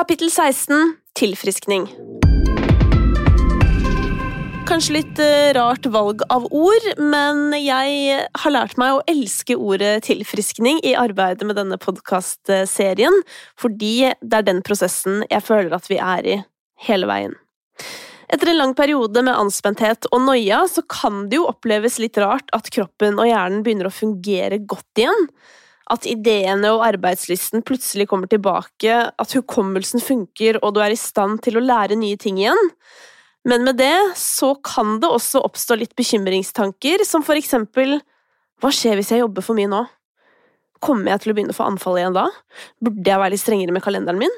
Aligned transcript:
Kapittel 0.00 0.30
16 0.30 0.94
Tilfriskning. 1.12 1.82
Kanskje 4.64 4.94
litt 4.94 5.20
eh, 5.20 5.50
rart 5.52 5.84
valg 5.92 6.24
av 6.32 6.46
ord, 6.56 6.86
men 6.96 7.52
jeg 7.60 8.16
har 8.16 8.54
lært 8.54 8.78
meg 8.80 8.94
å 8.96 9.02
elske 9.12 9.58
ordet 9.60 10.06
tilfriskning 10.08 10.80
i 10.88 10.94
arbeidet 10.96 11.44
med 11.44 11.60
denne 11.60 11.76
podkastserien, 11.76 13.20
fordi 13.60 14.14
det 14.24 14.40
er 14.40 14.48
den 14.48 14.64
prosessen 14.64 15.20
jeg 15.26 15.44
føler 15.44 15.76
at 15.76 15.92
vi 15.92 16.00
er 16.00 16.32
i 16.32 16.40
hele 16.88 17.10
veien. 17.10 17.36
Etter 18.32 18.54
en 18.54 18.62
lang 18.62 18.76
periode 18.78 19.20
med 19.20 19.36
anspenthet 19.36 20.08
og 20.14 20.24
noia, 20.30 20.64
så 20.64 20.80
kan 20.88 21.26
det 21.28 21.42
jo 21.42 21.50
oppleves 21.52 22.00
litt 22.00 22.16
rart 22.24 22.48
at 22.56 22.72
kroppen 22.72 23.20
og 23.20 23.28
hjernen 23.28 23.60
begynner 23.68 23.92
å 23.92 23.98
fungere 24.00 24.64
godt 24.64 25.04
igjen. 25.04 25.28
At 25.90 26.06
ideene 26.06 26.70
og 26.74 26.84
arbeidslysten 26.86 27.64
plutselig 27.66 28.06
kommer 28.10 28.30
tilbake, 28.30 28.98
at 29.10 29.34
hukommelsen 29.34 30.02
funker 30.02 30.60
og 30.62 30.76
du 30.76 30.82
er 30.84 30.94
i 30.94 30.98
stand 30.98 31.40
til 31.42 31.58
å 31.58 31.64
lære 31.64 31.98
nye 31.98 32.18
ting 32.20 32.38
igjen. 32.38 32.70
Men 33.48 33.64
med 33.66 33.80
det 33.80 33.94
så 34.20 34.52
kan 34.62 34.98
det 35.02 35.08
også 35.08 35.42
oppstå 35.46 35.78
litt 35.80 35.96
bekymringstanker, 35.98 37.06
som 37.08 37.24
for 37.26 37.40
eksempel 37.40 37.98
Hva 38.60 38.68
skjer 38.76 38.98
hvis 38.98 39.08
jeg 39.14 39.22
jobber 39.22 39.40
for 39.40 39.56
mye 39.56 39.70
nå? 39.72 39.78
Kommer 40.84 41.14
jeg 41.14 41.22
til 41.22 41.32
å 41.32 41.36
begynne 41.36 41.54
å 41.54 41.56
få 41.56 41.64
anfall 41.64 41.96
igjen 41.96 42.16
da? 42.16 42.26
Burde 42.84 43.08
jeg 43.08 43.20
være 43.22 43.32
litt 43.32 43.40
strengere 43.40 43.72
med 43.72 43.84
kalenderen 43.84 44.20
min? 44.20 44.34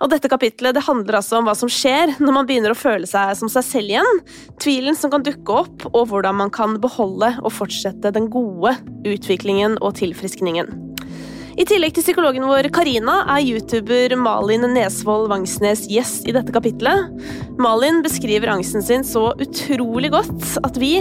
Og 0.00 0.10
dette 0.12 0.30
kapitlet 0.30 0.76
det 0.76 0.84
handler 0.86 1.18
altså 1.20 1.38
om 1.38 1.48
hva 1.48 1.56
som 1.58 1.70
skjer 1.70 2.16
når 2.22 2.36
man 2.38 2.48
begynner 2.48 2.74
å 2.74 2.78
føle 2.78 3.08
seg 3.08 3.34
som 3.38 3.50
seg 3.52 3.66
selv 3.66 3.96
igjen, 3.96 4.22
tvilen 4.62 4.98
som 4.98 5.12
kan 5.12 5.24
dukke 5.26 5.58
opp, 5.64 5.88
og 5.92 6.08
hvordan 6.12 6.38
man 6.40 6.54
kan 6.54 6.78
beholde 6.82 7.34
og 7.42 7.52
fortsette 7.54 8.14
den 8.14 8.30
gode 8.32 8.76
utviklingen 9.08 9.78
og 9.82 9.98
tilfriskningen. 10.00 10.72
I 11.52 11.66
tillegg 11.68 11.92
til 11.92 12.04
psykologen 12.06 12.46
vår 12.48 12.70
Karina 12.72 13.18
er 13.34 13.42
youtuber 13.44 14.14
Malin 14.16 14.64
Nesvold 14.72 15.28
Vangsnes 15.28 15.84
gjest 15.92 16.24
i 16.24 16.32
dette 16.32 16.54
kapitlet. 16.54 17.12
Malin 17.60 18.00
beskriver 18.04 18.54
angsten 18.54 18.84
sin 18.84 19.04
så 19.04 19.28
utrolig 19.36 20.14
godt 20.16 20.56
at 20.64 20.80
vi, 20.80 20.94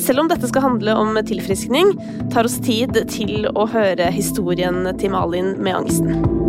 selv 0.00 0.24
om 0.24 0.32
dette 0.32 0.48
skal 0.48 0.64
handle 0.64 0.96
om 0.96 1.20
tilfriskning, 1.28 1.92
tar 2.32 2.48
oss 2.48 2.56
tid 2.64 2.96
til 3.12 3.50
å 3.52 3.68
høre 3.68 4.08
historien 4.14 4.86
til 4.96 5.12
Malin 5.12 5.58
med 5.60 5.82
angsten. 5.82 6.47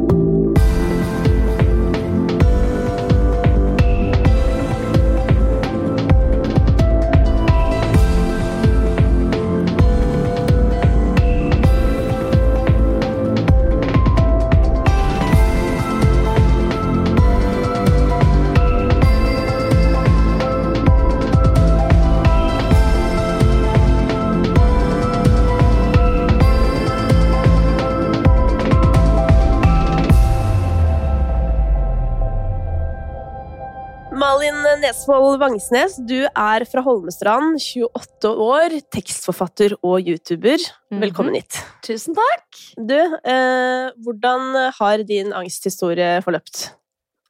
Nesvold 34.90 35.36
Vangsnes, 35.38 36.00
du 36.10 36.24
er 36.26 36.64
fra 36.66 36.82
Holmestrand, 36.82 37.60
28 37.62 38.30
år, 38.42 38.74
tekstforfatter 38.90 39.76
og 39.86 40.08
YouTuber. 40.10 40.64
Mhm. 40.90 41.02
Velkommen 41.04 41.36
hit. 41.36 41.60
Mm 41.60 41.68
-hmm. 41.68 41.82
Tusen 41.86 42.16
takk. 42.18 42.48
Du, 42.76 42.98
eh, 43.34 43.92
hvordan 44.02 44.72
har 44.80 45.04
din 45.04 45.32
angsthistorie 45.32 46.24
forløpt? 46.24 46.74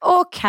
Ok, 0.00 0.40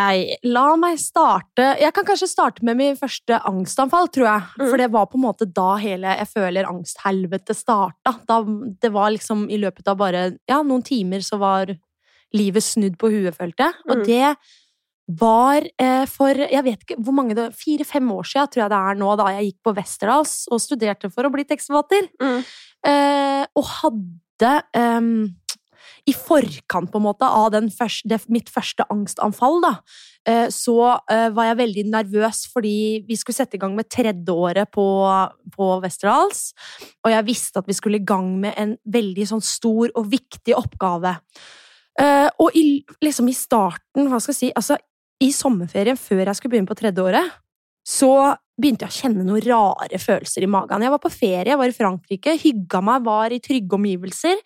la 0.44 0.76
meg 0.78 0.98
starte 1.00 1.76
Jeg 1.81 1.94
kan 1.94 2.06
kanskje 2.06 2.28
starte 2.28 2.64
med 2.64 2.78
min 2.78 2.95
første 2.95 3.42
angstanfall, 3.44 4.08
tror 4.08 4.25
jeg. 4.25 4.42
Mm. 4.59 4.70
For 4.70 4.78
det 4.78 4.92
var 4.92 5.06
på 5.06 5.18
en 5.18 5.25
måte 5.25 5.46
da 5.53 5.75
hele 5.75 6.08
jeg 6.18 6.28
føler 6.28 6.64
angsthelvete 6.64 7.53
starta. 7.53 8.19
Da, 8.25 8.44
det 8.81 8.94
var 8.94 9.12
liksom 9.12 9.50
i 9.50 9.57
løpet 9.57 9.86
av 9.88 9.97
bare 9.97 10.38
ja, 10.47 10.63
noen 10.63 10.84
timer 10.84 11.19
så 11.19 11.38
var 11.38 11.75
livet 12.34 12.63
snudd 12.63 12.97
på 12.97 13.12
huet, 13.12 13.36
følte 13.36 13.63
jeg. 13.63 13.74
Og 13.90 13.97
mm. 13.97 14.03
det 14.06 14.36
var 15.20 15.66
eh, 15.82 16.06
for 16.10 16.38
jeg 16.44 16.64
vet 16.66 16.86
ikke 16.86 17.00
hvor 17.02 17.16
mange 17.16 17.36
det 17.38 17.52
Fire-fem 17.58 18.08
år 18.14 18.28
siden 18.28 18.50
tror 18.52 18.64
jeg 18.66 18.74
det 18.74 18.80
er 18.80 18.98
nå, 19.00 19.12
da 19.20 19.28
jeg 19.36 19.50
gikk 19.50 19.60
på 19.68 19.76
Westerdals 19.78 20.34
og 20.52 20.64
studerte 20.64 21.12
for 21.14 21.28
å 21.28 21.34
bli 21.34 21.46
tekstforfatter. 21.48 22.10
Mm. 22.22 22.42
Eh, 22.92 23.44
og 23.58 23.70
hadde 23.82 24.52
eh, 24.78 25.10
I 26.10 26.16
forkant, 26.18 26.92
på 26.92 27.02
en 27.02 27.06
måte, 27.06 27.28
av 27.28 27.54
første, 27.78 28.10
det, 28.10 28.22
mitt 28.34 28.50
første 28.50 28.88
angstanfall, 28.94 29.60
da, 29.62 29.74
eh, 30.26 30.48
så 30.54 30.78
eh, 31.12 31.30
var 31.36 31.52
jeg 31.52 31.62
veldig 31.62 31.86
nervøs 31.94 32.44
fordi 32.54 33.04
vi 33.08 33.18
skulle 33.20 33.38
sette 33.38 33.60
i 33.60 33.62
gang 33.62 33.76
med 33.78 33.90
tredjeåret 33.92 34.72
på, 34.74 34.86
på 35.56 35.72
Westerdals. 35.84 36.52
Og 37.06 37.14
jeg 37.14 37.28
visste 37.30 37.62
at 37.62 37.70
vi 37.70 37.78
skulle 37.78 38.02
i 38.02 38.06
gang 38.06 38.34
med 38.42 38.58
en 38.58 38.78
veldig 38.86 39.28
sånn 39.34 39.46
stor 39.46 39.94
og 39.94 40.10
viktig 40.14 40.58
oppgave. 40.58 41.18
Uh, 42.00 42.30
og 42.40 42.56
i, 42.56 42.80
liksom 43.04 43.28
i 43.28 43.36
starten, 43.36 44.08
hva 44.08 44.22
skal 44.24 44.32
jeg 44.32 44.38
si 44.38 44.50
altså 44.56 44.78
i 45.22 45.30
sommerferien 45.36 46.00
før 46.00 46.26
jeg 46.26 46.38
skulle 46.38 46.56
begynne 46.56 46.70
på 46.70 46.78
tredje 46.80 47.04
året, 47.04 47.40
så 47.88 48.12
begynte 48.62 48.86
jeg 48.86 48.94
å 48.94 49.00
kjenne 49.06 49.26
noen 49.26 49.42
rare 49.46 50.00
følelser 50.02 50.46
i 50.46 50.52
magen. 50.52 50.84
Jeg 50.86 50.94
var 50.94 51.02
på 51.02 51.14
ferie, 51.14 51.50
jeg 51.50 51.59
var 51.59 51.72
i 51.72 51.76
Frankrike, 51.76 52.38
hygga 52.42 52.82
meg, 52.86 53.08
var 53.08 53.34
i 53.34 53.42
trygge 53.42 53.78
omgivelser. 53.78 54.42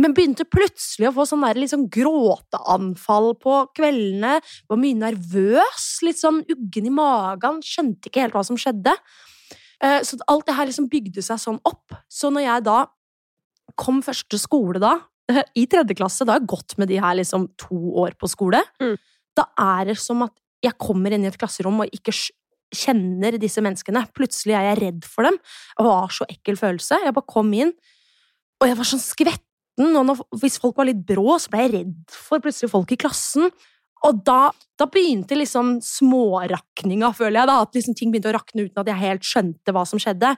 Men 0.00 0.14
begynte 0.14 0.46
plutselig 0.46 1.08
å 1.08 1.14
få 1.16 1.26
sånn 1.26 1.42
der, 1.42 1.58
sånn 1.68 1.88
gråteanfall 1.92 3.32
på 3.42 3.56
kveldene. 3.74 4.36
Var 4.70 4.80
mye 4.80 5.00
nervøs, 5.00 5.88
litt 6.06 6.20
sånn 6.20 6.44
uggen 6.46 6.86
i 6.86 6.94
magen, 6.94 7.58
skjønte 7.66 8.10
ikke 8.10 8.22
helt 8.22 8.38
hva 8.38 8.44
som 8.46 8.58
skjedde. 8.60 8.94
Eh, 9.82 9.98
så 10.06 10.20
alt 10.30 10.46
det 10.46 10.56
her 10.56 10.70
liksom 10.70 10.86
bygde 10.92 11.26
seg 11.26 11.42
sånn 11.42 11.58
opp. 11.66 11.98
Så 12.06 12.30
når 12.30 12.46
jeg 12.46 12.66
da 12.70 12.78
kom 13.80 13.98
første 14.06 14.38
skole 14.38 14.82
da, 14.82 14.94
i 15.58 15.66
tredje 15.70 15.98
klasse, 15.98 16.22
da 16.22 16.36
har 16.36 16.44
jeg 16.44 16.52
gått 16.54 16.78
med 16.78 16.90
de 16.92 17.02
her 17.02 17.18
liksom 17.18 17.50
to 17.58 17.98
år 18.06 18.14
på 18.20 18.30
skole. 18.30 18.62
Mm 18.82 18.94
da 19.40 19.48
er 19.78 19.90
det 19.90 19.98
som 20.00 20.26
at 20.26 20.36
jeg 20.64 20.76
kommer 20.80 21.14
inn 21.16 21.24
i 21.24 21.30
et 21.30 21.40
klasserom 21.40 21.80
og 21.82 21.94
ikke 21.96 22.12
kjenner 22.70 23.38
disse 23.40 23.62
menneskene. 23.64 24.04
Plutselig 24.16 24.54
er 24.56 24.68
jeg 24.70 24.80
redd 24.84 25.06
for 25.08 25.26
dem. 25.26 25.38
Det 25.40 25.86
var 25.86 26.12
så 26.14 26.26
ekkel 26.30 26.58
følelse. 26.60 27.00
Jeg 27.04 27.16
bare 27.16 27.32
kom 27.32 27.50
inn, 27.56 27.72
og 28.60 28.68
jeg 28.68 28.78
var 28.78 28.90
sånn 28.90 29.02
skvetten. 29.02 29.96
Og 29.96 30.04
når, 30.06 30.22
hvis 30.42 30.60
folk 30.60 30.76
var 30.78 30.90
litt 30.90 31.00
brå, 31.08 31.38
så 31.40 31.52
ble 31.52 31.64
jeg 31.64 31.74
redd 31.78 32.00
for 32.14 32.42
plutselig 32.44 32.72
folk 32.72 32.92
i 32.92 33.00
klassen. 33.00 33.48
Og 34.06 34.20
da, 34.24 34.50
da 34.80 34.86
begynte 34.88 35.36
liksom 35.36 35.78
smårakninga, 35.84 37.10
føler 37.16 37.42
jeg. 37.42 37.50
da, 37.50 37.56
At 37.64 37.76
liksom 37.76 37.96
ting 37.96 38.12
begynte 38.12 38.30
å 38.32 38.36
rakne 38.36 38.66
uten 38.68 38.82
at 38.82 38.92
jeg 38.92 39.02
helt 39.02 39.26
skjønte 39.28 39.74
hva 39.76 39.86
som 39.88 40.00
skjedde. 40.00 40.34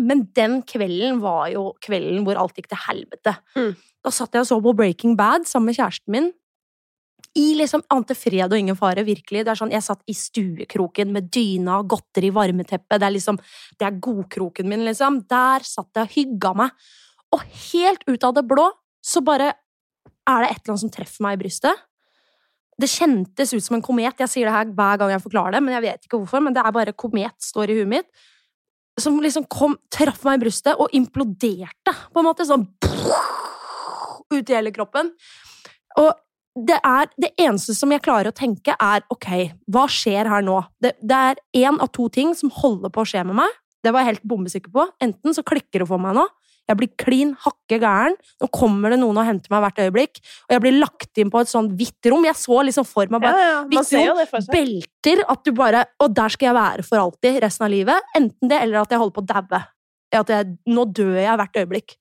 Men 0.00 0.24
den 0.36 0.60
kvelden 0.66 1.20
var 1.22 1.48
jo 1.52 1.68
kvelden 1.84 2.24
hvor 2.26 2.38
alt 2.40 2.56
gikk 2.58 2.70
til 2.72 2.80
helvete. 2.86 3.36
Mm. 3.58 3.74
Da 4.04 4.12
satt 4.12 4.34
jeg 4.36 4.44
og 4.44 4.48
så 4.48 4.58
på 4.60 4.74
Breaking 4.76 5.14
Bad 5.18 5.46
sammen 5.48 5.70
med 5.70 5.78
kjæresten 5.78 6.12
min 6.12 6.32
i 7.34 7.46
liksom 7.58 7.82
ante 7.90 8.14
fred 8.14 8.46
og 8.46 8.58
ingen 8.58 8.76
fare, 8.78 9.02
virkelig. 9.06 9.42
Det 9.42 9.52
er 9.52 9.58
sånn, 9.58 9.72
Jeg 9.74 9.82
satt 9.82 10.02
i 10.06 10.14
stuekroken 10.14 11.10
med 11.12 11.30
dyna, 11.34 11.80
godteri, 11.82 12.30
varmeteppe. 12.30 12.98
Det 12.98 13.08
er 13.08 13.14
liksom, 13.16 13.38
det 13.78 13.88
er 13.88 13.98
godkroken 13.98 14.68
min, 14.70 14.84
liksom. 14.86 15.24
Der 15.28 15.66
satt 15.66 15.90
jeg 15.94 16.06
og 16.06 16.14
hygga 16.14 16.54
meg. 16.54 16.70
Og 17.34 17.42
helt 17.72 18.06
ut 18.06 18.24
av 18.24 18.36
det 18.36 18.44
blå 18.46 18.68
så 19.04 19.20
bare 19.24 19.50
er 19.50 20.44
det 20.44 20.50
et 20.50 20.60
eller 20.62 20.72
annet 20.72 20.84
som 20.84 20.92
treffer 20.94 21.26
meg 21.26 21.36
i 21.36 21.42
brystet. 21.42 21.82
Det 22.80 22.90
kjentes 22.90 23.52
ut 23.54 23.62
som 23.62 23.76
en 23.76 23.84
komet. 23.84 24.14
Jeg 24.18 24.30
sier 24.30 24.48
det 24.48 24.54
her 24.54 24.70
hver 24.70 25.00
gang 25.02 25.12
jeg 25.12 25.22
forklarer 25.22 25.56
det, 25.56 25.62
men 25.62 25.74
jeg 25.76 25.84
vet 25.84 26.06
ikke 26.06 26.20
hvorfor. 26.22 26.42
Men 26.42 26.54
det 26.54 26.62
er 26.62 26.74
bare 26.74 26.94
komet 26.96 27.34
står 27.42 27.70
i 27.70 27.78
huet 27.80 27.90
mitt. 27.90 28.08
Som 28.98 29.18
liksom 29.22 29.46
kom, 29.50 29.74
traff 29.90 30.22
meg 30.26 30.38
i 30.38 30.44
brystet 30.46 30.78
og 30.78 30.94
imploderte, 30.94 31.94
på 32.14 32.22
en 32.22 32.28
måte. 32.28 32.46
Sånn 32.46 32.68
ut 34.34 34.50
i 34.50 34.56
hele 34.56 34.72
kroppen. 34.74 35.10
Og 36.00 36.10
det, 36.54 36.78
er, 36.78 37.10
det 37.18 37.32
eneste 37.40 37.74
som 37.74 37.90
jeg 37.90 38.02
klarer 38.04 38.30
å 38.30 38.36
tenke, 38.36 38.76
er 38.78 39.02
ok, 39.10 39.28
hva 39.74 39.88
skjer 39.90 40.30
her 40.30 40.44
nå? 40.46 40.60
Det, 40.82 40.94
det 41.02 41.20
er 41.30 41.42
én 41.64 41.80
av 41.82 41.90
to 41.94 42.06
ting 42.14 42.34
som 42.38 42.52
holder 42.54 42.92
på 42.94 43.02
å 43.02 43.10
skje 43.10 43.24
med 43.26 43.40
meg. 43.42 43.60
Det 43.84 43.92
var 43.92 44.04
jeg 44.04 44.14
helt 44.14 44.28
bombesikker 44.30 44.72
på. 44.72 44.86
Enten 45.02 45.36
så 45.36 45.44
klikker 45.46 45.82
det 45.82 45.88
for 45.90 46.00
meg 46.00 46.14
nå, 46.16 46.28
jeg 46.64 46.78
blir 46.80 46.92
klin 47.00 47.32
hakke 47.44 47.76
gæren, 47.76 48.14
nå 48.40 48.48
kommer 48.54 48.94
det 48.94 48.98
noen 49.02 49.18
og 49.20 49.26
henter 49.28 49.52
meg 49.52 49.60
hvert 49.66 49.80
øyeblikk, 49.84 50.20
og 50.46 50.54
jeg 50.54 50.62
blir 50.64 50.78
lagt 50.78 51.20
inn 51.20 51.32
på 51.32 51.42
et 51.42 51.50
sånn 51.50 51.68
hvitt 51.76 52.08
rom. 52.08 52.24
Jeg 52.24 52.38
så 52.40 52.62
liksom 52.64 52.86
for 52.88 53.10
meg 53.12 53.20
bare 53.24 53.42
ja, 53.42 53.50
ja, 53.50 53.58
hvitt 53.68 53.92
rom, 53.98 54.48
belter, 54.48 55.24
at 55.28 55.44
du 55.44 55.52
bare 55.56 55.84
Og 56.00 56.14
der 56.16 56.32
skal 56.32 56.48
jeg 56.48 56.56
være 56.56 56.86
for 56.86 57.02
alltid 57.02 57.36
resten 57.44 57.66
av 57.66 57.72
livet. 57.74 58.08
Enten 58.16 58.48
det, 58.48 58.62
eller 58.64 58.80
at 58.80 58.94
jeg 58.94 59.02
holder 59.02 59.16
på 59.18 59.24
å 59.24 59.28
daue. 59.34 59.60
At 60.14 60.32
jeg, 60.32 60.54
nå 60.70 60.86
dør 60.96 61.18
jeg 61.20 61.40
hvert 61.42 61.60
øyeblikk. 61.60 61.96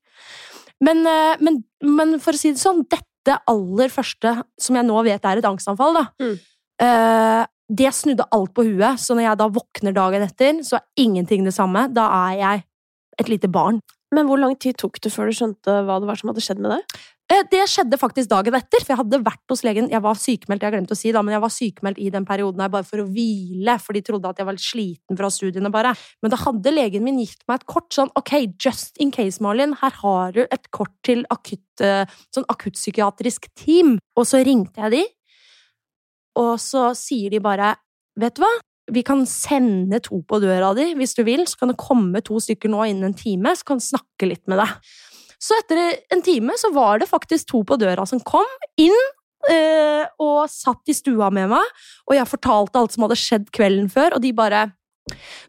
Men, 0.83 1.03
eh, 1.07 1.43
men, 1.43 1.59
men 1.83 2.15
for 2.23 2.35
å 2.35 2.39
si 2.39 2.53
det 2.53 2.61
sånn, 2.61 2.85
dette 2.87 3.12
det 3.27 3.39
aller 3.49 3.91
første, 3.93 4.35
som 4.59 4.77
jeg 4.77 4.87
nå 4.87 4.99
vet 5.07 5.25
er 5.25 5.39
et 5.39 5.47
angstanfall, 5.47 5.95
da, 5.95 6.05
mm. 6.21 6.35
uh, 6.83 7.43
det 7.73 7.93
snudde 7.95 8.27
alt 8.35 8.53
på 8.55 8.65
huet. 8.67 8.99
Så 9.01 9.15
når 9.15 9.27
jeg 9.27 9.39
da 9.39 9.49
våkner 9.55 9.95
dagen 9.95 10.25
etter, 10.25 10.59
så 10.67 10.77
er 10.79 11.05
ingenting 11.05 11.47
det 11.47 11.55
samme. 11.55 11.87
Da 11.95 12.09
er 12.27 12.37
jeg 12.41 12.63
et 13.23 13.31
lite 13.31 13.49
barn. 13.51 13.79
Men 14.13 14.27
hvor 14.29 14.41
lang 14.41 14.53
tid 14.61 14.77
tok 14.77 14.99
det 15.01 15.11
før 15.13 15.29
du 15.29 15.37
skjønte 15.37 15.79
hva 15.87 15.97
det 16.01 16.09
var 16.09 16.19
som 16.19 16.29
hadde 16.29 16.43
skjedd 16.43 16.61
med 16.61 16.75
deg? 16.75 16.99
Eh, 17.31 17.43
Det 17.49 17.63
skjedde 17.71 17.97
faktisk 17.97 18.29
dagen 18.29 18.55
etter, 18.57 18.83
for 18.83 18.93
jeg 18.93 18.99
hadde 18.99 19.19
vært 19.23 19.49
hos 19.49 19.63
legen. 19.63 19.89
Jeg 19.91 20.03
var 20.03 20.17
sykemeldt, 20.19 20.65
jeg 20.65 20.73
glemte 20.75 20.95
å 20.95 20.99
si 20.99 21.11
da, 21.15 21.21
men 21.23 21.33
jeg 21.37 21.43
var 21.43 21.53
sykemeldt 21.53 22.01
i 22.03 22.09
den 22.13 22.25
perioden 22.27 22.61
her 22.61 22.71
bare 22.73 22.87
for 22.87 22.99
å 23.03 23.07
hvile, 23.07 23.77
for 23.79 23.95
de 23.95 24.01
trodde 24.05 24.29
at 24.29 24.41
jeg 24.41 24.47
var 24.49 24.57
litt 24.57 24.65
sliten 24.65 25.19
fra 25.19 25.29
studiene 25.31 25.71
bare. 25.71 25.93
Men 26.21 26.33
da 26.33 26.39
hadde 26.43 26.73
legen 26.73 27.05
min 27.05 27.21
gitt 27.23 27.41
meg 27.47 27.61
et 27.61 27.67
kort 27.69 27.89
sånn, 27.95 28.11
ok, 28.19 28.33
just 28.59 28.99
in 28.99 29.11
case, 29.11 29.39
Malin, 29.41 29.73
her 29.81 29.95
har 30.03 30.35
du 30.35 30.43
et 30.43 30.69
kort 30.75 30.93
til 31.03 31.23
akutt, 31.33 31.63
eh, 31.81 32.05
sånn 32.35 32.47
akuttpsykiatrisk 32.51 33.47
team. 33.55 33.97
Og 34.17 34.27
så 34.27 34.43
ringte 34.45 34.83
jeg 34.83 34.91
de, 34.91 35.03
og 36.43 36.57
så 36.59 36.91
sier 36.97 37.29
de 37.31 37.39
bare, 37.39 37.75
vet 38.19 38.35
du 38.35 38.43
hva? 38.43 38.51
Vi 38.91 39.01
kan 39.01 39.23
sende 39.25 40.01
to 40.03 40.19
på 40.27 40.41
døra 40.43 40.73
di 40.75 40.89
hvis 40.99 41.15
du 41.15 41.23
vil, 41.23 41.45
så 41.47 41.57
kan 41.57 41.69
det 41.71 41.79
komme 41.79 42.19
to 42.21 42.35
stykker 42.35 42.67
nå 42.69 42.83
innen 42.89 43.13
en 43.13 43.13
time, 43.15 43.55
så 43.55 43.63
kan 43.63 43.79
de 43.79 43.85
snakke 43.85 44.27
litt 44.27 44.43
med 44.51 44.59
deg. 44.59 44.73
Så 45.43 45.57
etter 45.59 45.81
en 46.13 46.21
time 46.23 46.55
så 46.59 46.71
var 46.75 47.01
det 47.01 47.09
faktisk 47.11 47.49
to 47.51 47.63
på 47.67 47.75
døra 47.81 48.05
som 48.07 48.21
kom 48.23 48.47
inn 48.79 48.95
eh, 49.51 50.05
og 50.23 50.45
satt 50.51 50.87
i 50.87 50.95
stua 50.95 51.27
med 51.35 51.49
meg, 51.51 51.73
og 52.07 52.15
jeg 52.15 52.29
fortalte 52.31 52.79
alt 52.79 52.95
som 52.95 53.03
hadde 53.03 53.19
skjedd 53.19 53.49
kvelden 53.55 53.89
før, 53.91 54.15
og 54.17 54.23
de 54.23 54.31
bare 54.37 54.69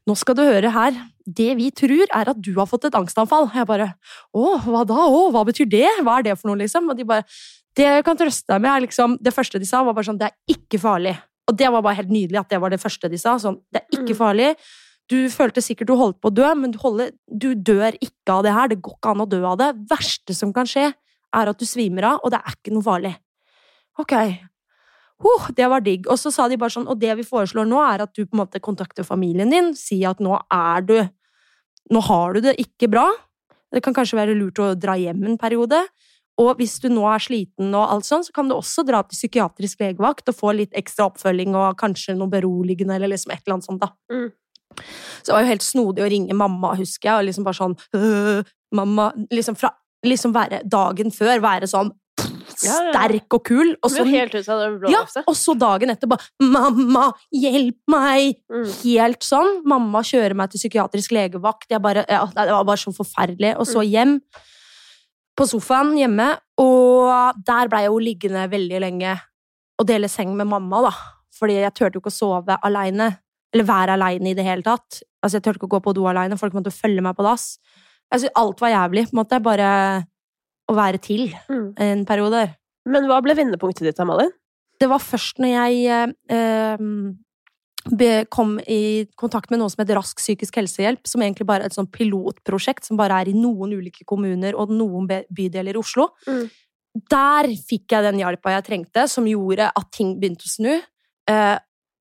Nå 0.03 0.17
skal 0.19 0.35
du 0.35 0.41
høre 0.43 0.67
her, 0.75 0.97
det 1.31 1.53
vi 1.55 1.69
tror 1.71 2.09
er 2.11 2.27
at 2.33 2.41
du 2.43 2.49
har 2.57 2.67
fått 2.67 2.89
et 2.89 2.97
angstanfall. 2.99 3.47
Jeg 3.55 3.69
bare 3.69 3.87
Å, 4.35 4.49
hva 4.65 4.81
da? 4.83 4.97
Å, 5.07 5.21
hva 5.31 5.45
betyr 5.47 5.69
det? 5.71 5.87
Hva 6.03 6.17
er 6.19 6.27
det 6.27 6.35
for 6.41 6.51
noe, 6.51 6.59
liksom? 6.65 6.89
Og 6.91 6.99
de 6.99 7.07
bare 7.07 7.23
Det 7.79 7.87
jeg 7.87 8.05
kan 8.05 8.19
trøste 8.19 8.51
deg 8.51 8.65
med, 8.65 8.71
er 8.73 8.83
liksom 8.89 9.15
Det 9.23 9.31
første 9.33 9.61
de 9.63 9.69
sa, 9.71 9.85
var 9.87 9.95
bare 9.95 10.09
sånn 10.11 10.19
Det 10.19 10.27
er 10.27 10.57
ikke 10.57 10.81
farlig. 10.83 11.15
Og 11.47 11.55
det 11.61 11.71
var 11.71 11.87
bare 11.87 12.01
helt 12.01 12.11
nydelig 12.11 12.41
at 12.43 12.51
det 12.51 12.61
var 12.67 12.75
det 12.75 12.81
første 12.83 13.09
de 13.15 13.19
sa. 13.23 13.37
Sånn, 13.39 13.61
det 13.71 13.85
er 13.85 13.95
ikke 13.95 14.17
Mm. 14.17 14.21
farlig. 14.25 14.51
Du 15.11 15.19
følte 15.29 15.61
sikkert 15.61 15.91
du 15.91 15.99
holdt 16.01 16.21
på 16.23 16.31
å 16.31 16.35
dø, 16.35 16.47
men 16.57 16.73
du, 16.73 16.79
holder, 16.81 17.13
du 17.29 17.53
dør 17.55 17.97
ikke 18.01 18.39
av 18.39 18.45
det 18.47 18.55
her. 18.57 18.71
Det 18.73 18.81
går 18.85 18.97
ikke 18.97 19.13
an 19.13 19.25
å 19.25 19.29
dø 19.29 19.43
av 19.45 19.59
det. 19.61 19.71
verste 19.91 20.37
som 20.37 20.53
kan 20.57 20.69
skje, 20.69 20.89
er 21.35 21.51
at 21.51 21.61
du 21.61 21.67
svimer 21.69 22.09
av, 22.15 22.23
og 22.25 22.33
det 22.33 22.41
er 22.41 22.57
ikke 22.57 22.73
noe 22.73 22.87
farlig. 22.87 23.13
Ok. 24.01 24.15
Oh, 25.25 25.51
det 25.57 25.67
var 25.71 25.85
digg. 25.85 26.09
Og 26.11 26.19
så 26.21 26.33
sa 26.35 26.49
de 26.51 26.59
bare 26.61 26.73
sånn, 26.75 26.89
og 26.91 26.99
det 27.01 27.13
vi 27.21 27.27
foreslår 27.27 27.69
nå, 27.69 27.83
er 27.85 28.07
at 28.07 28.15
du 28.17 28.25
på 28.25 28.35
en 28.35 28.43
måte 28.43 28.63
kontakter 28.65 29.07
familien 29.07 29.53
din, 29.53 29.75
sier 29.79 30.15
at 30.15 30.25
nå 30.25 30.39
er 30.53 30.89
du 30.89 30.99
Nå 31.93 32.01
har 32.01 32.33
du 32.33 32.39
det 32.41 32.55
ikke 32.57 32.89
bra. 32.89 33.03
Det 33.69 33.83
kan 33.85 33.93
kanskje 33.93 34.17
være 34.17 34.33
lurt 34.39 34.57
å 34.57 34.71
dra 34.73 34.95
hjem 34.97 35.27
en 35.29 35.35
periode. 35.37 35.77
Og 36.41 36.57
hvis 36.57 36.79
du 36.81 36.87
nå 36.89 37.05
er 37.13 37.21
sliten, 37.21 37.75
og 37.77 37.93
alt 37.93 38.07
sånn, 38.09 38.25
så 38.25 38.33
kan 38.33 38.49
du 38.49 38.55
også 38.57 38.87
dra 38.89 39.03
til 39.05 39.19
psykiatrisk 39.19 39.83
legevakt 39.85 40.33
og 40.33 40.39
få 40.39 40.55
litt 40.57 40.73
ekstra 40.81 41.11
oppfølging 41.11 41.53
og 41.53 41.77
kanskje 41.79 42.17
noe 42.17 42.33
beroligende 42.33 42.97
eller 42.97 43.13
liksom 43.13 43.35
et 43.35 43.45
eller 43.45 43.59
annet 43.59 43.69
sånt. 43.69 43.85
da. 43.85 43.93
Mm. 44.11 44.33
Så 45.23 45.27
det 45.31 45.35
var 45.37 45.45
jo 45.45 45.53
helt 45.53 45.67
snodig 45.67 46.05
å 46.05 46.11
ringe 46.11 46.35
mamma, 46.37 46.75
husker 46.79 47.11
jeg, 47.11 47.19
og 47.19 47.27
liksom 47.29 47.45
bare 47.45 47.61
sånn 47.61 47.77
«Øh, 47.95 48.45
Mamma 48.75 49.13
Liksom 49.33 49.57
fra 49.57 49.71
liksom 50.05 50.35
være 50.35 50.59
dagen 50.69 51.09
før 51.15 51.41
være 51.41 51.65
sånn 51.71 51.91
Ja, 52.63 52.75
ja. 52.77 52.91
sterk 52.93 53.33
og 53.35 53.43
kul, 53.49 53.71
og 53.83 53.91
så, 53.91 54.05
ja, 54.93 55.01
og 55.27 55.35
så 55.35 55.55
dagen 55.59 55.91
etter 55.91 56.07
bare 56.07 56.23
'Mamma, 56.43 57.07
hjelp 57.33 57.79
meg!' 57.89 58.37
Mm. 58.53 58.69
Helt 58.85 59.25
sånn. 59.25 59.63
Mamma 59.65 60.03
kjører 60.05 60.35
meg 60.37 60.51
til 60.51 60.61
psykiatrisk 60.61 61.11
legevakt. 61.11 61.73
Bare, 61.83 62.05
ja, 62.09 62.25
det 62.27 62.53
var 62.53 62.65
bare 62.65 62.77
så 62.77 62.93
forferdelig. 62.95 63.57
Og 63.59 63.67
så 63.67 63.81
Mm. 63.83 63.91
hjem 63.91 64.21
på 65.37 65.47
sofaen 65.49 65.97
hjemme, 65.99 66.39
og 66.59 67.35
der 67.45 67.69
blei 67.69 67.83
jeg 67.83 67.91
jo 67.91 67.99
liggende 67.99 68.51
veldig 68.51 68.81
lenge 68.81 69.21
og 69.79 69.87
dele 69.87 70.09
seng 70.09 70.37
med 70.37 70.47
mamma, 70.47 70.83
da. 70.83 70.93
Fordi 71.41 71.55
jeg 71.59 71.75
turte 71.75 71.95
jo 71.95 72.01
ikke 72.01 72.13
å 72.13 72.21
sove 72.21 72.59
aleine. 72.63 73.19
Eller 73.55 73.65
være 73.69 73.95
aleine 73.95 74.31
i 74.33 74.35
det 74.35 74.45
hele 74.45 74.63
tatt. 74.67 75.01
Altså, 75.23 75.39
jeg 75.39 75.43
turte 75.47 75.61
ikke 75.61 75.69
å 75.71 75.75
gå 75.77 75.83
på 75.85 75.95
do 75.95 76.05
aleine. 76.11 76.37
Folk 76.41 76.53
måtte 76.57 76.73
følge 76.75 77.01
meg 77.07 77.15
på 77.17 77.23
dass. 77.25 77.57
Altså, 78.13 78.29
alt 78.37 78.61
var 78.61 78.71
jævlig. 78.75 79.07
på 79.09 79.15
en 79.15 79.21
måte. 79.25 79.41
Bare 79.43 79.69
å 80.71 80.75
være 80.75 80.99
til 81.01 81.29
Mm. 81.49 81.75
en 81.79 82.05
periode. 82.05 82.57
Men 82.87 83.05
hva 83.07 83.23
ble 83.23 83.35
vendepunktet 83.35 83.85
ditt, 83.87 83.99
Malin? 84.07 84.31
Det 84.81 84.89
var 84.89 84.99
først 84.99 85.39
når 85.39 85.53
jeg 85.55 86.11
eh, 86.29 86.77
be- 87.97 88.25
kom 88.31 88.59
i 88.67 89.07
kontakt 89.17 89.51
med 89.51 89.61
noe 89.61 89.71
som 89.71 89.85
heter 89.85 89.97
Rask 89.99 90.17
psykisk 90.19 90.57
helsehjelp, 90.57 91.07
som 91.07 91.21
egentlig 91.23 91.47
bare 91.47 91.63
er 91.63 91.67
et 91.67 91.77
sånt 91.77 91.93
pilotprosjekt 91.93 92.85
som 92.89 92.97
bare 92.97 93.21
er 93.23 93.29
i 93.31 93.37
noen 93.37 93.73
ulike 93.77 94.05
kommuner 94.09 94.57
og 94.59 94.71
noen 94.71 95.07
bydeler 95.33 95.75
i 95.77 95.81
Oslo. 95.81 96.09
Mm. 96.27 96.51
Der 97.11 97.49
fikk 97.69 97.91
jeg 97.91 98.03
den 98.07 98.21
hjelpa 98.23 98.55
jeg 98.55 98.65
trengte, 98.69 99.09
som 99.11 99.25
gjorde 99.27 99.71
at 99.75 99.91
ting 99.93 100.19
begynte 100.21 100.47
å 100.47 100.53
snu. 100.53 100.75
Eh, 101.29 101.59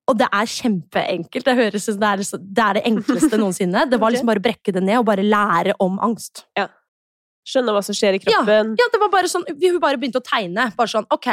og 0.09 0.17
det 0.19 0.27
er 0.35 0.49
kjempeenkelt. 0.51 1.45
Det 1.47 1.55
høres 1.55 1.85
ut 1.87 1.93
som 1.95 1.99
det 2.01 2.09
er, 2.09 2.23
det 2.43 2.63
er 2.67 2.77
det 2.79 2.83
enkleste 2.89 3.37
noensinne. 3.41 3.85
Det 3.89 3.99
var 4.01 4.11
liksom 4.11 4.27
bare 4.27 4.41
å 4.41 4.45
brekke 4.49 4.73
det 4.75 4.83
ned 4.83 4.99
og 4.99 5.05
bare 5.07 5.23
lære 5.23 5.75
om 5.83 5.99
angst. 6.03 6.43
Ja. 6.59 6.67
Skjønne 7.47 7.73
hva 7.75 7.81
som 7.83 7.95
skjer 7.95 8.17
i 8.17 8.21
kroppen? 8.23 8.73
Ja, 8.79 8.87
det 8.91 8.99
var 9.01 9.11
bare 9.13 9.31
sånn, 9.31 9.43
vi- 9.59 9.71
Hun 9.71 9.79
bare 9.83 9.97
begynte 9.99 10.19
å 10.19 10.25
tegne. 10.27 10.69
bare 10.75 10.91
sånn, 10.91 11.07
ok. 11.11 11.29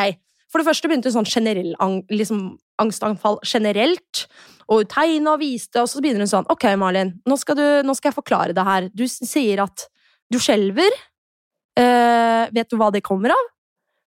For 0.51 0.59
det 0.63 0.67
første 0.67 0.89
begynte 0.91 1.13
sånn 1.15 1.27
generell 1.31 1.75
liksom, 2.11 2.59
angstanfall 2.83 3.39
generelt. 3.47 4.25
Og 4.71 4.81
hun 4.85 4.87
tegna 4.91 5.35
og 5.35 5.41
viste, 5.43 5.79
og 5.83 5.87
så 5.91 6.03
begynner 6.03 6.23
hun 6.27 6.31
sånn 6.31 6.47
Ok, 6.51 6.65
Malin, 6.79 7.13
nå 7.27 7.39
skal, 7.39 7.55
du, 7.59 7.67
nå 7.87 7.95
skal 7.99 8.11
jeg 8.11 8.19
forklare 8.19 8.55
det 8.55 8.65
her. 8.67 8.89
Du 8.95 9.05
sier 9.07 9.63
at 9.63 9.87
du 10.31 10.39
skjelver. 10.39 10.91
Uh, 11.79 12.47
vet 12.55 12.69
du 12.71 12.77
hva 12.79 12.91
det 12.93 13.03
kommer 13.07 13.31
av? 13.35 13.47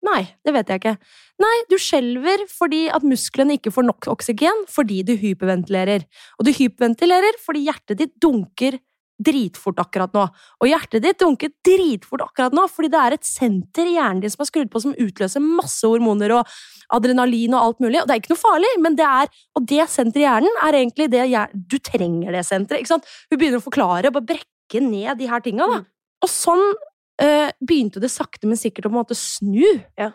Nei, 0.06 0.20
det 0.46 0.54
vet 0.54 0.68
jeg 0.70 0.80
ikke. 0.80 0.96
Nei, 1.42 1.54
du 1.70 1.74
skjelver 1.82 2.44
fordi 2.52 2.84
at 2.94 3.06
musklene 3.06 3.56
ikke 3.58 3.72
får 3.74 3.86
nok 3.88 4.10
oksygen 4.14 4.66
fordi 4.70 5.00
du 5.06 5.16
hyperventilerer. 5.18 6.04
Og 6.38 6.46
du 6.46 6.52
hyperventilerer 6.54 7.40
fordi 7.42 7.64
hjertet 7.66 7.98
ditt 8.02 8.14
dunker 8.22 8.78
dritfort 9.18 9.80
akkurat 9.82 10.14
nå. 10.14 10.24
Og 10.62 10.70
hjertet 10.70 11.02
ditt 11.02 11.18
dunker 11.18 11.50
dritfort 11.66 12.22
akkurat 12.28 12.54
nå, 12.54 12.68
fordi 12.70 12.90
det 12.92 13.00
er 13.02 13.16
et 13.16 13.26
senter 13.26 13.88
i 13.90 13.96
hjernen 13.96 14.22
din 14.22 14.32
som 14.32 14.44
er 14.44 14.50
skrudd 14.52 14.70
på 14.70 14.82
som 14.84 14.94
utløser 14.94 15.42
masse 15.42 15.82
hormoner 15.82 16.36
og 16.38 16.58
adrenalin 16.94 17.56
og 17.58 17.64
alt 17.64 17.82
mulig. 17.82 17.98
Og 18.00 18.06
det 18.08 18.14
er 18.14 18.22
ikke 18.22 18.34
noe 18.36 18.44
farlig, 18.44 18.70
men 18.84 18.98
det 18.98 19.08
er 19.08 19.32
Og 19.58 19.66
det 19.66 19.88
senteret 19.90 20.22
i 20.22 20.26
hjernen 20.28 20.62
er 20.62 20.78
egentlig 20.78 21.10
det 21.10 21.26
Du 21.68 21.78
trenger 21.78 22.32
det 22.32 22.46
senteret, 22.46 22.80
ikke 22.84 22.94
sant? 22.94 23.10
Hun 23.30 23.38
begynner 23.38 23.58
å 23.58 23.66
forklare, 23.66 24.14
bare 24.14 24.30
brekke 24.30 24.80
ned 24.84 25.18
de 25.18 25.26
her 25.26 25.42
tinga, 25.42 25.66
da. 25.66 25.82
Mm. 25.82 25.90
Og 26.22 26.30
sånn 26.30 26.64
eh, 27.22 27.50
begynte 27.60 28.02
det 28.02 28.10
sakte, 28.12 28.48
men 28.48 28.60
sikkert 28.60 28.86
å 28.86 28.92
på 28.92 28.96
en 28.96 29.00
måte 29.00 29.18
snu. 29.18 29.64
Ja. 29.98 30.12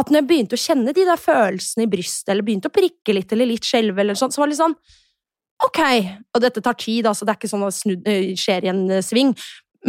At 0.00 0.10
når 0.10 0.22
jeg 0.22 0.28
begynte 0.30 0.56
å 0.56 0.62
kjenne 0.62 0.94
de 0.96 1.04
der 1.06 1.20
følelsene 1.20 1.86
i 1.86 1.90
brystet, 1.90 2.32
eller 2.32 2.46
begynte 2.46 2.70
å 2.70 2.74
prikke 2.74 3.16
litt, 3.16 3.32
eller 3.34 3.50
litt 3.50 3.66
skjelve, 3.66 4.00
eller 4.00 4.18
sånn, 4.18 4.32
så 4.32 4.42
var 4.42 4.50
det 4.50 4.56
litt 4.56 4.64
sånn 4.64 4.80
Ok, 5.60 5.76
og 6.32 6.40
dette 6.40 6.62
tar 6.64 6.76
tid, 6.80 7.04
altså, 7.04 7.26
det 7.28 7.34
er 7.34 7.36
ikke 7.36 7.50
sånn 7.50 7.66
at 7.66 7.76
snu, 7.76 7.90
eh, 8.08 8.30
skjer 8.38 8.64
i 8.64 8.70
en 8.72 8.78
eh, 8.96 9.02
sving, 9.04 9.34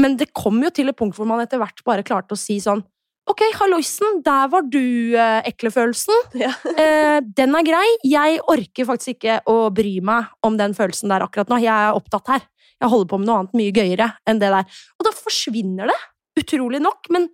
men 0.03 0.17
det 0.19 0.33
kom 0.35 0.57
jo 0.59 0.71
til 0.73 0.91
et 0.91 0.97
punkt 0.99 1.15
hvor 1.15 1.29
man 1.29 1.39
etter 1.39 1.61
hvert 1.61 1.79
bare 1.87 2.03
klarte 2.03 2.35
å 2.35 2.39
si 2.39 2.57
sånn 2.59 2.83
Ok, 3.29 3.43
halloisen, 3.55 4.17
der 4.25 4.47
var 4.51 4.65
du, 4.65 5.15
eh, 5.15 5.41
eklefølelsen. 5.47 6.23
Ja. 6.41 6.49
Eh, 6.73 7.21
den 7.21 7.53
er 7.55 7.63
grei. 7.63 7.85
Jeg 8.03 8.39
orker 8.49 8.87
faktisk 8.89 9.13
ikke 9.13 9.37
å 9.47 9.69
bry 9.71 9.99
meg 10.03 10.31
om 10.43 10.57
den 10.59 10.73
følelsen 10.75 11.13
der 11.13 11.23
akkurat 11.23 11.51
nå. 11.51 11.59
Jeg 11.61 11.71
er 11.71 11.95
opptatt 11.95 12.31
her. 12.33 12.47
Jeg 12.81 12.89
holder 12.89 13.11
på 13.11 13.19
med 13.21 13.29
noe 13.29 13.43
annet 13.43 13.55
mye 13.59 13.75
gøyere 13.77 14.09
enn 14.27 14.41
det 14.41 14.49
der. 14.51 14.81
Og 14.97 15.05
da 15.05 15.13
forsvinner 15.13 15.91
det, 15.93 15.99
utrolig 16.39 16.81
nok. 16.83 17.09
Men 17.13 17.27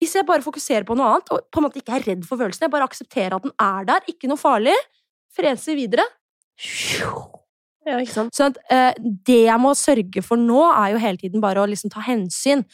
hvis 0.00 0.16
jeg 0.18 0.26
bare 0.28 0.44
fokuserer 0.44 0.86
på 0.88 0.96
noe 0.98 1.14
annet, 1.14 1.32
og 1.32 1.46
på 1.52 1.60
en 1.60 1.66
måte 1.68 1.80
ikke 1.80 1.96
er 1.98 2.06
redd 2.10 2.26
for 2.28 2.40
følelsen, 2.40 2.66
jeg 2.66 2.74
bare 2.74 2.88
aksepterer 2.88 3.36
at 3.36 3.46
den 3.46 3.54
er 3.62 3.88
der, 3.88 4.10
ikke 4.12 4.30
noe 4.30 4.40
farlig, 4.40 4.76
freser 5.36 5.76
videre 5.76 6.04
Ja, 7.86 7.98
så 8.34 8.48
at, 8.48 8.56
eh, 8.72 8.94
det 8.98 9.42
jeg 9.44 9.62
må 9.62 9.70
sørge 9.78 10.22
for 10.24 10.40
nå, 10.40 10.58
er 10.72 10.94
jo 10.94 11.02
hele 11.02 11.20
tiden 11.20 11.42
bare 11.44 11.62
å 11.62 11.68
liksom 11.70 11.92
ta 11.92 12.00
hensyn. 12.02 12.64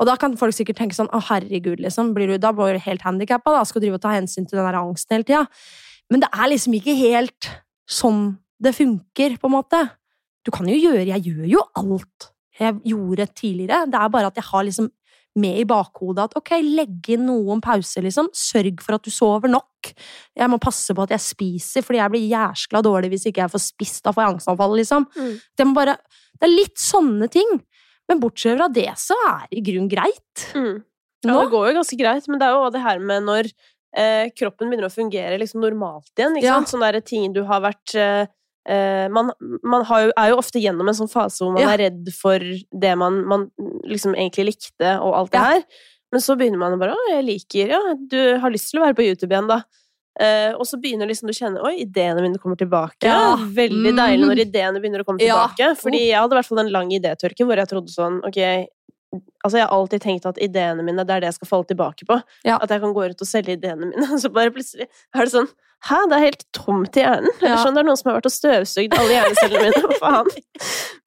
Og 0.00 0.08
da 0.08 0.16
kan 0.20 0.34
folk 0.36 0.56
sikkert 0.56 0.80
tenke 0.80 0.96
sånn 0.96 1.10
Å, 1.14 1.20
herregud, 1.28 1.78
liksom. 1.80 2.10
Blir 2.16 2.32
du, 2.32 2.36
da 2.42 2.50
blir 2.52 2.74
du 2.76 2.82
helt 2.82 3.04
handikappa, 3.06 3.52
da. 3.54 3.62
Skal 3.64 3.80
du 3.80 3.86
drive 3.86 4.00
og 4.00 4.02
ta 4.02 4.16
hensyn 4.16 4.48
til 4.48 4.58
den 4.58 4.66
der 4.66 4.80
angsten 4.80 5.16
hele 5.16 5.28
tida. 5.28 5.44
Men 6.10 6.24
det 6.24 6.32
er 6.34 6.50
liksom 6.50 6.74
ikke 6.76 6.96
helt 6.98 7.48
sånn 7.88 8.24
det 8.60 8.74
funker, 8.74 9.36
på 9.38 9.48
en 9.48 9.54
måte. 9.54 9.82
Du 10.44 10.50
kan 10.54 10.68
jo 10.68 10.76
gjøre 10.76 11.06
Jeg 11.06 11.28
gjør 11.28 11.46
jo 11.52 11.62
alt 11.78 12.32
jeg 12.56 12.78
gjorde 12.88 13.26
tidligere. 13.36 13.84
Det 13.90 13.98
er 14.00 14.12
bare 14.12 14.30
at 14.30 14.38
jeg 14.38 14.48
har 14.48 14.64
liksom 14.64 14.88
med 15.36 15.60
i 15.60 15.66
bakhodet 15.68 16.24
at 16.30 16.36
ok, 16.40 16.50
legg 16.64 17.10
inn 17.12 17.26
noen 17.28 17.60
pauser, 17.64 18.02
liksom. 18.06 18.30
Sørg 18.36 18.80
for 18.84 18.96
at 18.96 19.04
du 19.06 19.10
sover 19.12 19.52
nok. 19.52 19.92
Jeg 20.36 20.50
må 20.50 20.58
passe 20.62 20.94
på 20.96 21.04
at 21.04 21.12
jeg 21.14 21.20
spiser, 21.24 21.84
fordi 21.86 22.00
jeg 22.00 22.14
blir 22.14 22.26
jæskla 22.32 22.82
dårlig 22.84 23.12
hvis 23.12 23.28
ikke 23.30 23.44
jeg 23.44 23.52
får 23.54 23.64
spist. 23.68 24.02
Da 24.06 24.12
får 24.16 24.24
jeg 24.24 24.34
angstanfall, 24.36 24.76
liksom. 24.80 25.06
Mm. 25.16 25.32
Det, 25.58 25.68
bare, 25.76 25.96
det 26.40 26.48
er 26.48 26.54
litt 26.56 26.80
sånne 26.82 27.28
ting. 27.32 27.56
Men 28.08 28.20
bortsett 28.22 28.56
fra 28.58 28.68
det, 28.70 28.88
så 29.02 29.16
er 29.28 29.46
det 29.50 29.58
i 29.60 29.64
grunnen 29.66 29.90
greit. 29.90 30.44
Mm. 30.54 30.82
Ja, 31.26 31.32
det 31.40 31.50
går 31.50 31.70
jo 31.72 31.76
ganske 31.80 31.96
greit, 31.98 32.28
men 32.30 32.38
det 32.38 32.46
er 32.46 32.54
jo 32.54 32.68
det 32.70 32.82
her 32.84 33.00
med 33.02 33.24
når 33.26 33.48
eh, 33.96 34.28
kroppen 34.36 34.68
begynner 34.70 34.86
å 34.90 34.92
fungere 34.94 35.38
liksom 35.40 35.62
normalt 35.64 36.12
igjen. 36.14 36.36
Ikke 36.38 36.46
Ja. 36.46 36.58
sant? 36.60 36.70
Sånne 36.74 37.00
ting 37.04 37.32
du 37.34 37.40
har 37.48 37.62
vært 37.64 37.94
eh, 37.98 38.26
eh, 38.68 39.08
Man, 39.10 39.32
man 39.64 39.84
har 39.88 40.04
jo, 40.04 40.12
er 40.16 40.30
jo 40.30 40.38
ofte 40.38 40.60
gjennom 40.62 40.86
en 40.90 40.94
sånn 40.98 41.10
fase 41.10 41.42
hvor 41.42 41.54
man 41.56 41.62
Ja. 41.64 41.72
er 41.74 41.82
redd 41.88 42.12
for 42.14 42.38
det 42.38 42.92
man, 43.00 43.24
man 43.26 43.48
liksom 43.88 44.14
egentlig 44.14 44.46
likte, 44.52 44.94
og 45.00 45.14
alt 45.14 45.30
det 45.32 45.40
Ja. 45.40 45.44
her. 45.54 45.64
Men 46.12 46.20
så 46.22 46.36
begynner 46.38 46.58
man 46.58 46.78
bare 46.78 46.94
Å, 46.94 47.08
jeg 47.10 47.24
liker 47.26 47.68
Ja, 47.74 47.80
du 47.98 48.38
har 48.38 48.50
lyst 48.50 48.70
til 48.70 48.80
å 48.80 48.84
være 48.86 48.94
på 48.94 49.04
YouTube 49.06 49.32
igjen, 49.34 49.48
da. 49.48 49.62
Eh, 50.18 50.52
og 50.56 50.62
så 50.64 50.78
begynner 50.80 51.06
liksom 51.10 51.26
du 51.28 51.32
å 51.34 51.36
kjenne 51.36 51.62
Oi, 51.66 51.82
ideene 51.84 52.22
mine 52.22 52.38
kommer 52.38 52.56
tilbake. 52.56 53.04
Ja. 53.04 53.36
Veldig 53.36 53.92
Mm. 53.92 53.96
deilig 53.98 54.24
når 54.30 54.38
ideene 54.46 54.80
begynner 54.80 55.02
å 55.02 55.04
komme 55.04 55.20
Ja. 55.20 55.46
tilbake. 55.48 55.76
Fordi 55.76 55.98
jeg 56.08 56.16
hadde 56.16 56.32
i 56.32 56.36
hvert 56.38 56.46
fall 56.46 56.58
en 56.60 56.72
lang 56.72 56.88
idétørke 56.90 57.44
hvor 57.44 57.56
jeg 57.56 57.68
trodde 57.68 57.90
sånn 57.92 58.20
Ok, 58.24 58.38
Altså, 59.44 59.58
jeg 59.58 59.66
har 59.66 59.74
alltid 59.76 60.02
tenkt 60.02 60.26
at 60.26 60.38
ideene 60.42 60.82
mine, 60.86 61.04
det 61.06 61.14
er 61.14 61.20
det 61.24 61.28
jeg 61.30 61.36
skal 61.38 61.48
falle 61.50 61.68
tilbake 61.70 62.06
på. 62.08 62.16
Ja. 62.44 62.56
At 62.62 62.70
jeg 62.74 62.80
kan 62.82 62.94
gå 62.96 63.04
rundt 63.06 63.22
og 63.22 63.28
selge 63.30 63.54
ideene 63.58 63.90
mine, 63.92 64.08
og 64.14 64.18
så 64.22 64.30
bare 64.34 64.50
plutselig 64.54 64.88
er 64.88 65.24
det 65.24 65.32
sånn 65.34 65.48
Hæ, 65.86 65.98
det 66.08 66.16
er 66.16 66.22
helt 66.24 66.44
tomt 66.56 66.96
i 66.96 67.02
hjernen. 67.04 67.34
Er 67.44 67.50
Ja. 67.52 67.56
sånn 67.60 67.74
det 67.76 67.82
er 67.82 67.86
noen 67.86 67.98
som 68.00 68.08
har 68.10 68.16
vært 68.16 68.26
og 68.30 68.32
støvsugd 68.32 68.94
alle 68.96 69.12
hjernecellene 69.12 69.66
mine. 69.68 69.82
Hva 69.90 69.98
faen? 70.00 70.30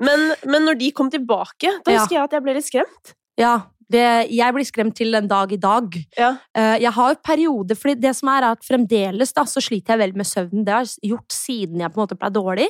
Men, 0.06 0.28
men 0.46 0.68
når 0.70 0.78
de 0.80 0.92
kom 0.96 1.10
tilbake, 1.12 1.72
da 1.84 1.92
Ja. 1.92 1.98
husker 2.04 2.16
jeg 2.20 2.24
at 2.28 2.36
jeg 2.38 2.44
ble 2.46 2.54
litt 2.60 2.68
skremt. 2.68 3.14
Ja, 3.42 3.56
det, 3.90 4.04
jeg 4.30 4.54
blir 4.54 4.68
skremt 4.70 4.96
til 5.00 5.18
en 5.18 5.28
dag 5.28 5.52
i 5.52 5.58
dag. 5.58 5.98
Ja. 6.16 6.36
Eh, 6.56 6.78
Jeg 6.86 6.94
har 6.96 7.16
jo 7.16 7.20
perioder, 7.26 7.76
fordi 7.82 7.96
det 8.06 8.14
som 8.16 8.30
er, 8.30 8.46
er 8.46 8.52
at 8.54 8.64
fremdeles 8.64 9.34
da, 9.34 9.44
så 9.50 9.60
sliter 9.66 9.96
jeg 9.98 10.04
veldig 10.06 10.22
med 10.22 10.30
søvnen. 10.30 10.64
Det 10.64 10.74
har 10.78 10.86
jeg 10.86 11.12
gjort 11.16 11.34
siden 11.34 11.82
jeg 11.82 11.90
på 11.92 11.98
en 12.00 12.06
måte 12.06 12.20
ble 12.22 12.30
dårlig. 12.38 12.70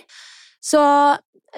Så, 0.64 0.84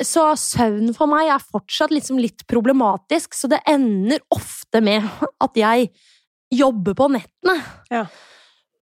så 0.05 0.25
søvn 0.37 0.93
for 0.97 1.09
meg 1.11 1.31
er 1.33 1.43
fortsatt 1.43 1.93
liksom 1.93 2.19
litt 2.21 2.45
problematisk, 2.49 3.35
så 3.37 3.49
det 3.51 3.63
ender 3.69 4.21
ofte 4.33 4.83
med 4.83 5.07
at 5.45 5.57
jeg 5.57 5.89
jobber 6.51 6.97
på 6.97 7.09
nettene. 7.15 7.57
Ja. 7.91 8.05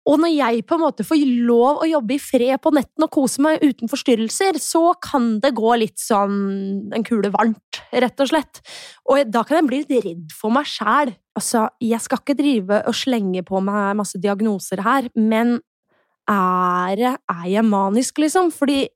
Og 0.10 0.18
når 0.18 0.32
jeg 0.32 0.64
på 0.66 0.78
en 0.78 0.82
måte 0.82 1.06
får 1.06 1.22
lov 1.46 1.84
å 1.84 1.88
jobbe 1.90 2.16
i 2.16 2.22
fred 2.22 2.58
på 2.64 2.72
netten 2.74 3.06
og 3.06 3.12
kose 3.14 3.44
meg 3.46 3.62
uten 3.62 3.92
forstyrrelser, 3.92 4.58
så 4.62 4.94
kan 5.04 5.36
det 5.44 5.52
gå 5.58 5.74
litt 5.78 6.00
sånn 6.02 6.90
en 6.96 7.06
kule 7.06 7.30
varmt, 7.34 7.82
rett 7.92 8.24
og 8.24 8.32
slett. 8.32 8.62
Og 9.06 9.30
da 9.30 9.44
kan 9.46 9.60
jeg 9.60 9.68
bli 9.70 9.82
litt 9.84 10.06
redd 10.08 10.34
for 10.34 10.56
meg 10.56 10.70
sjæl. 10.72 11.14
Altså, 11.38 11.68
jeg 11.84 12.02
skal 12.02 12.24
ikke 12.24 12.38
drive 12.40 12.82
og 12.90 12.98
slenge 12.98 13.44
på 13.46 13.62
meg 13.62 14.00
masse 14.00 14.22
diagnoser 14.22 14.82
her, 14.88 15.12
men 15.20 15.60
er, 16.30 17.04
er 17.20 17.46
jeg 17.50 17.66
manisk, 17.68 18.24
liksom? 18.24 18.50
Fordi 18.56 18.88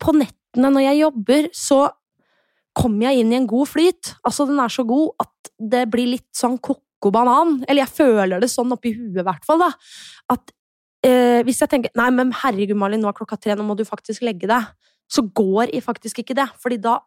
på 0.00 0.14
nettene 0.16 0.70
når 0.74 0.86
jeg 0.88 1.00
jobber, 1.02 1.48
så 1.54 1.80
kommer 2.74 3.08
jeg 3.08 3.22
inn 3.22 3.32
i 3.32 3.38
en 3.38 3.48
god 3.50 3.70
flyt. 3.70 4.14
Altså, 4.26 4.46
den 4.48 4.58
er 4.62 4.72
så 4.72 4.84
god 4.86 5.14
at 5.22 5.52
det 5.58 5.84
blir 5.92 6.10
litt 6.16 6.30
sånn 6.34 6.58
koko 6.58 7.12
banan. 7.14 7.60
Eller 7.68 7.84
jeg 7.84 7.96
føler 8.00 8.42
det 8.42 8.50
sånn 8.50 8.74
oppi 8.74 8.94
huet, 8.96 9.20
i 9.22 9.26
hvert 9.26 9.46
fall, 9.46 9.62
da. 9.62 9.70
At 10.34 10.54
eh, 11.06 11.40
hvis 11.46 11.62
jeg 11.62 11.70
tenker 11.70 11.94
Nei, 11.98 12.10
men 12.16 12.34
herregud, 12.42 12.78
Malin, 12.80 13.02
nå 13.04 13.10
er 13.10 13.18
klokka 13.18 13.38
tre, 13.38 13.54
nå 13.54 13.66
må 13.66 13.78
du 13.78 13.84
faktisk 13.86 14.26
legge 14.26 14.50
deg. 14.50 14.72
Så 15.10 15.26
går 15.36 15.70
jeg 15.70 15.84
faktisk 15.84 16.22
ikke 16.24 16.36
det. 16.38 16.48
Fordi 16.62 16.80
da 16.82 16.98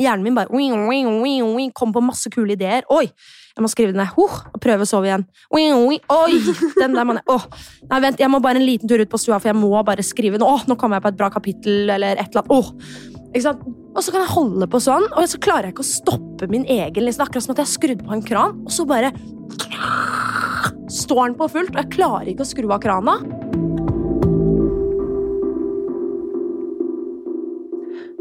Hjernen 0.00 0.24
min 0.24 0.36
bare 0.36 0.48
wing, 0.48 0.72
wing, 0.88 1.08
wing, 1.20 1.44
wing, 1.56 1.72
kommer 1.76 1.98
på 1.98 2.04
masse 2.06 2.30
kule 2.32 2.56
ideer. 2.56 2.86
Oi! 2.92 3.06
Jeg 3.52 3.60
må 3.60 3.68
skrive 3.68 3.92
det 3.92 4.00
ned. 4.00 4.14
Huh, 4.16 4.38
og 4.48 4.60
prøve 4.64 4.86
å 4.86 4.88
sove 4.88 5.10
igjen. 5.10 5.26
Wing, 5.52 5.74
wing, 5.84 6.00
oi! 6.08 6.38
Den 6.78 6.96
der 6.96 7.10
jeg 7.12 7.24
Åh! 7.34 7.46
Nei, 7.90 8.00
vent, 8.06 8.22
jeg 8.22 8.32
må 8.32 8.40
bare 8.44 8.62
en 8.62 8.64
liten 8.64 8.88
tur 8.88 9.02
ut 9.02 9.12
på 9.12 9.20
stua, 9.20 9.40
for 9.42 9.52
jeg 9.52 9.58
må 9.60 9.72
bare 9.84 10.06
skrive. 10.06 10.40
Åh, 10.40 10.64
nå 10.70 10.78
kommer 10.80 10.96
jeg 10.98 11.04
på 11.04 11.12
et 11.12 11.18
bra 11.20 11.28
kapittel, 11.34 11.82
eller 11.92 12.16
et 12.16 12.32
eller 12.32 12.46
annet. 12.46 12.54
Åh! 12.56 13.20
Ikke 13.32 13.44
sant? 13.44 13.68
Og 13.92 14.00
så 14.04 14.12
kan 14.12 14.24
jeg 14.24 14.32
holde 14.32 14.68
på 14.72 14.80
sånn, 14.80 15.04
og 15.12 15.28
så 15.28 15.40
klarer 15.40 15.68
jeg 15.68 15.76
ikke 15.76 15.84
å 15.84 15.90
stoppe 15.90 16.48
min 16.52 16.64
egen 16.68 17.04
liksom. 17.04 17.26
Akkurat 17.26 17.44
som 17.44 17.52
at 17.52 17.60
jeg 17.60 17.68
har 17.68 17.74
skrudd 17.74 18.06
på 18.06 18.16
en 18.16 18.24
kran, 18.24 18.58
og 18.64 18.72
så 18.72 18.88
bare 18.88 19.12
står 20.92 21.22
den 21.26 21.36
på 21.40 21.48
fullt, 21.52 21.74
og 21.74 21.80
jeg 21.82 21.92
klarer 21.98 22.32
ikke 22.32 22.44
å 22.44 22.52
skru 22.52 22.72
av 22.72 22.80
krana. 22.84 23.20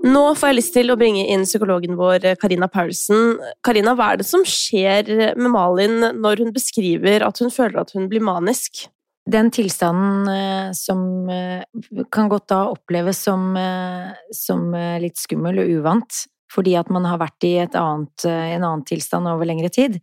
Nå 0.01 0.21
får 0.33 0.49
jeg 0.49 0.57
lyst 0.57 0.73
til 0.73 0.89
å 0.89 0.97
bringe 0.97 1.27
inn 1.29 1.43
psykologen 1.45 1.93
vår, 1.99 2.31
Karina 2.41 2.65
Paulsen. 2.71 3.35
Karina, 3.61 3.93
hva 3.97 4.13
er 4.13 4.21
det 4.21 4.25
som 4.25 4.41
skjer 4.47 5.35
med 5.37 5.51
Malin 5.53 5.99
når 6.17 6.41
hun 6.41 6.55
beskriver 6.55 7.21
at 7.27 7.41
hun 7.43 7.53
føler 7.53 7.83
at 7.83 7.93
hun 7.93 8.07
blir 8.09 8.23
manisk? 8.25 8.87
Den 9.29 9.51
tilstanden 9.53 10.25
eh, 10.31 10.71
som 10.73 11.29
eh, 11.29 11.61
kan 12.09 12.31
godt 12.31 12.47
da 12.49 12.63
oppleves 12.71 13.21
som, 13.27 13.51
eh, 13.57 14.09
som 14.33 14.71
litt 15.03 15.21
skummel 15.21 15.61
og 15.61 15.69
uvant, 15.77 16.23
fordi 16.51 16.73
at 16.79 16.89
man 16.89 17.05
har 17.05 17.21
vært 17.21 17.45
i 17.45 17.53
et 17.61 17.77
annet, 17.77 18.25
en 18.25 18.65
annen 18.65 18.85
tilstand 18.87 19.29
over 19.29 19.47
lengre 19.47 19.69
tid. 19.71 20.01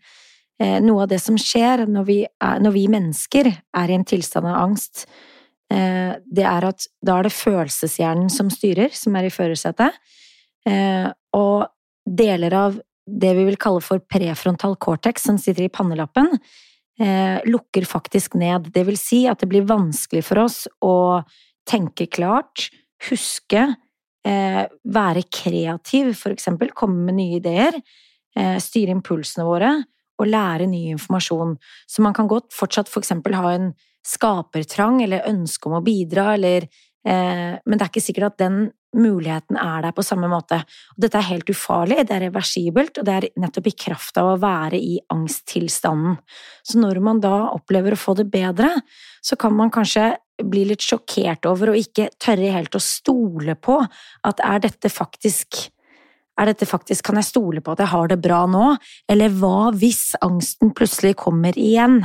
Noe 0.59 1.05
av 1.05 1.11
det 1.11 1.21
som 1.23 1.37
skjer 1.39 1.85
når 1.87 2.07
vi, 2.09 2.17
er, 2.25 2.63
når 2.65 2.73
vi 2.75 2.87
mennesker 2.91 3.51
er 3.53 3.91
i 3.91 3.95
en 3.95 4.07
tilstand 4.09 4.49
av 4.49 4.57
angst, 4.63 5.05
det 5.69 6.45
er 6.49 6.65
at 6.65 6.87
da 7.05 7.19
er 7.19 7.27
det 7.27 7.35
følelseshjernen 7.37 8.31
som 8.33 8.49
styrer, 8.49 8.89
som 8.97 9.17
er 9.21 9.27
i 9.29 9.33
førersetet, 9.33 9.97
eh, 10.69 11.09
og 11.37 11.69
deler 12.09 12.57
av 12.57 12.79
det 13.09 13.35
vi 13.37 13.45
vil 13.49 13.59
kalle 13.61 13.83
for 13.85 14.03
prefrontal 14.05 14.77
cortex, 14.81 15.25
som 15.29 15.39
sitter 15.41 15.67
i 15.67 15.73
pannelappen, 15.73 16.31
eh, 17.01 17.41
lukker 17.49 17.87
faktisk 17.89 18.35
ned. 18.35 18.73
Det 18.73 18.85
vil 18.87 18.99
si 19.01 19.27
at 19.27 19.41
det 19.41 19.49
blir 19.49 19.69
vanskelig 19.69 20.25
for 20.25 20.45
oss 20.45 20.67
å 20.85 21.25
tenke 21.69 22.09
klart, 22.09 22.71
huske, 23.09 23.77
eh, 24.25 24.67
være 24.85 25.25
kreativ, 25.31 26.17
for 26.17 26.31
eksempel, 26.31 26.73
komme 26.73 27.07
med 27.07 27.15
nye 27.15 27.41
ideer, 27.41 27.81
eh, 28.37 28.59
styre 28.59 28.95
impulsene 28.95 29.45
våre 29.45 29.85
og 30.19 30.27
lære 30.27 30.69
ny 30.69 30.95
informasjon. 30.95 31.57
Så 31.89 32.01
man 32.01 32.13
kan 32.13 32.29
godt 32.29 32.51
fortsatt 32.51 32.89
for 32.89 33.01
eksempel 33.01 33.35
ha 33.35 33.51
en 33.51 33.75
skapertrang 34.07 35.03
eller 35.05 35.29
ønske 35.29 35.69
om 35.69 35.79
å 35.79 35.85
bidra, 35.85 36.33
eller 36.35 36.67
eh, 37.07 37.55
Men 37.65 37.77
det 37.77 37.85
er 37.85 37.91
ikke 37.91 38.05
sikkert 38.05 38.33
at 38.35 38.43
den 38.45 38.61
muligheten 38.97 39.59
er 39.61 39.83
der 39.85 39.93
på 39.93 40.05
samme 40.07 40.31
måte. 40.31 40.63
Og 40.95 41.03
dette 41.05 41.19
er 41.21 41.29
helt 41.29 41.51
ufarlig, 41.53 42.01
det 42.09 42.15
er 42.17 42.25
reversibelt, 42.29 42.99
og 42.99 43.07
det 43.07 43.17
er 43.17 43.27
nettopp 43.41 43.69
i 43.69 43.77
kraft 43.85 44.21
av 44.21 44.33
å 44.33 44.39
være 44.41 44.81
i 44.81 44.97
angsttilstanden. 45.13 46.17
Så 46.65 46.81
når 46.81 47.03
man 47.05 47.21
da 47.21 47.51
opplever 47.53 47.95
å 47.95 48.01
få 48.01 48.17
det 48.19 48.29
bedre, 48.33 48.71
så 49.21 49.37
kan 49.37 49.57
man 49.57 49.73
kanskje 49.75 50.15
bli 50.39 50.65
litt 50.69 50.85
sjokkert 50.85 51.49
over 51.51 51.73
å 51.73 51.79
ikke 51.79 52.13
tørre 52.21 52.53
helt 52.55 52.77
å 52.79 52.83
stole 52.83 53.59
på 53.59 53.81
at 53.83 54.45
er 54.47 54.63
dette 54.69 54.93
faktisk 54.93 55.67
er 56.39 56.51
dette 56.53 56.67
faktisk, 56.69 57.03
Kan 57.09 57.17
jeg 57.17 57.25
stole 57.29 57.61
på 57.65 57.73
at 57.73 57.79
jeg 57.83 57.89
har 57.93 58.09
det 58.09 58.21
bra 58.23 58.45
nå? 58.47 58.77
Eller 59.11 59.29
hva 59.41 59.71
hvis 59.75 60.15
angsten 60.23 60.73
plutselig 60.77 61.15
kommer 61.17 61.53
igjen? 61.59 62.01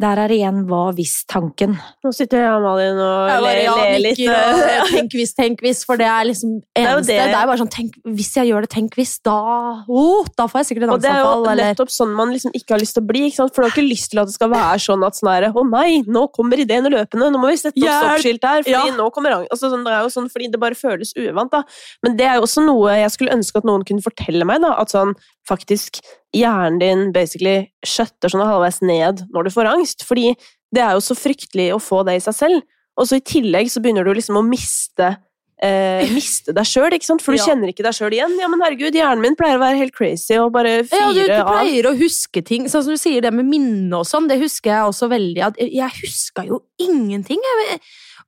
Der 0.00 0.18
er 0.24 0.28
igjen 0.34 0.64
hva 0.68 0.90
hvis-tanken. 0.96 1.76
Nå 2.04 2.12
sitter 2.14 2.42
jeg 2.44 2.50
og 2.54 2.62
Malin 2.64 2.98
og 3.00 3.28
bare, 3.30 3.40
ler, 3.44 3.60
ja, 3.64 3.74
ler 3.76 4.02
litt. 4.04 4.20
og 4.20 4.60
ja. 4.70 4.84
Tenk 4.90 5.16
hvis, 5.16 5.34
tenk 5.34 5.60
hvis, 5.64 5.84
for 5.86 5.96
det 6.00 6.06
er 6.10 6.24
liksom 6.28 6.58
er 6.76 6.82
jo 6.82 6.98
eneste. 6.98 7.14
Det. 7.14 7.18
det- 7.30 7.38
er 7.40 7.46
bare 7.50 7.60
sånn, 7.62 7.72
tenk, 7.72 7.96
hvis 8.04 8.32
jeg 8.36 8.50
gjør 8.50 8.66
det, 8.66 8.70
tenk 8.74 8.96
hvis, 8.98 9.14
da 9.24 9.36
oh, 9.88 10.26
Da 10.36 10.46
får 10.50 10.60
jeg 10.62 10.68
sikkert 10.70 10.88
et 10.88 10.94
Og 10.94 11.00
det 11.04 11.10
er 11.10 11.20
jo 11.22 11.30
angstanfall, 11.30 11.62
nettopp 11.64 11.94
sånn 11.94 12.14
man 12.16 12.34
liksom 12.34 12.52
ikke 12.56 12.74
har 12.76 12.82
lyst 12.82 12.94
til 12.98 13.04
å 13.04 13.08
bli. 13.10 13.22
Ikke 13.30 13.40
sant? 13.40 13.54
For 13.54 13.62
du 13.62 13.68
har 13.68 13.74
ikke 13.76 13.86
lyst 13.88 14.10
til 14.12 14.20
at 14.22 14.28
det 14.30 14.34
skal 14.36 14.50
være 14.52 14.78
sånn 14.82 15.06
at 15.06 15.16
sånn 15.18 15.30
å 15.30 15.64
nei, 15.70 16.02
nå 16.06 16.26
kommer 16.34 16.60
ideen 16.60 16.84
løpende, 16.90 17.30
nå 17.32 17.38
må 17.40 17.50
vi 17.52 17.56
sette 17.60 17.78
opp 17.80 18.04
stoppskilt 18.04 18.44
her, 18.44 18.62
Fordi 18.66 18.70
Ja. 18.90 18.96
nå 18.96 19.08
kommer 19.14 19.30
ang- 19.38 19.46
altså, 19.50 19.70
sånn, 19.72 19.84
det 19.84 19.92
er 19.92 20.02
jo 20.04 20.10
sånn, 20.12 20.28
fordi 20.32 20.50
det 20.50 20.60
bare 20.60 20.74
føles 20.74 21.12
uvant. 21.16 21.50
da. 21.50 21.62
Men 22.02 22.16
det 22.16 22.26
er 22.26 22.34
jo 22.36 22.42
også 22.42 22.64
noe 22.66 22.90
jeg 22.96 23.10
skulle 23.10 23.32
ønske 23.34 23.56
at 23.56 23.64
noen 23.70 23.86
kunne 23.88 24.04
fortelle 24.04 24.44
meg. 24.48 24.60
da, 24.66 24.74
At 24.82 24.92
sånn, 24.92 25.14
faktisk 25.48 26.02
hjernen 26.36 26.78
din 26.82 27.06
basically 27.16 27.70
skjøtter 27.86 28.32
sånn 28.34 28.44
halvveis 28.44 28.82
ned 28.82 29.24
når 29.32 29.48
du 29.48 29.54
får 29.56 29.70
angst. 29.72 30.04
Fordi 30.06 30.34
det 30.74 30.84
er 30.84 30.94
jo 30.98 31.02
så 31.06 31.16
fryktelig 31.18 31.70
å 31.74 31.80
få 31.82 32.04
det 32.06 32.18
i 32.18 32.22
seg 32.28 32.36
selv. 32.42 32.62
Og 33.00 33.08
så 33.08 33.16
i 33.18 33.24
tillegg 33.24 33.70
så 33.72 33.80
begynner 33.82 34.04
du 34.04 34.12
liksom 34.18 34.38
å 34.42 34.46
miste 34.46 35.16
Eh, 35.60 36.08
miste 36.16 36.54
deg 36.56 36.64
sjøl, 36.64 36.94
for 37.20 37.34
du 37.34 37.36
Ja. 37.36 37.50
kjenner 37.50 37.68
ikke 37.68 37.84
deg 37.84 37.92
sjøl 37.92 38.14
igjen. 38.16 38.32
Ja, 38.40 38.46
men 38.48 38.62
herregud, 38.64 38.94
hjernen 38.96 39.20
min 39.20 39.34
pleier 39.36 39.58
å 39.58 39.60
være 39.60 39.76
helt 39.76 39.92
crazy 39.92 40.38
og 40.40 40.54
bare 40.54 40.86
fyre 40.88 41.00
Ja, 41.02 41.10
du, 41.12 41.20
du 41.28 41.34
av. 41.36 41.50
pleier 41.50 41.84
å 41.90 41.92
huske 41.98 42.40
ting. 42.40 42.64
Sånn 42.64 42.86
som 42.86 42.94
du 42.96 42.96
sier 42.96 43.20
det 43.20 43.28
med 43.36 43.44
minne 43.44 43.92
og 44.00 44.06
sånn, 44.08 44.24
det 44.30 44.38
husker 44.40 44.72
jeg 44.72 44.88
også 44.88 45.10
veldig. 45.12 45.42
At 45.50 45.60
jeg 45.60 45.92
huska 46.00 46.46
jo 46.48 46.62
ingenting. 46.80 47.44
Jeg, 47.44 47.76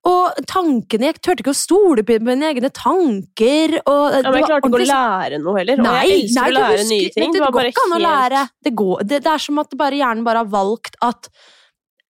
og 0.04 0.34
tankene 0.50 1.06
Jeg 1.10 1.20
turte 1.22 1.44
ikke 1.44 1.52
å 1.54 1.58
stole 1.58 2.02
på 2.02 2.16
mine 2.26 2.48
egne 2.50 2.70
tanker. 2.74 3.76
Og 3.86 4.16
Ja, 4.16 4.22
men 4.30 4.40
jeg 4.40 4.48
klarte 4.48 4.66
ikke 4.68 4.80
å 4.82 4.88
lære 4.90 5.38
noe 5.42 5.58
heller. 5.60 5.78
Og 5.78 5.86
Nei, 5.86 6.02
jeg 6.08 6.24
elsker 6.24 6.40
nei, 6.42 6.50
å 6.50 6.56
lære 6.58 6.78
husker- 6.80 6.90
nye 6.90 7.10
ting. 7.14 7.32
Det 7.32 7.40
det 7.44 7.52
går 7.54 7.68
ikke 7.70 7.84
an 7.86 7.96
å 7.96 8.02
lære. 8.02 8.42
Det, 8.66 8.74
går, 8.74 9.02
det, 9.06 9.22
det 9.22 9.32
er 9.32 9.38
som 9.38 9.58
at 9.62 9.76
bare, 9.78 9.98
hjernen 10.00 10.24
bare 10.26 10.42
har 10.42 10.50
valgt 10.50 10.96
at 11.02 11.28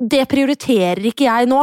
det 0.00 0.24
prioriterer 0.28 1.04
ikke 1.12 1.28
jeg 1.28 1.46
nå. 1.52 1.62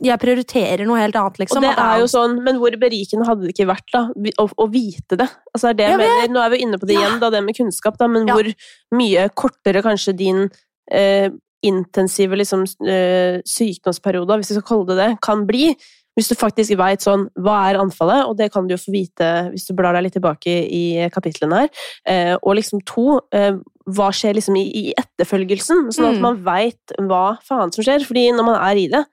Jeg 0.00 0.16
prioriterer 0.22 0.86
noe 0.88 0.96
helt 1.02 1.16
annet, 1.20 1.36
liksom. 1.42 1.58
Og 1.60 1.66
det 1.68 1.76
er 1.84 1.98
jo 2.00 2.06
sånn, 2.08 2.38
Men 2.42 2.56
hvor 2.56 2.72
berikende 2.80 3.26
hadde 3.28 3.44
det 3.44 3.52
ikke 3.52 3.68
vært 3.68 3.90
da, 3.92 4.06
å, 4.40 4.48
å 4.56 4.66
vite 4.72 5.18
det? 5.20 5.28
Altså 5.52 5.68
er 5.68 5.74
det 5.76 5.88
Jeg 5.90 5.98
mener, 6.00 6.28
Nå 6.32 6.40
er 6.40 6.50
vi 6.54 6.60
inne 6.64 6.78
på 6.80 6.86
det 6.88 6.96
igjen, 6.96 7.18
da, 7.20 7.28
det 7.28 7.42
med 7.44 7.54
kunnskap, 7.58 7.98
da, 8.00 8.08
men 8.08 8.24
Ja. 8.26 8.34
hvor 8.38 8.48
mye 8.96 9.28
kortere 9.36 9.82
kanskje 9.84 10.16
din 10.16 10.46
eh, 10.90 11.28
intensive 11.62 12.36
liksom, 12.38 12.64
eh, 12.86 13.40
sykdomsperiode, 13.46 14.36
hvis 14.40 14.50
vi 14.52 14.58
skal 14.60 14.68
kalle 14.68 14.86
det 14.92 14.96
det, 15.00 15.10
kan 15.22 15.46
bli. 15.46 15.74
Hvis 16.12 16.28
du 16.28 16.34
faktisk 16.36 16.74
veit 16.76 17.00
sånn 17.00 17.22
Hva 17.40 17.70
er 17.70 17.78
anfallet? 17.80 18.26
Og 18.28 18.36
det 18.36 18.50
kan 18.52 18.66
du 18.68 18.74
jo 18.74 18.80
få 18.82 18.92
vite 18.92 19.28
hvis 19.48 19.64
du 19.64 19.72
blar 19.78 19.94
deg 19.96 20.04
litt 20.04 20.12
tilbake 20.18 20.52
i 20.68 21.08
kapitlene 21.08 21.62
her. 21.62 21.70
Eh, 22.04 22.34
og 22.42 22.58
liksom 22.58 22.82
to 22.84 23.20
eh, 23.32 23.54
Hva 23.88 24.10
skjer 24.12 24.34
liksom 24.36 24.58
i, 24.60 24.66
i 24.76 24.92
etterfølgelsen? 24.92 25.88
Sånn 25.88 26.10
at 26.10 26.18
Mm. 26.18 26.20
man 26.20 26.36
veit 26.44 26.92
hva 27.00 27.38
faen 27.42 27.72
som 27.72 27.82
skjer. 27.82 28.04
Fordi 28.04 28.26
når 28.36 28.44
man 28.44 28.60
er 28.60 28.76
i 28.76 28.88
det, 28.92 29.04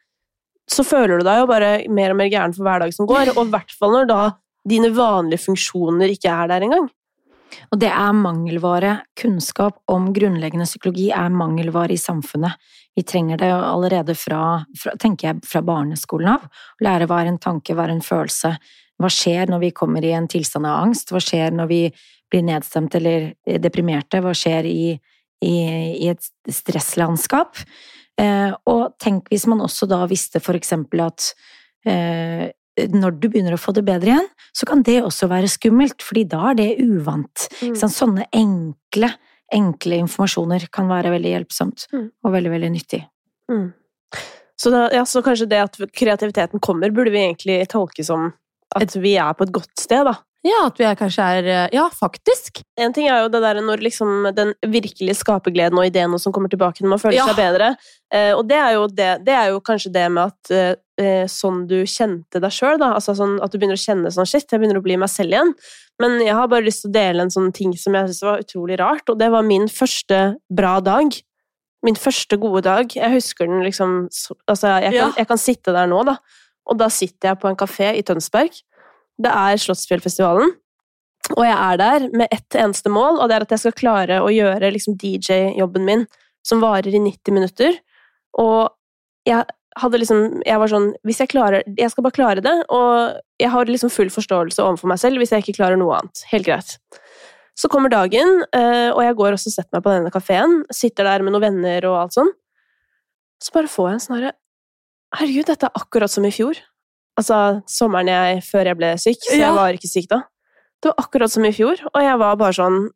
så 0.70 0.84
føler 0.84 1.18
du 1.20 1.24
deg 1.24 1.40
jo 1.40 1.48
bare 1.48 1.72
mer 1.90 2.12
og 2.12 2.18
mer 2.20 2.30
gæren 2.30 2.54
for 2.54 2.68
hver 2.68 2.80
dag 2.84 2.94
som 2.94 3.08
går. 3.08 3.32
Og 3.38 3.48
i 3.48 3.50
hvert 3.56 3.72
fall 3.72 3.96
når 3.96 4.06
da 4.12 4.22
dine 4.68 4.92
vanlige 4.94 5.40
funksjoner 5.48 6.12
ikke 6.12 6.30
er 6.30 6.48
der 6.52 6.68
engang. 6.68 6.90
Og 7.70 7.80
det 7.82 7.90
er 7.92 8.18
mangelvare. 8.18 8.94
Kunnskap 9.20 9.80
om 9.92 10.12
grunnleggende 10.16 10.68
psykologi 10.70 11.10
er 11.16 11.34
mangelvare 11.34 11.96
i 11.96 12.02
samfunnet. 12.02 12.60
Vi 12.96 13.06
trenger 13.08 13.40
det 13.40 13.50
allerede 13.54 14.16
fra, 14.18 14.60
fra 14.78 14.96
tenker 15.00 15.30
jeg, 15.30 15.42
fra 15.48 15.64
barneskolen 15.66 16.34
av. 16.36 16.48
Å 16.50 16.86
lære 16.86 17.08
hva 17.10 17.24
er 17.24 17.32
en 17.32 17.42
tanke, 17.42 17.76
hva 17.76 17.88
er 17.88 17.96
en 17.96 18.06
følelse. 18.06 18.56
Hva 19.00 19.12
skjer 19.14 19.52
når 19.52 19.64
vi 19.64 19.76
kommer 19.76 20.04
i 20.04 20.16
en 20.16 20.28
tilstand 20.28 20.68
av 20.68 20.82
angst? 20.84 21.14
Hva 21.14 21.22
skjer 21.24 21.54
når 21.56 21.70
vi 21.72 21.84
blir 22.30 22.46
nedstemt 22.46 22.96
eller 23.00 23.32
deprimerte. 23.62 24.22
Hva 24.24 24.34
skjer 24.38 24.68
i, 24.70 24.84
i, 25.46 25.56
i 25.98 26.10
et 26.12 26.30
stresslandskap? 26.54 27.62
Eh, 28.20 28.54
og 28.70 28.96
tenk 29.02 29.30
hvis 29.32 29.48
man 29.50 29.64
også 29.66 29.88
da 29.90 30.04
visste 30.10 30.42
for 30.44 30.58
eksempel 30.60 31.06
at 31.08 31.32
eh, 31.88 32.50
når 32.94 33.20
du 33.20 33.28
begynner 33.30 33.54
å 33.56 33.60
få 33.62 33.74
det 33.76 33.84
bedre 33.88 34.14
igjen, 34.14 34.28
så 34.56 34.66
kan 34.70 34.82
det 34.88 35.02
også 35.04 35.28
være 35.32 35.50
skummelt, 35.52 36.02
fordi 36.06 36.24
da 36.32 36.52
er 36.52 36.56
det 36.60 36.70
uvant. 36.84 37.48
Mm. 37.62 37.76
Sånn, 37.82 37.94
sånne 37.94 38.26
enkle, 38.36 39.12
enkle 39.54 40.00
informasjoner 40.06 40.68
kan 40.72 40.88
være 40.92 41.12
veldig 41.16 41.34
hjelpsomt 41.36 41.88
Mm. 41.94 42.08
og 42.24 42.32
veldig, 42.32 42.52
veldig 42.56 42.72
nyttig. 42.78 43.04
Mm. 43.52 43.74
Så, 44.60 44.70
da, 44.74 44.90
ja, 44.92 45.04
så 45.08 45.22
kanskje 45.24 45.48
det 45.50 45.60
at 45.64 45.78
kreativiteten 45.96 46.60
kommer, 46.60 46.92
burde 46.92 47.12
vi 47.12 47.22
egentlig 47.24 47.62
tolke 47.72 48.04
som 48.04 48.34
at 48.76 48.96
vi 49.02 49.16
er 49.18 49.34
på 49.34 49.44
et 49.48 49.54
godt 49.56 49.72
sted, 49.80 50.04
da. 50.06 50.18
Ja, 50.46 50.68
at 50.70 50.78
vi 50.80 50.86
er 50.88 50.96
kanskje 50.96 51.24
er 51.36 51.48
eh, 51.52 51.70
Ja, 51.76 51.90
faktisk. 51.92 52.62
En 52.80 52.94
ting 52.96 53.10
er 53.12 53.24
jo 53.26 53.32
det 53.34 53.42
der 53.44 53.58
når 53.60 53.82
liksom 53.84 54.30
den 54.38 54.54
virkelige 54.64 55.18
skapergleden 55.20 55.76
og 55.82 55.88
ideen 55.90 56.14
som 56.20 56.32
kommer 56.32 56.48
tilbake 56.52 56.80
når 56.80 56.94
man 56.94 57.00
føler 57.02 57.18
Ja. 57.18 57.26
seg 57.28 57.36
bedre. 57.36 57.76
Eh, 58.14 58.32
og 58.38 58.46
det 58.48 58.56
er, 58.56 58.72
jo 58.78 58.86
det, 58.88 59.10
det 59.26 59.36
er 59.36 59.50
jo 59.52 59.60
kanskje 59.60 59.92
det 59.92 60.06
med 60.12 60.32
at 60.32 60.52
eh, 60.56 60.76
eh, 61.00 61.26
sånn 61.32 61.64
du 61.70 61.80
kjente 61.88 62.42
deg 62.44 62.54
sjøl. 62.54 62.82
Altså 62.86 63.16
sånn 63.18 63.38
at 63.44 63.52
du 63.52 63.58
begynner 63.60 63.80
å 63.80 63.82
kjenne 63.82 64.12
sånn 64.14 64.28
shit, 64.30 64.48
jeg 64.50 64.62
begynner 64.62 64.82
å 64.82 64.86
bli 64.86 64.98
meg 65.00 65.12
selv 65.12 65.36
igjen. 65.36 65.54
Men 66.02 66.20
jeg 66.24 66.36
har 66.38 66.52
bare 66.52 66.68
lyst 66.68 66.86
til 66.86 66.92
å 66.92 66.98
dele 66.98 67.26
en 67.26 67.34
sånn 67.34 67.52
ting 67.56 67.74
som 67.80 67.96
jeg 67.98 68.10
syntes 68.10 68.28
var 68.28 68.44
utrolig 68.44 68.80
rart, 68.80 69.10
og 69.12 69.20
det 69.20 69.32
var 69.34 69.48
min 69.48 69.68
første 69.72 70.22
bra 70.62 70.78
dag. 70.84 71.18
Min 71.86 72.00
første 72.00 72.36
gode 72.40 72.66
dag. 72.68 72.96
Jeg 72.96 73.16
husker 73.16 73.48
den 73.48 73.64
liksom 73.64 74.02
Altså, 74.52 74.76
jeg 74.84 74.98
kan, 74.98 75.14
jeg 75.16 75.28
kan 75.30 75.40
sitte 75.40 75.76
der 75.76 75.88
nå, 75.88 76.04
da. 76.08 76.18
Og 76.70 76.80
da 76.80 76.90
sitter 76.92 77.32
jeg 77.32 77.42
på 77.42 77.50
en 77.50 77.60
kafé 77.60 77.94
i 77.98 78.04
Tønsberg. 78.06 78.58
Det 79.20 79.32
er 79.32 79.60
Slottsfjellfestivalen. 79.60 80.52
Og 81.36 81.44
jeg 81.46 81.56
er 81.56 81.78
der 81.78 82.08
med 82.16 82.32
ett 82.34 82.56
eneste 82.58 82.90
mål, 82.92 83.20
og 83.20 83.30
det 83.30 83.38
er 83.38 83.46
at 83.46 83.54
jeg 83.54 83.64
skal 83.64 83.78
klare 83.78 84.20
å 84.24 84.32
gjøre 84.34 84.72
liksom 84.74 84.96
DJ-jobben 85.00 85.86
min, 85.86 86.06
som 86.46 86.62
varer 86.64 86.96
i 86.96 87.02
90 87.04 87.36
minutter. 87.36 87.76
Og 88.40 88.72
jeg 89.28 89.44
hadde 89.82 90.00
liksom 90.02 90.42
Jeg 90.46 90.60
var 90.62 90.70
sånn 90.72 90.88
Hvis 91.08 91.20
jeg 91.22 91.30
klarer 91.32 91.64
Jeg 91.78 91.90
skal 91.92 92.04
bare 92.06 92.16
klare 92.16 92.42
det, 92.46 92.54
og 92.70 93.20
jeg 93.40 93.50
har 93.54 93.66
liksom 93.70 93.92
full 93.94 94.10
forståelse 94.14 94.62
overfor 94.64 94.88
meg 94.92 95.00
selv 95.02 95.18
hvis 95.22 95.32
jeg 95.32 95.44
ikke 95.46 95.58
klarer 95.62 95.80
noe 95.80 95.96
annet. 96.00 96.24
Helt 96.32 96.46
greit. 96.48 96.74
Så 97.60 97.68
kommer 97.72 97.92
dagen, 97.92 98.44
eh, 98.56 98.90
og 98.92 99.02
jeg 99.04 99.16
går 99.20 99.36
også 99.36 99.50
og 99.52 99.56
setter 99.56 99.76
meg 99.78 99.84
på 99.84 99.92
denne 99.96 100.12
kafeen. 100.12 100.58
Sitter 100.72 101.04
der 101.08 101.24
med 101.24 101.34
noen 101.36 101.44
venner 101.50 101.88
og 101.90 101.98
alt 102.06 102.16
sånn. 102.16 102.30
Så 103.44 103.52
bare 103.56 103.72
får 103.72 103.88
jeg 103.90 103.98
en 104.00 104.04
sånn 104.08 104.18
herre 104.20 104.34
Herregud, 105.18 105.48
dette 105.50 105.66
er 105.66 105.80
akkurat 105.80 106.12
som 106.14 106.26
i 106.28 106.30
fjor. 106.32 106.60
Altså 107.18 107.38
sommeren 107.68 108.12
jeg, 108.12 108.44
før 108.46 108.68
jeg 108.70 108.78
ble 108.78 108.92
syk, 109.02 109.18
så 109.26 109.34
jeg 109.34 109.42
Ja. 109.42 109.54
var 109.56 109.74
ikke 109.74 109.90
syk 109.90 110.08
da. 110.12 110.20
Det 110.82 110.92
var 110.92 111.00
akkurat 111.04 111.32
som 111.34 111.44
i 111.46 111.52
fjor, 111.52 111.80
og 111.94 112.02
jeg 112.04 112.18
var 112.22 112.36
bare 112.40 112.54
sånn 112.54 112.90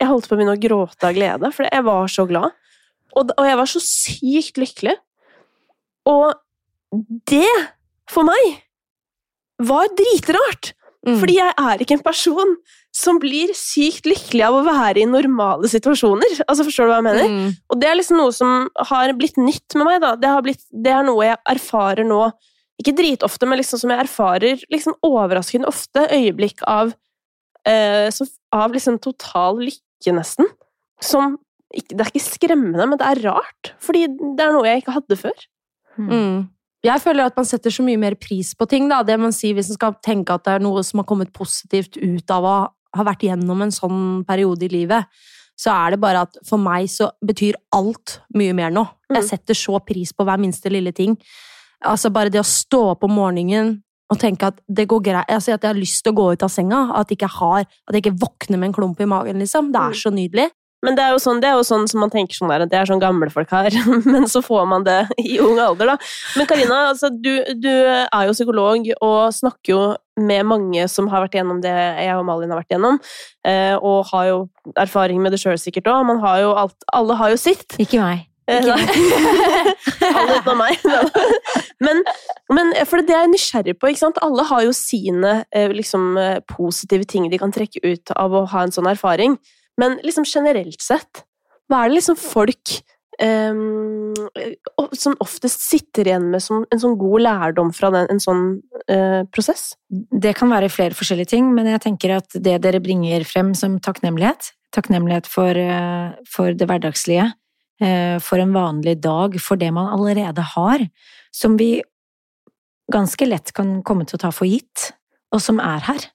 Jeg 0.00 0.08
holdt 0.10 0.26
på 0.28 0.34
å 0.34 0.38
begynne 0.40 0.56
å 0.56 0.60
gråte 0.60 1.06
av 1.06 1.14
glede, 1.14 1.52
for 1.54 1.68
jeg 1.70 1.84
var 1.86 2.08
så 2.10 2.24
glad. 2.26 2.50
Og, 3.14 3.30
og 3.38 3.44
jeg 3.46 3.56
var 3.56 3.66
så 3.70 3.78
sykt 3.80 4.58
lykkelig. 4.58 4.96
Og 6.08 6.34
det, 7.30 7.50
for 8.10 8.26
meg, 8.28 8.64
var 9.62 9.92
dritrart! 9.96 10.74
Mm. 11.04 11.18
Fordi 11.20 11.34
jeg 11.36 11.52
er 11.60 11.82
ikke 11.84 11.98
en 11.98 12.04
person 12.04 12.54
som 12.94 13.18
blir 13.20 13.50
sykt 13.58 14.06
lykkelig 14.08 14.44
av 14.46 14.56
å 14.56 14.62
være 14.64 15.02
i 15.02 15.08
normale 15.08 15.68
situasjoner. 15.68 16.38
Altså, 16.46 16.64
Forstår 16.64 16.88
du 16.88 16.92
hva 16.92 17.00
jeg 17.00 17.06
mener? 17.08 17.28
Mm. 17.28 17.54
Og 17.68 17.80
det 17.80 17.90
er 17.90 17.98
liksom 17.98 18.20
noe 18.22 18.32
som 18.32 18.70
har 18.90 19.12
blitt 19.18 19.36
nytt 19.40 19.76
med 19.76 19.88
meg. 19.88 20.00
da. 20.04 20.14
Det, 20.16 20.30
har 20.32 20.44
blitt, 20.46 20.64
det 20.72 20.94
er 20.94 21.04
noe 21.06 21.26
jeg 21.26 21.40
erfarer 21.56 22.08
nå, 22.08 22.22
ikke 22.80 22.96
dritofte, 22.96 23.46
men 23.46 23.60
liksom 23.60 23.82
som 23.82 23.92
jeg 23.92 24.04
erfarer 24.06 24.64
liksom 24.72 24.96
overraskende 25.04 25.68
ofte. 25.68 26.06
Øyeblikk 26.08 26.64
av, 26.70 26.94
eh, 27.68 28.08
som, 28.14 28.30
av 28.56 28.72
liksom 28.74 29.00
total 29.04 29.60
lykke, 29.66 30.16
nesten. 30.16 30.48
Som 31.02 31.38
Det 31.74 31.98
er 31.98 32.06
ikke 32.12 32.22
skremmende, 32.22 32.84
men 32.86 32.98
det 33.00 33.06
er 33.08 33.20
rart. 33.26 33.72
Fordi 33.82 34.06
det 34.06 34.44
er 34.44 34.52
noe 34.54 34.68
jeg 34.68 34.84
ikke 34.84 34.94
hadde 34.94 35.16
før. 35.18 35.46
Mm. 35.98 36.48
Jeg 36.84 37.00
føler 37.00 37.24
at 37.30 37.36
man 37.36 37.46
setter 37.48 37.70
så 37.72 37.82
mye 37.82 37.96
mer 37.98 38.14
pris 38.20 38.54
på 38.54 38.66
ting. 38.68 38.88
Da. 38.90 39.02
Det 39.02 39.18
man 39.18 39.32
sier 39.32 39.54
hvis 39.56 39.70
man 39.72 39.78
skal 39.78 39.94
tenke 40.04 40.34
at 40.34 40.44
det 40.44 40.52
er 40.58 40.64
noe 40.64 40.82
som 40.84 41.00
har 41.00 41.06
kommet 41.08 41.32
positivt 41.32 41.96
ut 41.96 42.30
av 42.30 42.44
å 42.44 42.56
ha 42.94 43.02
vært 43.04 43.24
gjennom 43.26 43.62
en 43.64 43.72
sånn 43.74 44.24
periode 44.28 44.66
i 44.66 44.68
livet, 44.68 45.06
så 45.56 45.70
er 45.72 45.94
det 45.94 46.00
bare 46.02 46.26
at 46.26 46.36
for 46.46 46.58
meg 46.58 46.86
så 46.90 47.08
betyr 47.24 47.54
alt 47.72 48.20
mye 48.34 48.52
mer 48.54 48.70
nå. 48.74 48.84
Mm. 49.08 49.16
Jeg 49.16 49.24
setter 49.30 49.54
så 49.54 49.78
pris 49.86 50.12
på 50.12 50.24
hver 50.26 50.38
minste 50.42 50.70
lille 50.70 50.92
ting. 50.92 51.16
Altså 51.84 52.10
Bare 52.12 52.30
det 52.30 52.40
å 52.40 52.46
stå 52.46 52.80
opp 52.92 53.04
om 53.04 53.14
morgenen 53.16 53.82
og 54.12 54.18
tenke 54.20 54.46
at 54.50 54.60
det 54.68 54.86
går 54.90 55.00
greit, 55.02 55.30
altså 55.32 55.54
at 55.54 55.62
jeg 55.64 55.72
har 55.72 55.78
lyst 55.80 56.02
til 56.04 56.12
å 56.12 56.16
gå 56.16 56.26
ut 56.34 56.42
av 56.44 56.50
senga, 56.52 56.90
at 56.94 57.08
jeg 57.08 57.16
ikke, 57.18 57.30
har, 57.40 57.60
at 57.64 57.94
jeg 57.96 58.04
ikke 58.04 58.18
våkner 58.20 58.58
med 58.60 58.68
en 58.68 58.74
klump 58.76 59.00
i 59.00 59.06
magen. 59.08 59.38
liksom. 59.40 59.72
Det 59.72 59.80
Mm. 59.80 59.88
er 59.90 59.94
så 59.94 60.10
nydelig. 60.12 60.50
Men 60.84 60.98
det 60.98 61.04
er 61.04 61.14
jo 61.14 61.20
sånn, 61.22 61.40
det 61.42 61.48
er 61.48 61.56
jo 61.58 61.64
sånn 61.66 61.86
som 61.90 62.02
man 62.04 62.12
tenker 62.12 62.36
sånn 62.36 62.52
der, 62.52 62.66
at 62.66 62.72
det 62.72 62.78
er 62.78 62.88
sånn 62.90 63.02
gamle 63.02 63.30
folk 63.32 63.52
har, 63.54 63.74
men 64.12 64.28
så 64.30 64.42
får 64.44 64.66
man 64.68 64.84
det 64.86 65.00
i 65.22 65.38
ung 65.42 65.60
alder, 65.62 65.94
da. 65.94 65.98
Men 66.38 66.48
Karina, 66.50 66.80
altså, 66.92 67.10
du, 67.10 67.32
du 67.60 67.70
er 67.72 68.28
jo 68.28 68.36
psykolog 68.36 68.90
og 69.00 69.20
snakker 69.34 69.72
jo 69.72 69.82
med 70.20 70.46
mange 70.46 70.84
som 70.90 71.08
har 71.10 71.24
vært 71.24 71.40
gjennom 71.40 71.62
det 71.64 71.72
jeg 71.72 72.12
og 72.14 72.26
Malin 72.28 72.52
har 72.52 72.60
vært 72.60 72.76
gjennom, 72.76 73.00
eh, 73.48 73.74
og 73.80 74.12
har 74.12 74.28
jo 74.30 74.38
erfaring 74.78 75.18
med 75.24 75.34
det 75.34 75.40
sjøl 75.42 75.58
sikkert 75.60 75.90
òg. 75.90 76.04
Man 76.12 76.22
har 76.22 76.44
jo 76.44 76.54
alt, 76.64 76.76
alle 76.94 77.18
har 77.18 77.34
jo 77.34 77.40
sitt. 77.40 77.66
Ikke 77.82 78.02
meg. 78.02 78.28
Eh, 78.46 78.60
Ikke. 78.60 78.76
Alle 80.14 80.36
utenom 80.36 80.58
meg. 80.60 80.82
Men, 81.80 82.02
men 82.52 82.72
for 82.88 83.00
det 83.00 83.14
er 83.16 83.24
jeg 83.24 83.32
nysgjerrig 83.32 83.74
på. 83.80 83.88
ikke 83.90 84.02
sant? 84.02 84.20
Alle 84.24 84.44
har 84.50 84.66
jo 84.66 84.74
sine 84.76 85.32
eh, 85.48 85.72
liksom, 85.72 86.14
positive 86.52 87.08
ting 87.08 87.30
de 87.32 87.40
kan 87.40 87.52
trekke 87.52 87.80
ut 87.84 88.12
av 88.14 88.36
å 88.36 88.44
ha 88.52 88.66
en 88.66 88.74
sånn 88.74 88.88
erfaring. 88.92 89.38
Men 89.80 89.98
liksom 90.06 90.26
generelt 90.28 90.82
sett, 90.82 91.24
hva 91.68 91.82
er 91.84 91.90
det 91.90 92.00
liksom 92.00 92.20
folk 92.20 92.80
Um, 93.22 94.10
som 94.98 95.14
oftest 95.22 95.60
sitter 95.62 96.08
igjen 96.08 96.32
med 96.32 96.42
som 96.42 96.64
en 96.66 96.80
sånn 96.82 96.96
god 96.98 97.22
lærdom 97.22 97.68
fra 97.70 97.92
den, 97.94 98.08
en 98.10 98.18
sånn 98.18 98.42
uh, 98.90 99.22
prosess? 99.30 99.76
Det 99.86 100.32
kan 100.34 100.50
være 100.50 100.70
flere 100.72 100.98
forskjellige 100.98 101.30
ting, 101.36 101.52
men 101.54 101.68
jeg 101.70 101.84
tenker 101.84 102.16
at 102.16 102.34
det 102.34 102.56
dere 102.64 102.80
bringer 102.82 103.22
frem 103.28 103.52
som 103.54 103.76
takknemlighet, 103.78 104.50
takknemlighet 104.74 105.30
for, 105.30 105.54
uh, 105.54 106.10
for 106.26 106.58
det 106.58 106.66
hverdagslige, 106.66 107.28
uh, 107.84 108.18
for 108.18 108.42
en 108.42 108.56
vanlig 108.56 108.96
dag, 109.04 109.38
for 109.38 109.62
det 109.62 109.70
man 109.78 109.92
allerede 109.94 110.48
har, 110.56 110.82
som 111.30 111.54
vi 111.60 111.76
ganske 112.90 113.30
lett 113.30 113.54
kan 113.54 113.76
komme 113.86 114.10
til 114.10 114.18
å 114.18 114.24
ta 114.26 114.34
for 114.34 114.50
gitt, 114.50 114.90
og 115.30 115.42
som 115.44 115.62
er 115.62 115.86
her, 115.86 116.10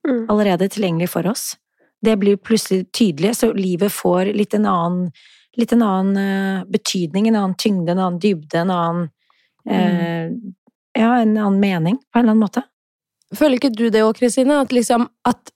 Mm. 0.00 0.30
allerede 0.32 0.66
tilgjengelig 0.72 1.10
for 1.12 1.26
oss. 1.28 1.58
Det 2.00 2.16
blir 2.16 2.40
plutselig 2.40 2.88
tydelig, 2.96 3.34
så 3.36 3.52
livet 3.52 3.92
får 3.92 4.32
litt 4.36 4.54
en 4.56 4.66
annen, 4.70 5.10
litt 5.60 5.72
en 5.76 5.84
annen 5.84 6.16
eh, 6.16 6.64
betydning, 6.70 7.28
en 7.28 7.36
annen 7.42 7.56
tyngde, 7.60 7.92
en 7.92 8.00
annen 8.00 8.20
dybde, 8.22 8.62
en 8.62 8.74
annen 8.74 9.06
eh, 9.68 10.32
Ja, 10.98 11.20
en 11.20 11.36
annen 11.38 11.60
mening, 11.60 12.00
på 12.10 12.18
en 12.18 12.24
eller 12.24 12.34
annen 12.34 12.42
måte. 12.42 12.64
Føler 13.36 13.60
ikke 13.60 13.70
du 13.74 13.88
det 13.92 14.02
òg, 14.02 14.16
Kristine? 14.18 14.58
At 14.64 14.72
liksom 14.74 15.06
at 15.28 15.52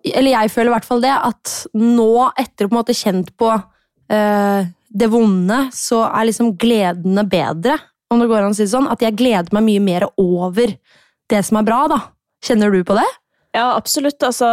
Eller 0.00 0.32
jeg 0.32 0.52
føler 0.54 0.70
i 0.70 0.74
hvert 0.78 0.86
fall 0.88 1.02
det, 1.04 1.12
at 1.12 1.56
nå, 1.76 2.30
etter 2.40 2.64
å 2.64 2.70
på 2.70 2.72
en 2.72 2.78
måte 2.78 2.96
kjent 2.96 3.34
på 3.36 3.50
eh, 3.52 4.70
det 4.90 5.08
vonde, 5.12 5.58
så 5.76 6.06
er 6.08 6.30
liksom 6.30 6.54
gledene 6.58 7.26
bedre, 7.28 7.76
om 8.10 8.22
det 8.22 8.30
går 8.30 8.46
an 8.46 8.54
å 8.54 8.56
si 8.56 8.64
det 8.64 8.72
sånn. 8.72 8.88
At 8.90 9.04
jeg 9.04 9.18
gleder 9.18 9.52
meg 9.54 9.66
mye 9.66 9.82
mer 9.84 10.06
over 10.16 10.72
det 11.30 11.42
som 11.46 11.60
er 11.60 11.66
bra, 11.68 11.82
da. 11.92 12.00
Kjenner 12.40 12.72
du 12.72 12.80
på 12.86 12.96
det? 12.96 13.06
Ja, 13.50 13.72
absolutt. 13.74 14.22
Altså, 14.22 14.46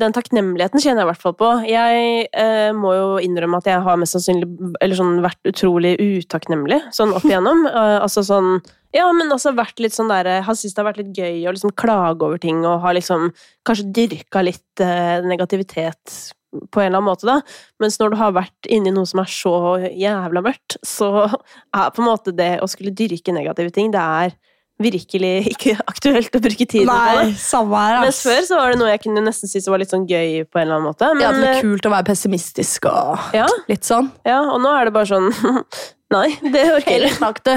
den 0.00 0.14
takknemligheten 0.16 0.80
kjenner 0.80 1.02
jeg 1.02 1.06
i 1.06 1.10
hvert 1.10 1.24
fall 1.26 1.34
på. 1.36 1.48
Jeg 1.68 2.28
eh, 2.32 2.70
må 2.72 2.94
jo 2.96 3.08
innrømme 3.20 3.60
at 3.60 3.68
jeg 3.68 3.82
har 3.84 3.98
mest 4.00 4.16
sannsynlig 4.16 4.48
eller 4.80 4.96
sånn, 4.96 5.18
vært 5.24 5.50
utrolig 5.50 5.92
utakknemlig 6.00 6.80
sånn 6.96 7.12
opp 7.12 7.26
igjennom. 7.28 7.66
Uh, 7.68 7.98
altså 8.04 8.24
sånn 8.24 8.54
Ja, 8.96 9.10
men 9.16 9.32
altså 9.32 9.52
vært 9.56 9.80
litt 9.80 9.96
sånn 9.96 10.08
derre 10.12 10.40
har 10.44 10.56
syntes 10.56 10.72
det 10.76 10.80
har 10.80 10.88
vært 10.88 11.02
litt 11.02 11.18
gøy 11.20 11.44
å 11.48 11.52
liksom 11.52 11.74
klage 11.76 12.24
over 12.24 12.40
ting 12.40 12.64
og 12.64 12.80
har 12.84 12.96
liksom 12.96 13.28
kanskje 13.68 13.90
dyrka 14.00 14.44
litt 14.44 14.84
eh, 14.84 15.20
negativitet 15.24 16.32
på 16.72 16.80
en 16.80 16.90
eller 16.90 16.98
annen 16.98 17.08
måte, 17.08 17.28
da. 17.28 17.38
Mens 17.80 17.96
når 18.00 18.12
du 18.12 18.18
har 18.20 18.34
vært 18.36 18.68
inni 18.72 18.92
noe 18.92 19.08
som 19.08 19.22
er 19.22 19.32
så 19.32 19.54
jævla 19.88 20.42
mørkt, 20.44 20.76
så 20.84 21.24
er 21.24 21.92
på 21.92 22.02
en 22.02 22.08
måte 22.08 22.34
det 22.36 22.54
å 22.60 22.68
skulle 22.68 22.92
dyrke 22.96 23.32
negative 23.32 23.72
ting, 23.72 23.92
det 23.92 24.00
er 24.00 24.36
virkelig 24.84 25.32
ikke 25.52 25.76
aktuelt 25.86 26.34
å 26.36 26.42
bruke 26.42 26.66
tiden 26.66 26.90
på 26.90 27.24
samme 27.40 27.82
her, 27.86 28.00
Mens 28.04 28.20
før 28.24 28.42
så 28.48 28.58
var 28.58 28.74
det 28.74 28.80
noe 28.82 28.90
jeg 28.92 29.02
kunne 29.06 29.24
nesten 29.24 29.50
synes 29.50 29.70
var 29.70 29.82
litt 29.82 29.92
sånn 29.94 30.06
gøy 30.10 30.42
på 30.48 30.60
en 30.60 30.66
eller 30.66 30.78
annen 30.78 30.90
måte. 30.90 31.08
ja, 31.22 31.32
Men, 31.32 31.40
det 31.44 31.50
er 31.56 31.64
kult 31.64 31.88
å 31.88 31.94
være 31.94 32.08
pessimistisk 32.10 32.88
og 32.90 33.34
ja, 33.36 33.48
litt 33.70 33.88
sånn. 33.88 34.10
ja, 34.28 34.40
og 34.42 34.60
nå 34.64 34.72
er 34.76 34.88
det 34.90 34.94
bare 34.96 35.10
sånn 35.12 35.30
Nei, 36.12 36.28
det 36.44 36.66
orker 36.74 37.06
jeg 37.06 37.08
ikke. 37.08 37.54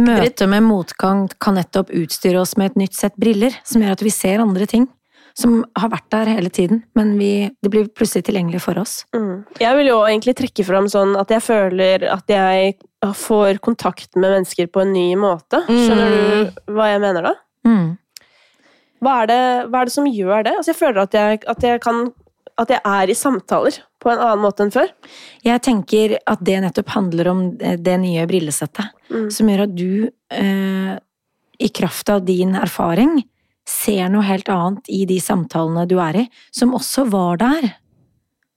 Møtet 0.00 0.46
med 0.48 0.64
motgang 0.64 1.26
kan 1.36 1.58
nettopp 1.58 1.90
utstyre 1.92 2.40
oss 2.40 2.54
med 2.56 2.70
et 2.72 2.78
nytt 2.86 2.96
sett 2.96 3.12
briller, 3.20 3.52
som 3.68 3.84
gjør 3.84 3.98
at 3.98 4.04
vi 4.06 4.12
ser 4.14 4.40
andre 4.40 4.64
ting. 4.70 4.86
Som 5.36 5.58
har 5.76 5.90
vært 5.92 6.06
der 6.14 6.30
hele 6.32 6.48
tiden, 6.48 6.78
men 6.96 7.18
vi, 7.18 7.50
det 7.62 7.68
blir 7.70 7.88
plutselig 7.92 8.24
tilgjengelig 8.24 8.62
for 8.64 8.78
oss. 8.80 9.02
Mm. 9.12 9.44
Jeg 9.60 9.76
vil 9.76 9.90
jo 9.90 9.98
egentlig 10.06 10.32
trekke 10.38 10.64
fram 10.64 10.86
sånn 10.88 11.12
at 11.20 11.28
jeg 11.34 11.44
føler 11.44 12.06
at 12.08 12.24
jeg 12.32 12.78
får 13.20 13.58
kontakt 13.60 14.16
med 14.16 14.32
mennesker 14.32 14.70
på 14.72 14.80
en 14.86 14.94
ny 14.96 15.10
måte. 15.20 15.60
Skjønner 15.68 16.14
Mm. 16.16 16.54
du 16.64 16.72
hva 16.72 16.86
jeg 16.94 17.00
mener 17.04 17.22
da? 17.28 17.34
Mm. 17.68 17.98
Hva 19.04 19.18
er 19.22 19.26
det, 19.28 19.42
hva 19.70 19.82
er 19.82 19.84
det 19.90 19.92
som 19.92 20.06
gjør 20.08 20.44
det? 20.46 20.54
Altså, 20.56 20.72
jeg 20.72 20.80
føler 20.80 21.02
at 21.04 21.12
jeg, 21.20 21.42
at 21.46 21.62
jeg 21.62 21.80
kan 21.84 22.06
At 22.58 22.70
jeg 22.72 22.80
er 22.88 23.10
i 23.10 23.12
samtaler 23.12 23.74
på 24.00 24.08
en 24.08 24.16
annen 24.18 24.40
måte 24.40 24.62
enn 24.64 24.70
før. 24.72 24.88
Jeg 25.44 25.60
tenker 25.60 26.14
at 26.26 26.40
det 26.42 26.54
nettopp 26.64 26.88
handler 26.94 27.28
om 27.28 27.42
det 27.58 27.96
nye 28.00 28.24
brillesettet, 28.26 28.86
Mm. 29.12 29.26
som 29.30 29.46
gjør 29.46 29.62
at 29.66 29.74
du, 29.76 30.08
eh, 30.30 30.96
i 31.60 31.68
kraft 31.68 32.08
av 32.08 32.24
din 32.24 32.54
erfaring, 32.56 33.22
ser 33.66 34.08
noe 34.12 34.22
helt 34.26 34.48
annet 34.52 34.86
i 34.94 35.04
de 35.10 35.18
samtalene 35.22 35.86
du 35.90 35.96
er 36.02 36.20
i, 36.22 36.28
som 36.54 36.74
også 36.76 37.06
var 37.10 37.40
der 37.42 37.72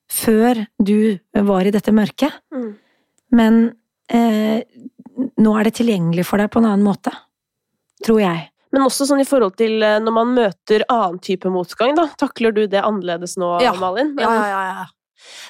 før 0.10 0.64
du 0.82 1.18
var 1.46 1.68
i 1.70 1.74
dette 1.74 1.92
mørket. 1.94 2.34
Mm. 2.54 2.70
Men 3.38 3.58
eh, 4.10 4.62
nå 5.38 5.56
er 5.60 5.68
det 5.70 5.76
tilgjengelig 5.80 6.26
for 6.30 6.42
deg 6.42 6.50
på 6.54 6.62
en 6.62 6.70
annen 6.72 6.86
måte. 6.86 7.14
Tror 8.06 8.22
jeg. 8.24 8.46
Men 8.74 8.86
også 8.86 9.06
sånn 9.10 9.22
i 9.22 9.28
forhold 9.28 9.56
til 9.60 9.82
eh, 9.86 9.98
når 10.02 10.16
man 10.16 10.34
møter 10.38 10.86
annen 10.94 11.20
type 11.26 11.50
motgang, 11.54 11.96
da. 11.98 12.08
Takler 12.22 12.54
du 12.56 12.64
det 12.70 12.82
annerledes 12.86 13.36
nå, 13.42 13.56
Ja. 13.66 13.74
Malin? 13.82 14.16
Ja, 14.22 14.30
ja, 14.34 14.48
ja, 14.50 14.64
ja. 14.80 14.88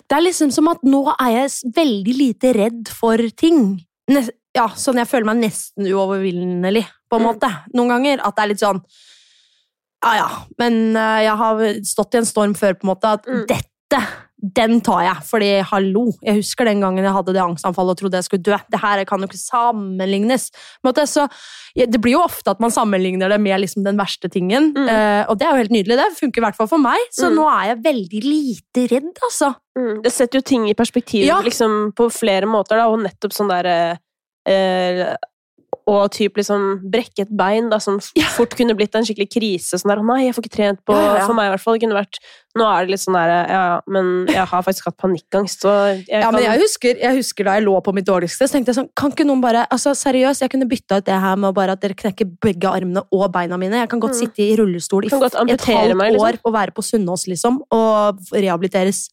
Det 0.10 0.17
er 0.17 0.24
liksom 0.26 0.52
som 0.52 0.67
at 0.72 0.82
nå 0.88 1.04
er 1.13 1.36
jeg 1.36 1.74
veldig 1.76 2.15
lite 2.17 2.54
redd 2.58 2.89
for 2.89 3.22
ting. 3.38 3.78
Ja, 4.58 4.65
sånn 4.74 4.98
jeg 4.98 5.08
føler 5.12 5.28
meg 5.30 5.43
nesten 5.43 5.86
uovervinnelig, 5.91 6.88
på 7.12 7.19
en 7.19 7.22
Mm. 7.24 7.28
måte. 7.30 7.50
Noen 7.78 7.91
ganger. 7.93 8.19
At 8.26 8.36
det 8.36 8.43
er 8.43 8.48
litt 8.50 8.63
sånn 8.63 8.82
Ja, 10.05 10.15
ja, 10.15 10.29
men 10.57 10.95
uh, 10.95 11.19
jeg 11.25 11.35
har 11.41 11.62
stått 11.83 12.13
i 12.15 12.21
en 12.21 12.25
storm 12.29 12.53
før, 12.55 12.73
på 12.79 12.85
en 12.88 12.93
måte, 12.95 13.17
at 13.19 13.25
Mm. 13.27 13.45
dette 13.47 13.99
den 14.55 14.77
tar 14.79 15.01
jeg, 15.03 15.17
fordi 15.27 15.47
hallo, 15.67 16.13
jeg 16.23 16.38
husker 16.38 16.63
den 16.69 16.79
gangen 16.79 17.03
jeg 17.03 17.12
hadde 17.12 17.33
det 17.35 17.41
angstanfallet 17.43 17.91
og 17.91 17.97
trodde 17.99 18.15
jeg 18.21 18.23
skulle 18.23 18.45
dø. 18.47 18.55
Det 18.71 18.79
her 18.79 19.01
kan 19.03 19.19
jo 19.19 19.27
ikke 19.27 19.35
sammenlignes. 19.41 20.45
Så, 21.12 21.25
det 21.75 21.99
blir 21.99 22.13
jo 22.13 22.21
ofte 22.23 22.47
at 22.53 22.62
man 22.63 22.71
sammenligner 22.71 23.27
det 23.33 23.41
med 23.43 23.59
liksom 23.59 23.83
den 23.83 23.97
verste 23.99 24.29
tingen, 24.31 24.71
Mm. 24.77 24.88
Uh, 24.88 25.25
og 25.27 25.38
det 25.39 25.45
er 25.47 25.51
jo 25.51 25.57
helt 25.65 25.71
nydelig. 25.75 25.97
Det 25.99 26.19
funker 26.21 26.39
i 26.39 26.45
hvert 26.45 26.55
fall 26.55 26.67
for 26.71 26.77
meg, 26.79 26.99
så 27.12 27.27
Mm. 27.27 27.35
nå 27.35 27.49
er 27.51 27.65
jeg 27.73 27.83
veldig 27.83 28.23
lite 28.23 28.88
redd, 28.95 29.12
altså. 29.27 29.55
Mm. 29.77 30.01
Det 30.03 30.13
setter 30.13 30.38
jo 30.39 30.41
ting 30.47 30.69
i 30.69 30.73
perspektiv 30.73 31.25
Ja. 31.25 31.41
liksom, 31.41 31.91
på 31.91 32.07
flere 32.09 32.45
måter, 32.47 32.77
da, 32.79 32.88
og 32.88 32.99
nettopp 33.03 33.33
sånn 33.35 33.49
derre 33.49 33.99
eh, 34.47 35.15
og 35.89 36.12
typ 36.13 36.38
liksom 36.38 36.65
brekke 36.93 37.23
et 37.25 37.32
bein, 37.36 37.69
da, 37.71 37.80
som 37.82 37.97
Ja. 38.15 38.28
fort 38.36 38.54
kunne 38.60 38.75
blitt 38.78 38.93
en 38.95 39.04
skikkelig 39.08 39.30
krise. 39.34 39.80
Sånn 39.82 39.89
der, 39.89 40.04
nei, 40.06 40.25
jeg 40.28 40.36
får 40.38 40.45
ikke 40.45 40.56
trent 40.58 40.80
på 40.86 40.93
Ja, 40.93 41.15
ja. 41.17 41.25
For 41.25 41.34
meg, 41.34 41.49
i 41.49 41.56
hvert 41.56 41.63
fall. 41.65 41.80
Det 41.80 41.88
kunne 41.88 41.97
vært 42.04 42.19
Nå 42.58 42.65
er 42.65 42.82
det 42.86 42.89
litt 42.95 42.99
sånn 43.04 43.13
der 43.13 43.30
Ja, 43.47 43.80
men 43.88 44.25
jeg 44.28 44.41
har 44.49 44.63
faktisk 44.65 44.86
hatt 44.89 44.97
panikkangst, 44.97 45.62
så 45.62 45.73
jeg 45.95 46.06
Ja, 46.10 46.21
kan 46.23 46.34
men 46.34 46.43
jeg 46.47 46.60
husker, 46.63 46.97
jeg 46.97 47.15
husker 47.19 47.45
da 47.45 47.54
jeg 47.60 47.63
lå 47.67 47.75
på 47.86 47.93
mitt 47.93 48.06
dårligste, 48.08 48.47
så 48.49 48.56
tenkte 48.58 48.73
jeg 48.73 48.80
sånn, 48.80 48.89
kan 48.97 49.12
ikke 49.13 49.25
noen 49.30 49.39
bare 49.41 49.67
Altså, 49.71 49.93
seriøst, 49.93 50.41
jeg 50.41 50.49
kunne 50.49 50.67
bytta 50.67 50.97
ut 50.97 51.06
det 51.06 51.19
her 51.21 51.36
med 51.38 51.54
bare 51.54 51.71
at 51.78 51.80
dere 51.82 51.93
knekker 51.93 52.25
begge 52.41 52.65
armene 52.69 53.04
og 53.13 53.32
beina 53.32 53.56
mine. 53.58 53.78
Jeg 53.84 53.89
kan 53.89 53.99
godt 54.02 54.15
Mm. 54.17 54.19
sitte 54.19 54.41
i 54.41 54.56
rullestol 54.58 55.04
i 55.06 55.08
et 55.08 55.62
halvt 55.62 55.95
meg, 55.95 56.13
liksom. 56.13 56.25
år 56.25 56.39
og 56.43 56.54
være 56.54 56.71
på 56.73 56.82
Sunnaas, 56.84 57.28
liksom, 57.28 57.62
og 57.71 58.17
rehabiliteres, 58.34 59.10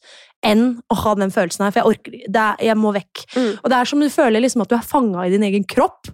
enn 0.50 0.64
å 0.92 0.96
ha 1.02 1.14
den 1.18 1.32
følelsen 1.34 1.64
her, 1.66 1.72
for 1.74 1.82
jeg 1.82 1.90
orker 1.92 2.14
er, 2.26 2.62
Jeg 2.64 2.76
må 2.78 2.92
vekk. 2.94 3.24
Mm. 3.36 3.50
Og 3.62 3.70
det 3.72 3.78
er 3.80 3.90
som 3.90 4.00
du 4.02 4.08
føler 4.12 4.44
liksom 4.44 4.62
at 4.64 4.70
du 4.72 4.76
er 4.78 4.86
fanga 4.86 5.26
i 5.26 5.32
din 5.34 5.44
egen 5.46 5.66
kropp, 5.68 6.08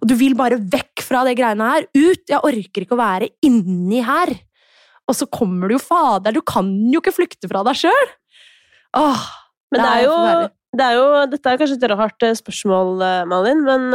og 0.00 0.06
du 0.10 0.14
vil 0.18 0.34
bare 0.38 0.58
vekk 0.60 1.02
fra 1.06 1.24
det 1.26 1.36
greiene 1.38 1.66
her. 1.72 1.88
Ut! 1.94 2.24
Jeg 2.28 2.40
orker 2.42 2.86
ikke 2.86 2.96
å 2.96 3.00
være 3.00 3.28
inni 3.46 4.00
her. 4.06 4.32
Og 5.10 5.16
så 5.18 5.26
kommer 5.30 5.68
du 5.70 5.74
jo 5.76 5.82
fader, 5.82 6.32
du 6.34 6.42
kan 6.46 6.68
jo 6.92 7.00
ikke 7.02 7.14
flykte 7.16 7.50
fra 7.50 7.62
deg 7.66 7.78
sjøl! 7.82 8.08
Åh, 8.98 9.28
Men 9.70 9.80
det 9.80 9.86
Det 9.86 9.90
er 9.90 10.00
er 10.00 10.04
jo, 10.06 10.48
det 10.78 10.84
er 10.86 10.94
jo 10.98 11.06
Dette 11.30 11.50
er 11.50 11.58
kanskje 11.60 11.76
et 11.78 11.90
rart 11.94 12.22
eh, 12.26 12.34
spørsmål, 12.38 12.90
eh, 13.06 13.24
Malin, 13.30 13.62
men 13.66 13.88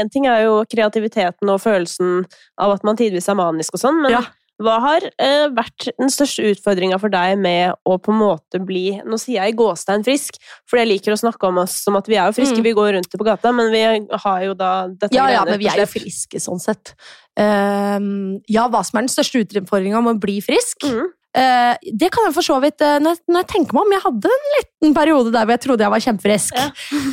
én 0.00 0.10
ting 0.12 0.26
er 0.28 0.46
jo 0.46 0.62
kreativiteten 0.72 1.52
og 1.52 1.60
følelsen 1.60 2.24
av 2.60 2.72
at 2.76 2.84
man 2.84 2.96
tidvis 2.96 3.28
er 3.28 3.36
manisk 3.36 3.76
og 3.76 3.82
sånn, 3.84 4.02
men 4.02 4.16
Ja. 4.16 4.22
Hva 4.62 4.76
har 4.80 5.04
eh, 5.20 5.46
vært 5.52 5.90
den 5.98 6.08
største 6.12 6.44
utfordringa 6.52 6.96
for 7.02 7.12
deg 7.12 7.34
med 7.42 7.74
å 7.84 7.98
på 8.00 8.12
en 8.14 8.20
måte 8.22 8.60
bli 8.64 9.00
Nå 9.04 9.18
sier 9.20 9.42
jeg 9.42 9.56
gåstein 9.58 10.04
frisk, 10.06 10.38
for 10.64 10.80
jeg 10.80 10.88
liker 10.88 11.12
å 11.12 11.18
snakke 11.20 11.50
om 11.50 11.60
oss 11.64 11.74
som 11.84 11.98
at 11.98 12.08
vi 12.08 12.16
er 12.16 12.30
jo 12.30 12.38
friske, 12.38 12.56
Mm. 12.56 12.64
vi 12.64 12.72
går 12.78 12.92
rundt 12.96 13.12
på 13.12 13.26
gata, 13.26 13.52
men 13.52 13.68
vi 13.74 13.82
har 14.24 14.40
jo 14.46 14.54
da 14.56 14.88
dette 14.88 15.12
Ja, 15.14 15.28
ja, 15.28 15.44
men 15.44 15.60
vi 15.60 15.68
er 15.68 15.82
jo 15.84 15.90
friske 15.90 16.40
sånn 16.40 16.62
sett. 16.62 16.94
Uh, 17.36 18.40
ja, 18.48 18.64
hva 18.72 18.80
som 18.86 18.96
er 18.96 19.04
den 19.04 19.12
største 19.12 19.44
utfordringa 19.44 20.00
med 20.00 20.16
å 20.16 20.20
bli 20.24 20.40
frisk? 20.40 20.88
Mm. 20.88 21.12
Uh, 21.36 21.76
det 21.92 22.08
kan 22.14 22.24
jeg 22.24 22.32
for 22.32 22.46
så 22.46 22.56
vidt 22.64 22.80
uh, 22.80 22.96
når, 22.96 23.12
jeg, 23.12 23.20
når 23.28 23.42
jeg 23.42 23.48
tenker 23.50 23.76
meg 23.76 23.82
om. 23.82 23.92
Jeg 23.92 24.04
hadde 24.06 24.30
en 24.32 24.46
liten 24.54 24.94
periode 24.96 25.34
der 25.34 25.44
hvor 25.44 25.52
jeg 25.52 25.64
trodde 25.66 25.84
jeg 25.84 25.92
var 25.92 26.04
kjempefrisk. 26.06 26.62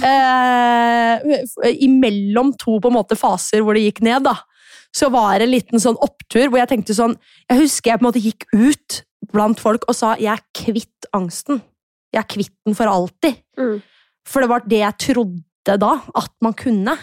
Eh, 0.08 1.74
imellom 1.84 2.54
to 2.60 2.80
på 2.80 2.88
en 2.92 2.96
måte 2.96 3.18
faser 3.20 3.64
hvor 3.64 3.76
det 3.76 3.84
gikk 3.90 4.00
ned, 4.08 4.24
da. 4.30 4.38
Så 4.94 5.10
var 5.14 5.40
det 5.40 5.48
en 5.48 5.56
liten 5.56 5.82
sånn 5.82 5.98
opptur 6.06 6.48
hvor 6.48 6.60
jeg 6.62 6.70
tenkte 6.70 6.94
sånn 6.94 7.16
Jeg 7.50 7.64
husker 7.64 7.92
jeg 7.92 8.00
på 8.00 8.06
en 8.06 8.10
måte 8.12 8.22
gikk 8.22 8.46
ut 8.54 9.00
blant 9.34 9.60
folk 9.60 9.88
og 9.88 9.96
sa 9.96 10.16
'jeg 10.16 10.34
er 10.34 10.44
kvitt 10.54 11.08
angsten'. 11.16 11.62
Jeg 12.14 12.20
er 12.22 12.30
kvitt 12.30 12.56
den 12.66 12.76
for 12.76 12.86
alltid. 12.86 13.42
Mm. 13.58 13.82
For 14.28 14.42
det 14.42 14.50
var 14.50 14.60
det 14.68 14.80
jeg 14.84 14.98
trodde 15.00 15.78
da, 15.80 15.94
at 16.16 16.32
man 16.42 16.54
kunne. 16.54 16.98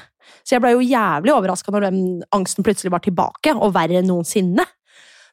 Så 0.45 0.55
jeg 0.55 0.63
ble 0.63 0.75
jo 0.77 0.85
jævlig 0.85 1.33
overraska 1.35 1.73
når 1.73 1.89
den 1.89 2.23
angsten 2.33 2.63
plutselig 2.63 2.93
var 2.93 3.03
tilbake, 3.05 3.55
og 3.57 3.75
verre 3.75 3.99
enn 3.99 4.07
noensinne. 4.07 4.65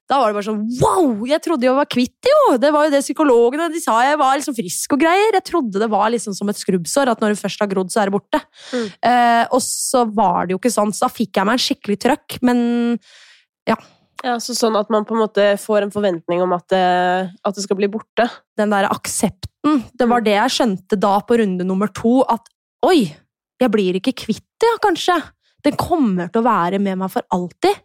Da 0.07 0.21
var 0.21 0.31
det 0.31 0.37
bare 0.37 0.47
sånn 0.47 0.61
wow! 0.79 1.25
Jeg 1.27 1.43
trodde 1.43 1.67
jeg 1.67 1.75
var 1.75 1.89
kvitt 1.91 2.15
det, 2.23 2.31
jo! 2.31 2.55
Det 2.63 2.71
var 2.71 2.87
jo 2.87 2.93
det 2.93 3.03
psykologene 3.03 3.67
de 3.73 3.81
sa 3.83 3.97
jeg 4.07 4.19
var 4.21 4.37
liksom 4.39 4.55
frisk 4.55 4.95
og 4.95 5.01
greier. 5.03 5.35
Jeg 5.35 5.45
trodde 5.49 5.81
det 5.83 5.89
var 5.91 6.07
liksom 6.13 6.35
som 6.37 6.47
et 6.51 6.59
skrubbsår, 6.59 7.11
at 7.11 7.23
når 7.23 7.35
det 7.35 7.41
først 7.41 7.63
har 7.63 7.71
grodd, 7.71 7.91
så 7.91 8.01
er 8.01 8.09
det 8.09 8.15
borte. 8.15 8.41
Mm. 8.71 8.87
Eh, 9.11 9.43
og 9.51 9.61
så 9.65 10.05
var 10.07 10.47
det 10.47 10.55
jo 10.55 10.61
ikke 10.61 10.71
sånn, 10.71 10.95
så 10.95 11.05
da 11.05 11.11
fikk 11.11 11.41
jeg 11.41 11.49
meg 11.49 11.59
en 11.59 11.65
skikkelig 11.65 11.99
trøkk, 12.07 12.39
men 12.47 12.59
Ja, 14.25 14.39
så 14.41 14.55
sånn 14.57 14.79
at 14.79 14.89
man 14.89 15.05
på 15.05 15.13
en 15.13 15.21
måte 15.21 15.43
får 15.61 15.83
en 15.85 15.93
forventning 15.93 16.39
om 16.41 16.55
at 16.55 16.65
det, 16.73 16.85
at 17.35 17.57
det 17.57 17.67
skal 17.67 17.77
bli 17.77 17.91
borte. 17.91 18.25
den 18.57 18.71
der 18.73 18.87
aksepten, 18.89 19.83
det 19.93 20.07
var 20.09 20.23
det 20.25 20.33
jeg 20.33 20.55
skjønte 20.55 20.97
da 20.97 21.17
på 21.21 21.37
runde 21.37 21.67
nummer 21.67 21.91
to, 21.93 22.21
at 22.25 22.47
oi, 22.87 23.11
jeg 23.59 23.73
blir 23.73 23.99
ikke 23.99 24.15
kvitt 24.23 24.47
det, 24.63 24.71
kanskje. 24.81 25.19
Den 25.65 25.77
kommer 25.77 26.31
til 26.31 26.41
å 26.41 26.47
være 26.47 26.79
med 26.81 26.97
meg 27.01 27.11
for 27.13 27.25
alltid. 27.33 27.75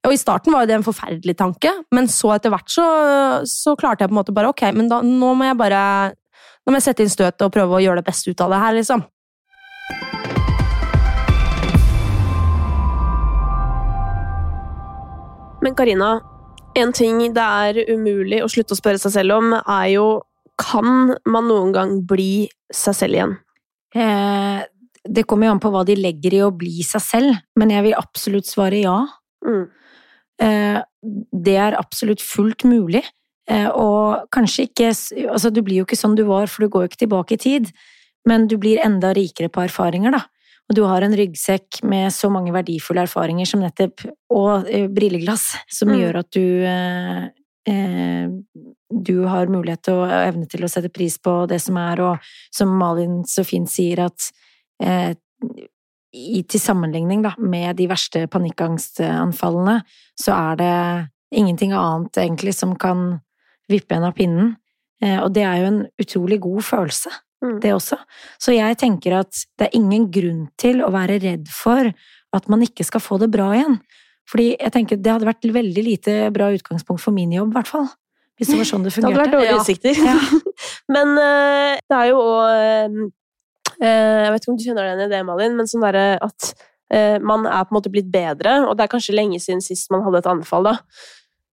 Og 0.00 0.14
I 0.14 0.20
starten 0.20 0.54
var 0.54 0.64
jo 0.64 0.70
det 0.70 0.78
en 0.78 0.86
forferdelig 0.86 1.34
tanke, 1.36 1.70
men 1.92 2.06
så 2.08 2.32
etter 2.32 2.52
hvert 2.52 2.72
så, 2.72 2.84
så 3.44 3.74
klarte 3.76 4.04
jeg 4.04 4.08
på 4.08 4.14
en 4.14 4.20
måte 4.22 4.32
bare 4.32 4.48
ok, 4.48 4.70
men 4.72 4.88
da, 4.88 5.02
nå 5.04 5.34
må 5.36 5.44
jeg 5.44 5.58
bare 5.60 5.80
nå 6.64 6.72
må 6.72 6.78
jeg 6.78 6.86
sette 6.86 7.04
inn 7.04 7.12
støtet 7.12 7.44
og 7.44 7.52
prøve 7.52 7.76
å 7.76 7.82
gjøre 7.84 8.00
det 8.00 8.06
beste 8.08 8.32
ut 8.32 8.40
av 8.40 8.54
det 8.54 8.60
her, 8.62 8.76
liksom. 8.78 9.04
Men 15.60 15.76
Karina, 15.76 16.14
en 16.80 16.94
ting 16.96 17.20
det 17.36 17.44
er 17.44 17.82
umulig 17.90 18.40
å 18.40 18.48
slutte 18.48 18.72
å 18.72 18.80
spørre 18.80 19.00
seg 19.02 19.12
selv 19.18 19.36
om, 19.36 19.52
er 19.60 19.90
jo 19.98 20.06
kan 20.60 21.12
man 21.28 21.48
noen 21.48 21.74
gang 21.76 21.92
bli 22.08 22.46
seg 22.72 22.96
selv 22.96 23.18
igjen? 23.18 23.34
Eh, 23.96 24.62
det 25.04 25.26
kommer 25.28 25.48
jo 25.48 25.56
an 25.56 25.60
på 25.60 25.72
hva 25.72 25.84
de 25.88 25.98
legger 25.98 26.38
i 26.38 26.40
å 26.46 26.52
bli 26.56 26.80
seg 26.86 27.04
selv, 27.04 27.44
men 27.60 27.72
jeg 27.76 27.88
vil 27.90 28.00
absolutt 28.00 28.48
svare 28.48 28.80
ja. 28.80 28.96
Mm. 29.44 29.68
Eh, 30.40 30.80
det 31.32 31.56
er 31.56 31.76
absolutt 31.78 32.22
fullt 32.24 32.64
mulig. 32.64 33.04
Eh, 33.50 33.68
og 33.68 34.28
kanskje 34.32 34.68
ikke 34.68 34.90
Altså, 35.30 35.50
du 35.50 35.60
blir 35.62 35.80
jo 35.80 35.84
ikke 35.84 35.98
sånn 35.98 36.14
du 36.16 36.24
var, 36.28 36.46
for 36.46 36.62
du 36.64 36.68
går 36.72 36.84
jo 36.84 36.88
ikke 36.90 37.04
tilbake 37.06 37.34
i 37.34 37.40
tid, 37.40 37.72
men 38.28 38.46
du 38.46 38.56
blir 38.60 38.78
enda 38.84 39.12
rikere 39.16 39.48
på 39.48 39.64
erfaringer, 39.64 40.12
da. 40.12 40.22
Og 40.70 40.76
du 40.76 40.84
har 40.86 41.02
en 41.02 41.16
ryggsekk 41.18 41.80
med 41.82 42.12
så 42.14 42.30
mange 42.30 42.52
verdifulle 42.54 43.02
erfaringer 43.02 43.48
som 43.48 43.60
nettopp 43.64 44.04
Og 44.30 44.68
eh, 44.70 44.86
brilleglass, 44.88 45.56
som 45.68 45.88
Mm. 45.88 45.98
gjør 46.00 46.18
at 46.20 46.30
du 46.30 46.64
eh, 46.64 48.28
Du 48.92 49.24
har 49.26 49.46
mulighet 49.46 49.88
og 49.88 50.10
evne 50.10 50.46
til 50.48 50.64
å 50.64 50.68
sette 50.70 50.90
pris 50.92 51.18
på 51.18 51.46
det 51.48 51.60
som 51.62 51.76
er, 51.76 52.00
og 52.00 52.18
som 52.52 52.68
Malin 52.78 53.22
så 53.24 53.44
fint 53.46 53.68
sier, 53.70 54.00
at 54.06 54.30
eh, 54.82 55.14
i, 56.12 56.42
til 56.42 56.60
sammenligning 56.60 57.22
da, 57.22 57.34
med 57.38 57.76
de 57.78 57.86
verste 57.90 58.24
panikkangstanfallene, 58.32 59.80
så 60.18 60.34
er 60.34 60.60
det 60.60 60.74
ingenting 61.40 61.72
annet 61.76 62.18
egentlig 62.18 62.54
som 62.56 62.74
kan 62.78 63.20
vippe 63.70 63.94
en 63.94 64.08
av 64.08 64.16
pinnen. 64.18 64.56
Eh, 65.02 65.18
og 65.22 65.32
det 65.36 65.44
er 65.46 65.60
jo 65.62 65.68
en 65.70 65.82
utrolig 66.02 66.40
god 66.40 66.62
følelse, 66.66 67.10
Mm. 67.40 67.60
det 67.62 67.70
også. 67.72 67.96
Så 68.36 68.52
jeg 68.52 68.76
tenker 68.76 69.14
at 69.16 69.32
det 69.56 69.70
er 69.70 69.76
ingen 69.78 70.10
grunn 70.12 70.50
til 70.60 70.82
å 70.84 70.90
være 70.92 71.16
redd 71.22 71.46
for 71.48 71.88
at 72.36 72.48
man 72.52 72.60
ikke 72.60 72.84
skal 72.84 73.00
få 73.00 73.16
det 73.18 73.30
bra 73.32 73.46
igjen. 73.56 73.78
Fordi 74.28 74.56
jeg 74.60 74.72
tenker 74.74 75.00
det 75.00 75.10
hadde 75.14 75.24
vært 75.24 75.48
veldig 75.48 75.84
lite 75.86 76.16
bra 76.34 76.50
utgangspunkt 76.52 77.00
for 77.00 77.16
min 77.16 77.32
jobb, 77.32 77.48
i 77.48 77.56
hvert 77.56 77.70
fall. 77.70 77.88
Hvis 78.36 78.52
det 78.52 78.58
var 78.60 78.68
sånn 78.68 78.84
det 78.84 78.92
fungerte. 78.96 79.14
Det 79.14 79.16
hadde 79.16 79.24
vært 79.24 79.38
dårlige 79.38 79.56
utsikter. 79.56 80.02
Ja. 80.04 80.18
men 80.94 81.16
eh, 81.16 81.80
det 81.80 81.96
er 81.96 82.10
jo 82.12 82.20
òg 82.20 83.00
Jeg 83.80 84.32
vet 84.34 84.42
ikke 84.44 84.52
om 84.52 84.58
du 84.60 84.66
kjenner 84.66 84.84
deg 84.84 84.90
igjen 84.92 85.06
i 85.06 85.14
det, 85.14 85.22
Malin, 85.28 85.56
men 85.56 85.70
sånn 85.70 85.86
derre 85.86 86.18
at 86.20 86.50
eh, 86.92 87.16
man 87.22 87.46
er 87.48 87.64
på 87.64 87.72
en 87.72 87.78
måte 87.78 87.92
blitt 87.92 88.10
bedre, 88.12 88.58
og 88.66 88.76
det 88.76 88.84
er 88.84 88.92
kanskje 88.92 89.16
lenge 89.16 89.40
siden 89.40 89.64
sist 89.64 89.90
man 89.94 90.04
hadde 90.04 90.20
et 90.20 90.28
anfall, 90.30 90.68
da. 90.68 90.74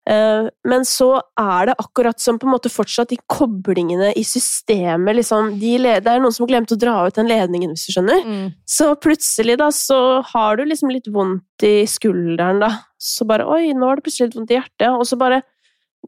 Eh, 0.07 0.47
Men 0.63 0.85
så 0.87 1.21
er 1.39 1.67
det 1.67 1.75
akkurat 1.81 2.19
som 2.19 2.37
på 2.39 2.47
en 2.47 2.53
måte 2.53 2.71
fortsatt 2.71 3.09
de 3.11 3.17
koblingene 3.27 4.13
i 4.15 4.23
systemet 4.23 5.17
liksom, 5.17 5.57
de 5.59 5.73
Det 5.83 6.07
er 6.07 6.21
noen 6.23 6.31
som 6.31 6.45
har 6.45 6.53
glemt 6.53 6.71
å 6.71 6.79
dra 6.79 6.93
ut 7.07 7.15
den 7.15 7.27
ledningen, 7.27 7.73
hvis 7.75 7.87
du 7.89 7.91
skjønner. 7.95 8.23
Så 8.65 8.93
plutselig 9.03 9.57
da, 9.59 9.67
så 9.75 10.21
har 10.33 10.55
du 10.55 10.63
liksom 10.65 10.89
litt 10.93 11.07
vondt 11.11 11.63
i 11.67 11.83
skulderen, 11.87 12.59
da. 12.63 12.71
så 12.97 13.27
bare 13.27 13.47
Oi, 13.51 13.73
nå 13.75 13.85
har 13.87 13.99
det 13.99 14.03
plutselig 14.07 14.29
litt 14.29 14.39
vondt 14.39 14.51
i 14.51 14.59
hjertet. 14.61 14.89
Og 14.95 15.03
så 15.07 15.19
bare 15.19 15.41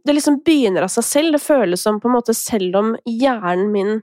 Det 0.05 0.13
liksom 0.15 0.39
begynner 0.45 0.83
av 0.83 0.91
seg 0.93 1.03
selv. 1.03 1.31
Det 1.35 1.41
føles 1.43 1.81
som 1.81 1.99
på 1.99 2.07
en 2.07 2.15
måte 2.15 2.33
selv 2.33 2.75
om 2.79 2.95
hjernen 3.03 3.71
min 3.73 4.01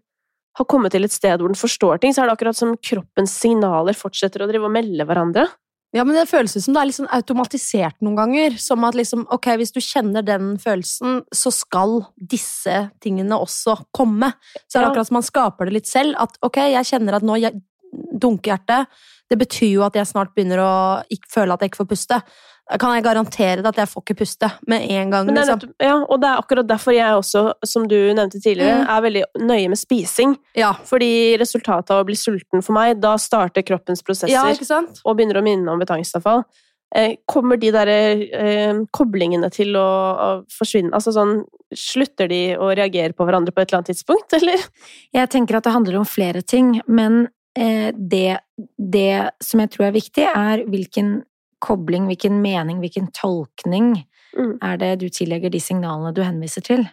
har 0.57 0.69
kommet 0.71 0.95
til 0.95 1.05
et 1.07 1.13
sted 1.13 1.37
hvor 1.41 1.53
den 1.53 1.59
forstår 1.59 2.01
ting, 2.01 2.15
så 2.15 2.23
er 2.23 2.31
det 2.31 2.37
akkurat 2.39 2.59
som 2.59 2.75
kroppens 2.81 3.35
signaler 3.43 3.97
fortsetter 3.97 4.45
å 4.45 4.51
drive 4.51 4.69
og 4.69 4.75
melde 4.75 5.07
hverandre. 5.09 5.47
Ja, 5.95 6.03
men 6.05 6.17
det 6.19 6.27
føles 6.29 6.57
som 6.59 6.75
det 6.75 6.81
er 6.81 6.89
litt 6.91 6.99
sånn 6.99 7.13
automatisert 7.15 7.97
noen 8.05 8.19
ganger. 8.19 8.57
Som 8.61 8.85
at 8.85 8.97
liksom, 8.99 9.23
ok, 9.33 9.53
hvis 9.61 9.73
du 9.73 9.81
kjenner 9.81 10.25
den 10.27 10.57
følelsen, 10.61 11.23
så 11.33 11.53
skal 11.55 12.01
disse 12.17 12.83
tingene 13.05 13.39
også 13.41 13.79
komme. 13.97 14.33
Så 14.67 14.77
er 14.77 14.85
det 14.85 14.91
akkurat 14.91 15.09
som 15.09 15.19
man 15.21 15.29
skaper 15.29 15.69
det 15.69 15.79
litt 15.79 15.89
selv. 15.89 16.19
At 16.21 16.37
ok, 16.45 16.61
jeg 16.75 16.91
kjenner 16.91 17.17
at 17.17 17.27
nå 17.27 17.39
dunker 17.97 18.53
hjertet. 18.53 18.99
Det 19.31 19.39
betyr 19.41 19.73
jo 19.79 19.87
at 19.87 19.97
jeg 19.97 20.11
snart 20.11 20.35
begynner 20.37 20.61
å 20.63 20.75
ikke 21.13 21.33
føle 21.33 21.55
at 21.55 21.65
jeg 21.65 21.73
ikke 21.73 21.85
får 21.85 21.91
puste. 21.95 22.21
Kan 22.67 22.97
jeg 22.97 23.05
garantere 23.07 23.63
deg 23.63 23.67
at 23.71 23.77
jeg 23.79 23.89
får 23.93 24.03
ikke 24.03 24.17
puste 24.19 24.49
med 24.67 24.83
en 24.91 25.11
gang. 25.13 25.27
Men 25.29 25.37
det 25.37 25.43
er 25.45 25.53
Liksom. 25.55 25.75
ja, 25.87 25.97
og 26.03 26.21
det 26.21 26.27
er 26.33 26.41
akkurat 26.43 26.67
derfor 26.67 26.93
jeg 26.97 27.15
også, 27.15 27.43
som 27.65 27.87
du 27.87 27.95
nevnte 28.13 28.41
tidligere, 28.43 28.81
Mm. 28.83 28.89
er 28.91 29.03
veldig 29.05 29.23
nøye 29.47 29.69
med 29.71 29.79
spising. 29.79 30.37
Ja. 30.59 30.73
Fordi 30.85 31.37
resultatet 31.39 31.91
av 31.95 32.03
å 32.03 32.07
bli 32.09 32.17
sulten 32.19 32.65
for 32.65 32.73
meg, 32.75 33.01
da 33.01 33.15
starter 33.17 33.63
kroppens 33.63 34.03
prosesser 34.03 34.33
ja, 34.35 34.43
ikke 34.51 34.67
sant? 34.67 34.99
og 35.05 35.17
begynner 35.17 35.39
å 35.39 35.45
minne 35.47 35.69
om 35.71 35.81
et 35.81 35.89
angstavfall. 35.95 36.43
Eh, 36.95 37.17
kommer 37.27 37.57
de 37.59 37.71
der 37.71 37.87
eh, 37.89 38.75
koblingene 38.95 39.49
til 39.51 39.75
å, 39.77 39.87
å 39.87 40.29
forsvinne? 40.51 40.91
Altså 40.93 41.13
sånn, 41.15 41.45
Slutter 41.75 42.29
de 42.31 42.57
å 42.63 42.69
reagere 42.75 43.13
på 43.13 43.25
hverandre 43.27 43.51
på 43.53 43.61
et 43.61 43.69
eller 43.73 43.81
annet 43.81 43.89
tidspunkt, 43.91 44.33
eller? 44.39 44.59
Jeg 45.15 45.29
tenker 45.31 45.57
at 45.59 45.65
det 45.67 45.73
handler 45.75 45.97
om 45.99 46.05
flere 46.07 46.43
ting, 46.43 46.81
men 46.87 47.29
eh, 47.59 47.91
det, 47.95 48.39
det 48.79 49.31
som 49.43 49.61
jeg 49.61 49.71
tror 49.75 49.87
er 49.89 49.97
viktig, 49.97 50.27
er 50.31 50.63
hvilken 50.71 51.25
kobling, 51.67 52.07
hvilken 52.11 52.39
mening, 52.45 52.79
hvilken 52.85 53.11
tolkning 53.17 54.05
Mm. 54.37 54.59
er 54.61 54.77
det 54.77 54.93
du 55.01 55.09
tillegger 55.09 55.51
de 55.53 55.61
signalene 55.63 56.13
du 56.15 56.23
henviser 56.25 56.65
til? 56.65 56.85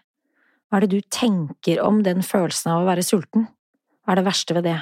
Hva 0.71 0.79
er 0.79 0.87
det 0.87 0.95
du 0.95 1.09
tenker 1.11 1.81
om 1.83 2.01
den 2.05 2.23
følelsen 2.23 2.71
av 2.71 2.83
å 2.83 2.87
være 2.87 3.05
sulten? 3.05 3.49
Hva 4.03 4.13
er 4.13 4.21
det 4.21 4.27
verste 4.29 4.55
ved 4.57 4.63
det? 4.69 4.79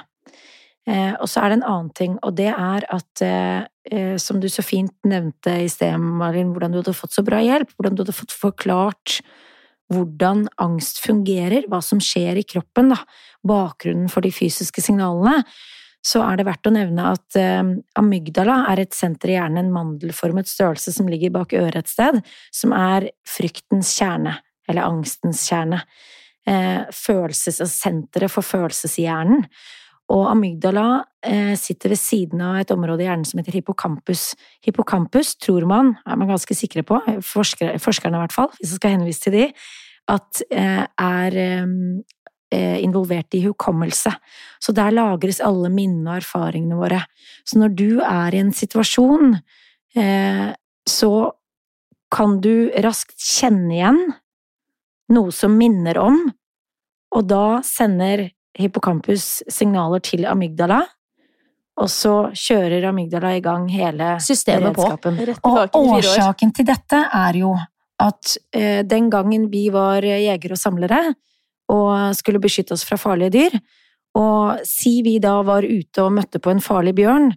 Eh, 0.90 1.14
og 1.20 1.28
så 1.30 1.42
er 1.42 1.52
det 1.52 1.58
en 1.60 1.70
annen 1.70 1.90
ting, 1.98 2.18
og 2.26 2.36
det 2.38 2.50
er 2.50 2.86
at, 2.90 3.22
eh, 3.22 3.66
eh, 3.92 4.18
som 4.18 4.40
du 4.40 4.48
så 4.48 4.64
fint 4.66 4.94
nevnte 5.06 5.54
i 5.62 5.68
sted, 5.70 5.98
Malin, 6.00 6.54
hvordan 6.54 6.72
du 6.72 6.82
hadde 6.82 6.98
fått 6.98 7.14
så 7.14 7.26
bra 7.26 7.38
hjelp, 7.38 7.70
hvordan 7.76 7.96
du 7.96 8.04
hadde 8.04 8.18
fått 8.18 8.34
forklart 8.34 9.22
hvordan 9.92 10.48
angst 10.58 11.02
fungerer, 11.04 11.68
hva 11.68 11.82
som 11.84 12.00
skjer 12.00 12.40
i 12.40 12.48
kroppen, 12.48 12.94
da, 12.94 13.02
bakgrunnen 13.46 14.10
for 14.10 14.24
de 14.24 14.32
fysiske 14.32 14.82
signalene, 14.82 15.44
så 16.02 16.24
er 16.26 16.40
det 16.40 16.48
verdt 16.48 16.68
å 16.68 16.74
nevne 16.74 17.12
at 17.14 17.38
eh, 17.38 17.74
amygdala 18.00 18.64
er 18.72 18.82
et 18.84 18.96
senter 18.98 19.34
i 19.34 19.36
hjernen, 19.36 19.68
en 19.68 19.76
mandelformet 19.76 20.50
størrelse 20.50 20.94
som 20.96 21.10
ligger 21.10 21.34
bak 21.36 21.54
øret 21.58 21.84
et 21.84 21.92
sted, 21.92 22.18
som 22.54 22.74
er 22.74 23.12
fryktens 23.28 23.94
kjerne, 24.00 24.40
eller 24.70 24.88
angstens 24.88 25.44
kjerne. 25.50 25.84
Eh, 26.50 26.90
følelses, 26.96 27.62
altså 27.62 27.70
senteret 27.70 28.34
for 28.34 28.46
følelseshjernen. 28.46 29.46
Og 30.12 30.26
amygdala 30.28 31.04
eh, 31.24 31.54
sitter 31.56 31.94
ved 31.94 32.02
siden 32.02 32.42
av 32.44 32.58
et 32.64 32.74
område 32.74 33.06
i 33.06 33.08
hjernen 33.08 33.28
som 33.30 33.40
heter 33.40 33.60
hippocampus. 33.60 34.32
Hippocampus 34.66 35.36
tror 35.40 35.70
man, 35.70 35.94
er 36.02 36.18
man 36.18 36.34
ganske 36.34 36.58
sikre 36.58 36.82
på, 36.88 36.98
forskerne, 37.24 37.78
forskerne 37.80 38.18
i 38.18 38.24
hvert 38.26 38.36
fall, 38.36 38.50
hvis 38.58 38.74
jeg 38.74 38.82
skal 38.82 38.98
henvise 38.98 39.24
til 39.28 39.38
de, 39.38 39.46
at 40.12 40.42
er 40.50 41.38
involvert 42.58 43.34
i 43.38 43.44
hukommelse. 43.46 44.14
Så 44.60 44.74
der 44.76 44.94
lagres 44.94 45.42
alle 45.44 45.72
minnene 45.74 46.16
og 46.16 46.22
erfaringene 46.22 46.80
våre. 46.80 47.04
Så 47.48 47.62
når 47.62 47.76
du 47.78 47.90
er 48.06 48.36
i 48.36 48.42
en 48.44 48.52
situasjon, 48.56 49.38
eh, 49.96 50.50
så 50.88 51.14
kan 52.12 52.40
du 52.44 52.72
raskt 52.84 53.18
kjenne 53.24 53.74
igjen 53.78 54.02
noe 55.12 55.32
som 55.36 55.56
minner 55.58 55.98
om, 56.00 56.18
og 57.16 57.28
da 57.28 57.60
sender 57.68 58.30
hippocampus 58.60 59.42
signaler 59.52 60.04
til 60.04 60.28
amygdala, 60.28 60.82
og 61.82 61.90
så 61.92 62.14
kjører 62.36 62.86
amygdala 62.90 63.34
i 63.38 63.44
gang 63.44 63.68
hele 63.72 64.14
Systemet 64.24 64.76
på. 64.76 64.84
beredskapen. 64.84 65.20
Rett 65.28 65.46
Og 65.48 65.78
årsaken 65.80 66.52
til 66.56 66.68
dette 66.68 67.00
er 67.08 67.40
jo 67.40 67.56
at 68.02 68.36
eh, 68.56 68.82
den 68.84 69.10
gangen 69.14 69.48
vi 69.52 69.70
var 69.74 70.04
jegere 70.04 70.58
og 70.58 70.62
samlere 70.62 71.02
og 71.72 72.18
skulle 72.18 72.42
beskytte 72.44 72.76
oss 72.76 72.86
fra 72.88 73.00
farlige 73.00 73.36
dyr, 73.38 73.60
og 74.20 74.64
si 74.68 75.00
vi 75.06 75.18
da 75.24 75.38
var 75.48 75.64
ute 75.64 76.04
og 76.04 76.16
møtte 76.18 76.42
på 76.44 76.52
en 76.52 76.64
farlig 76.64 76.94
bjørn 76.98 77.30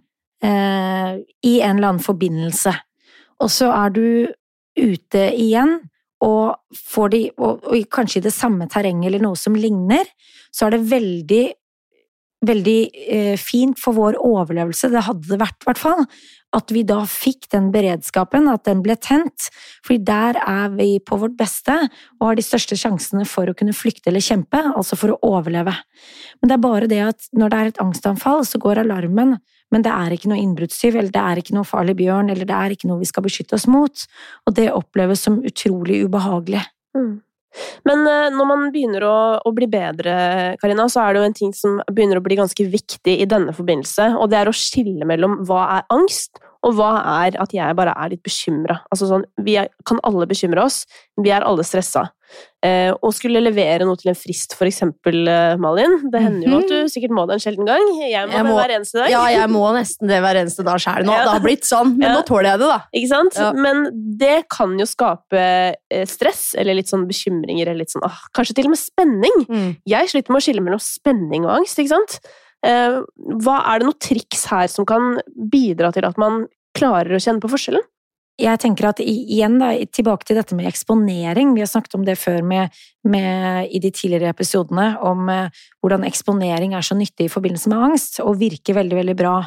eh, 0.43 1.11
i 1.47 1.53
en 1.61 1.77
eller 1.77 1.93
annen 1.93 2.03
forbindelse, 2.03 2.73
og 3.39 3.51
så 3.51 3.71
er 3.75 3.93
du 3.95 4.07
ute 4.75 5.27
igjen 5.39 5.77
og 6.25 7.11
de, 7.11 7.21
og, 7.37 7.63
og 7.67 7.85
kanskje 7.91 8.21
i 8.21 8.25
det 8.25 8.33
samme 8.33 8.67
terrenget 8.71 9.09
eller 9.09 9.23
noe 9.23 9.39
som 9.39 9.55
ligner, 9.55 10.07
så 10.51 10.67
er 10.67 10.75
det 10.75 10.87
veldig 10.89 11.43
veldig 12.45 12.79
eh, 13.09 13.35
fint 13.41 13.79
for 13.81 13.95
vår 13.97 14.19
overlevelse, 14.21 14.91
det 14.93 15.05
hadde 15.07 15.29
det 15.31 15.39
vært 15.41 15.63
i 15.63 15.69
hvert 15.69 15.81
fall, 15.81 16.03
at 16.55 16.71
vi 16.73 16.83
da 16.87 17.01
fikk 17.09 17.49
den 17.53 17.71
beredskapen, 17.73 18.47
at 18.51 18.65
den 18.67 18.83
ble 18.85 18.95
tent, 18.99 19.49
fordi 19.85 20.03
der 20.07 20.39
er 20.41 20.71
vi 20.75 20.95
på 21.03 21.19
vårt 21.21 21.35
beste 21.39 21.75
og 22.19 22.29
har 22.29 22.39
de 22.39 22.45
største 22.45 22.77
sjansene 22.79 23.25
for 23.29 23.49
å 23.49 23.57
kunne 23.57 23.75
flykte 23.75 24.11
eller 24.11 24.23
kjempe, 24.23 24.61
altså 24.75 24.97
for 24.99 25.15
å 25.15 25.35
overleve. 25.35 25.75
Men 26.39 26.51
det 26.51 26.57
er 26.57 26.63
bare 26.63 26.91
det 26.91 27.01
at 27.09 27.27
når 27.35 27.51
det 27.51 27.59
er 27.59 27.73
et 27.73 27.83
angstanfall, 27.83 28.45
så 28.47 28.61
går 28.61 28.83
alarmen, 28.85 29.37
men 29.73 29.83
det 29.85 29.91
er 29.91 30.15
ikke 30.15 30.31
noe 30.31 30.39
innbruddstyv, 30.41 30.95
eller 30.95 31.11
det 31.13 31.21
er 31.21 31.41
ikke 31.41 31.57
noe 31.57 31.67
farlig 31.67 31.97
bjørn, 31.99 32.31
eller 32.31 32.47
det 32.47 32.55
er 32.57 32.75
ikke 32.75 32.89
noe 32.89 33.01
vi 33.01 33.09
skal 33.09 33.25
beskytte 33.25 33.57
oss 33.57 33.67
mot, 33.71 34.07
og 34.45 34.57
det 34.57 34.71
oppleves 34.73 35.25
som 35.25 35.41
utrolig 35.43 36.03
ubehagelig. 36.05 36.63
Mm. 36.95 37.15
Men 37.87 38.07
eh, 38.07 38.29
når 38.35 38.49
man 38.49 38.65
begynner 38.73 39.05
å, 39.07 39.17
å 39.45 39.53
bli 39.55 39.67
bedre, 39.71 40.15
Karina, 40.61 40.87
så 40.91 41.05
er 41.05 41.13
det 41.13 41.21
jo 41.21 41.29
en 41.29 41.37
ting 41.37 41.53
som 41.55 41.79
begynner 41.91 42.19
å 42.19 42.25
bli 42.25 42.37
ganske 42.39 42.67
viktig 42.71 43.15
i 43.21 43.27
denne 43.29 43.55
forbindelse, 43.55 44.11
og 44.19 44.31
det 44.31 44.41
er 44.41 44.51
å 44.51 44.55
skille 44.55 45.07
mellom 45.07 45.41
hva 45.47 45.65
er 45.77 45.87
angst, 45.95 46.41
og 46.65 46.73
hva 46.79 46.91
er 47.25 47.37
at 47.41 47.53
jeg 47.53 47.77
bare 47.77 47.93
er 47.93 48.13
litt 48.15 48.23
bekymra. 48.25 48.79
Altså 48.91 49.09
sånn, 49.11 49.25
vi 49.45 49.57
er, 49.61 49.69
kan 49.85 49.99
alle 50.07 50.25
bekymre 50.29 50.63
oss, 50.65 50.83
vi 51.21 51.29
er 51.33 51.45
alle 51.45 51.65
stressa. 51.67 52.07
Eh, 52.65 52.89
og 53.05 53.11
skulle 53.13 53.37
levere 53.43 53.85
noe 53.85 53.99
til 54.01 54.09
en 54.09 54.17
frist, 54.17 54.55
for 54.57 54.65
eksempel, 54.65 55.27
eh, 55.29 55.53
Malin. 55.61 55.93
Det 56.11 56.21
hender 56.23 56.49
jo 56.49 56.57
at 56.63 56.71
du 56.71 56.89
sikkert 56.89 57.13
må 57.13 57.27
det 57.29 57.35
en 57.37 57.43
sjelden 57.43 57.67
gang. 57.69 57.83
Jeg 58.01 58.25
må 58.25 58.33
Jeg 58.33 58.47
det 58.47 58.55
hver 58.57 58.73
eneste 58.79 58.97
dag. 58.97 59.11
Ja, 59.13 59.21
jeg 59.29 59.51
må 59.53 59.61
nesten 59.77 60.09
det 60.09 60.17
hver 60.25 60.39
eneste 60.41 60.65
dag 60.65 60.81
sjæl 60.81 61.05
nå. 61.05 61.13
Ja. 61.13 61.27
Det 61.27 61.35
har 61.35 61.43
blitt 61.45 61.69
sånn, 61.69 61.93
men 61.99 62.07
Ja. 62.09 62.15
nå 62.17 62.23
tåler 62.25 62.49
jeg 62.49 62.59
det, 62.63 62.71
da. 62.73 62.79
Ikke 62.97 63.11
sant? 63.13 63.37
Ja. 63.37 63.51
Men 63.53 63.85
det 64.17 64.49
kan 64.49 64.73
jo 64.81 64.87
skape 64.89 65.43
eh, 65.77 66.05
stress, 66.09 66.55
eller 66.57 66.73
litt 66.81 66.89
sånn 66.89 67.05
bekymringer, 67.07 67.69
eller 67.69 67.85
litt 67.85 67.93
sånn 67.93 68.03
åh, 68.09 68.17
Kanskje 68.33 68.55
til 68.57 68.65
og 68.71 68.73
med 68.73 68.81
spenning. 68.81 69.77
Jeg 69.85 70.09
sliter 70.09 70.33
med 70.33 70.41
å 70.41 70.45
skille 70.49 70.65
mellom 70.65 70.81
spenning 70.81 71.45
og 71.45 71.59
angst, 71.59 71.77
ikke 71.77 71.93
sant? 71.93 72.17
Eh, 72.65 73.01
hva 73.45 73.57
Er 73.69 73.81
det 73.81 73.89
noen 73.89 74.01
triks 74.01 74.47
her 74.49 74.69
som 74.71 74.87
kan 74.89 75.19
bidra 75.35 75.91
til 75.93 76.07
at 76.07 76.17
man 76.21 76.47
klarer 76.75 77.15
å 77.15 77.21
kjenne 77.21 77.43
på 77.43 77.51
forskjellen? 77.51 77.85
jeg 78.35 78.59
tenker 78.59 78.89
at 78.89 78.99
igjen 78.99 79.55
da, 79.61 79.69
tilbake 79.95 80.27
til 80.27 80.35
dette 80.35 80.55
med 80.57 80.67
eksponering, 80.67 81.53
vi 81.55 81.63
har 81.63 81.69
snakket 81.71 81.95
om 81.95 82.03
det 82.07 82.17
før 82.19 82.41
med, 82.43 82.73
med, 83.07 83.69
i 83.71 83.79
de 83.79 83.91
tidligere 83.95 84.33
episodene, 84.33 84.89
om 84.99 85.29
eh, 85.31 85.61
hvordan 85.79 86.03
eksponering 86.07 86.75
er 86.75 86.83
så 86.83 86.97
nyttig 86.99 87.29
i 87.29 87.31
forbindelse 87.31 87.71
med 87.71 87.85
angst, 87.89 88.19
og 88.23 88.39
virker 88.41 88.75
veldig, 88.75 88.97
veldig 88.99 89.15
bra. 89.19 89.37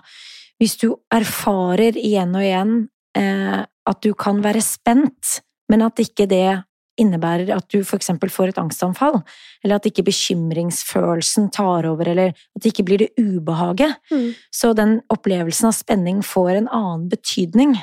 Hvis 0.58 0.78
du 0.80 0.88
erfarer 1.14 1.98
igjen 2.00 2.32
og 2.32 2.46
igjen 2.46 2.72
eh, 3.18 3.60
at 3.68 4.00
du 4.04 4.14
kan 4.16 4.40
være 4.44 4.64
spent, 4.64 5.38
men 5.68 5.84
at 5.84 6.00
ikke 6.00 6.24
det 6.30 6.62
innebærer 6.98 7.52
at 7.54 7.68
du 7.72 7.80
eksempel 7.80 8.30
får 8.30 8.52
et 8.52 8.58
angstanfall, 8.58 9.20
eller 9.64 9.78
at 9.78 9.86
ikke 9.86 10.06
bekymringsfølelsen 10.08 11.50
tar 11.54 11.86
over, 11.88 12.08
eller 12.08 12.34
at 12.34 12.62
det 12.62 12.72
ikke 12.72 12.86
blir 12.88 13.04
det 13.04 13.12
ubehaget, 13.18 13.96
Mm. 14.10 14.34
så 14.52 14.74
den 14.74 15.00
opplevelsen 15.10 15.68
av 15.68 15.72
spenning 15.72 16.22
får 16.22 16.50
en 16.56 16.68
annen 16.68 17.08
betydning 17.08 17.76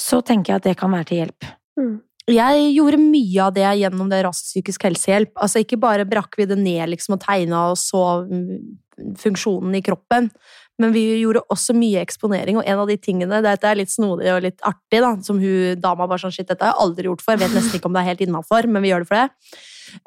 så 0.00 0.20
tenker 0.26 0.52
jeg 0.52 0.62
at 0.62 0.68
det 0.68 0.78
kan 0.80 0.92
være 0.94 1.08
til 1.10 1.22
hjelp. 1.22 1.46
Mm. 1.78 1.94
Jeg 2.34 2.68
gjorde 2.72 2.98
mye 3.02 3.42
av 3.44 3.52
det 3.52 3.66
gjennom 3.82 4.08
det 4.08 4.22
Rask 4.24 4.46
psykisk 4.48 4.86
helsehjelp. 4.86 5.34
Altså 5.36 5.60
Ikke 5.60 5.76
bare 5.80 6.06
brakk 6.08 6.38
vi 6.40 6.46
det 6.48 6.56
ned 6.58 6.94
liksom, 6.94 7.18
og 7.18 7.20
tegna 7.24 7.66
og 7.72 7.76
så 7.80 8.24
mm, 8.24 9.14
funksjonen 9.20 9.74
i 9.76 9.82
kroppen, 9.84 10.30
men 10.78 10.92
vi 10.94 11.02
gjorde 11.20 11.44
også 11.54 11.74
mye 11.78 12.00
eksponering, 12.02 12.56
og 12.58 12.66
en 12.66 12.80
av 12.82 12.88
de 12.90 12.96
tingene 12.98 13.42
Dette 13.44 13.68
er 13.70 13.78
litt 13.78 13.92
snodig 13.92 14.32
og 14.32 14.42
litt 14.42 14.58
artig, 14.66 15.00
da, 15.04 15.12
som 15.22 15.38
hun 15.38 15.78
dama 15.80 16.08
bare 16.10 16.18
sånn 16.24 16.34
Shit, 16.34 16.48
dette 16.48 16.64
har 16.66 16.74
jeg 16.74 16.82
aldri 16.82 17.06
gjort 17.06 17.22
før. 17.22 17.36
Jeg 17.38 17.44
vet 17.44 17.54
nesten 17.60 17.78
ikke 17.78 17.86
om 17.90 17.94
det 17.94 18.02
er 18.02 18.10
helt 18.10 18.24
innafor, 18.26 18.66
men 18.66 18.82
vi 18.82 18.90
gjør 18.90 19.04
det 19.04 19.10
for 19.12 19.20
det. 19.20 19.60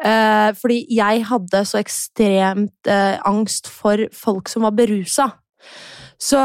Eh, 0.03 0.49
fordi 0.59 0.79
jeg 0.97 1.23
hadde 1.29 1.61
så 1.69 1.79
ekstremt 1.79 2.91
eh, 2.91 3.15
angst 3.29 3.69
for 3.71 4.07
folk 4.11 4.49
som 4.51 4.65
var 4.67 4.75
berusa. 4.75 5.29
Så 6.19 6.41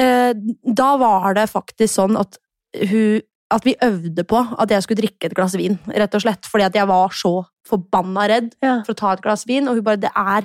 eh, 0.00 0.32
da 0.64 0.90
var 1.02 1.34
det 1.36 1.48
faktisk 1.52 1.98
sånn 1.98 2.16
at 2.20 2.40
hun 2.88 3.20
at 3.48 3.64
vi 3.64 3.72
øvde 3.80 4.24
på 4.28 4.40
at 4.60 4.68
jeg 4.68 4.84
skulle 4.84 5.00
drikke 5.00 5.30
et 5.30 5.34
glass 5.36 5.54
vin, 5.56 5.78
rett 5.88 6.12
og 6.18 6.20
slett. 6.20 6.44
Fordi 6.44 6.66
at 6.66 6.74
jeg 6.76 6.84
var 6.88 7.14
så 7.16 7.30
forbanna 7.68 8.26
redd 8.28 8.50
Ja. 8.60 8.82
for 8.84 8.92
å 8.92 8.98
ta 8.98 9.12
et 9.14 9.22
glass 9.24 9.46
vin, 9.48 9.68
og 9.68 9.78
hun 9.78 9.84
bare 9.86 9.96
Det 10.02 10.10
er, 10.12 10.44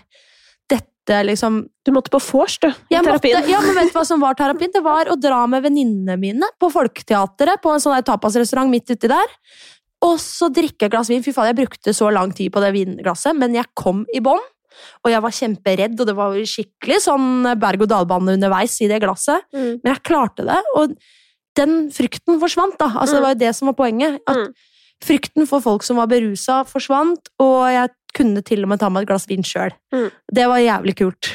liksom 1.09 1.67
Du 1.85 1.91
måtte 1.91 2.09
på 2.09 2.19
vors, 2.23 2.57
du, 2.59 2.69
i 2.69 2.95
jeg 2.95 3.03
terapien. 3.03 3.37
Måtte, 3.39 3.51
ja, 3.51 3.59
men 3.61 3.75
vet 3.75 3.91
du 3.91 3.97
hva 3.97 4.05
som 4.07 4.21
var 4.23 4.33
terapien? 4.39 4.71
Det 4.71 4.81
var 4.83 5.11
å 5.11 5.19
dra 5.19 5.45
med 5.47 5.63
venninnene 5.65 6.15
mine 6.17 6.47
på 6.59 6.69
Folketeatret, 6.71 7.61
på 7.61 7.73
en 7.73 7.83
sånn 7.83 7.97
tapasrestaurant 8.07 8.71
midt 8.71 8.89
uti 8.89 9.11
der. 9.11 9.35
Og 10.03 10.17
så 10.19 10.49
drikke 10.51 10.87
et 10.87 10.91
glass 10.91 11.09
vin. 11.11 11.23
Fy 11.23 11.33
faen, 11.35 11.51
jeg 11.51 11.59
brukte 11.59 11.93
så 11.95 12.09
lang 12.11 12.31
tid 12.35 12.51
på 12.51 12.63
det 12.63 12.71
vinglasset, 12.75 13.35
men 13.35 13.55
jeg 13.55 13.65
kom 13.75 14.05
i 14.15 14.19
bånn. 14.23 14.41
Og 15.03 15.11
jeg 15.11 15.21
var 15.21 15.35
kjemperedd, 15.37 15.99
og 15.99 16.07
det 16.07 16.15
var 16.17 16.37
skikkelig 16.49 17.01
sånn 17.05 17.27
berg-og-dal-bane 17.61 18.33
underveis 18.39 18.79
i 18.81 18.89
det 18.91 18.99
glasset. 19.03 19.45
Mm. 19.53 19.79
Men 19.83 19.91
jeg 19.93 20.03
klarte 20.07 20.47
det, 20.47 20.59
og 20.79 20.95
den 21.59 21.89
frykten 21.93 22.39
forsvant, 22.41 22.79
da. 22.79 22.89
Altså, 22.95 23.19
Det 23.19 23.23
var 23.27 23.35
jo 23.35 23.41
det 23.43 23.55
som 23.55 23.69
var 23.69 23.75
poenget. 23.77 24.19
At 24.27 24.37
Mm. 24.37 24.53
Frykten 25.03 25.47
for 25.49 25.61
folk 25.63 25.83
som 25.83 25.97
var 25.99 26.07
berusa, 26.11 26.61
forsvant, 26.69 27.29
og 27.43 27.67
jeg 27.73 27.89
kunne 28.15 28.43
til 28.45 28.63
og 28.63 28.69
med 28.69 28.79
ta 28.79 28.89
meg 28.93 29.03
et 29.03 29.09
glass 29.11 29.27
vin 29.29 29.43
sjøl. 29.45 29.73
Mm. 29.93 30.09
Det 30.33 30.47
var 30.47 30.61
jævlig 30.63 30.95
kult. 31.01 31.33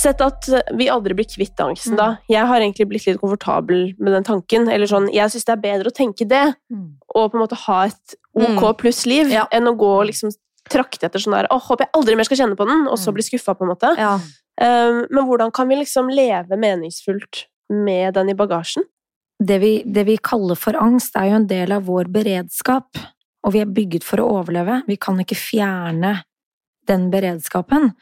Sett 0.00 0.22
at 0.24 0.46
vi 0.78 0.86
aldri 0.88 1.12
blir 1.18 1.26
kvitt 1.28 1.58
angsten, 1.60 1.96
da. 1.98 2.14
Jeg 2.30 2.46
har 2.48 2.62
egentlig 2.62 2.86
blitt 2.88 3.08
litt 3.08 3.18
komfortabel 3.20 3.90
med 3.98 4.14
den 4.14 4.24
tanken. 4.24 4.68
Eller 4.72 4.88
sånn, 4.88 5.10
Jeg 5.12 5.28
syns 5.34 5.44
det 5.44 5.52
er 5.52 5.60
bedre 5.60 5.90
å 5.90 5.96
tenke 5.96 6.26
det, 6.30 6.54
og 7.14 7.32
på 7.32 7.36
en 7.36 7.42
måte 7.42 7.58
ha 7.66 7.82
et 7.90 8.14
ok 8.32 8.62
Mm. 8.62 8.76
pluss 8.78 9.04
liv, 9.06 9.28
Ja. 9.28 9.46
enn 9.52 9.66
å 9.66 9.76
gå 9.76 9.90
og 10.00 10.06
liksom 10.06 10.30
trakte 10.70 11.04
etter 11.04 11.18
sånn 11.18 11.32
der 11.36 11.48
Å, 11.50 11.60
håper 11.60 11.84
jeg 11.84 11.90
aldri 11.94 12.16
mer 12.16 12.24
skal 12.24 12.36
kjenne 12.38 12.56
på 12.56 12.66
den, 12.66 12.86
og 12.88 12.96
så 12.96 13.10
Mm. 13.10 13.14
bli 13.14 13.22
skuffa, 13.22 13.54
på 13.58 13.62
en 13.62 13.74
måte. 13.76 13.96
Ja. 13.98 14.14
Um, 14.62 15.06
men 15.10 15.24
hvordan 15.26 15.52
kan 15.52 15.68
vi 15.68 15.74
liksom 15.76 16.08
leve 16.14 16.56
meningsfullt 16.56 17.46
med 17.70 18.14
den 18.18 18.32
i 18.34 18.38
bagasjen? 18.38 18.84
det 19.40 19.58
vi, 19.58 19.72
det 19.86 20.04
vi 20.04 20.18
kaller 20.20 20.58
for 20.58 20.76
angst, 20.76 21.16
er 21.16 21.30
jo 21.30 21.38
en 21.40 21.46
del 21.48 21.72
av 21.72 21.86
vår 21.88 22.10
beredskap, 22.12 22.98
og 23.40 23.54
vi 23.54 23.62
er 23.62 23.70
bygget 23.72 24.04
for 24.04 24.20
å 24.20 24.26
overleve. 24.36 24.82
Vi 24.84 24.98
kan 25.00 25.16
ikke 25.22 25.38
fjerne 25.38 26.18
den 26.90 27.06
beredskapen. 27.12 27.94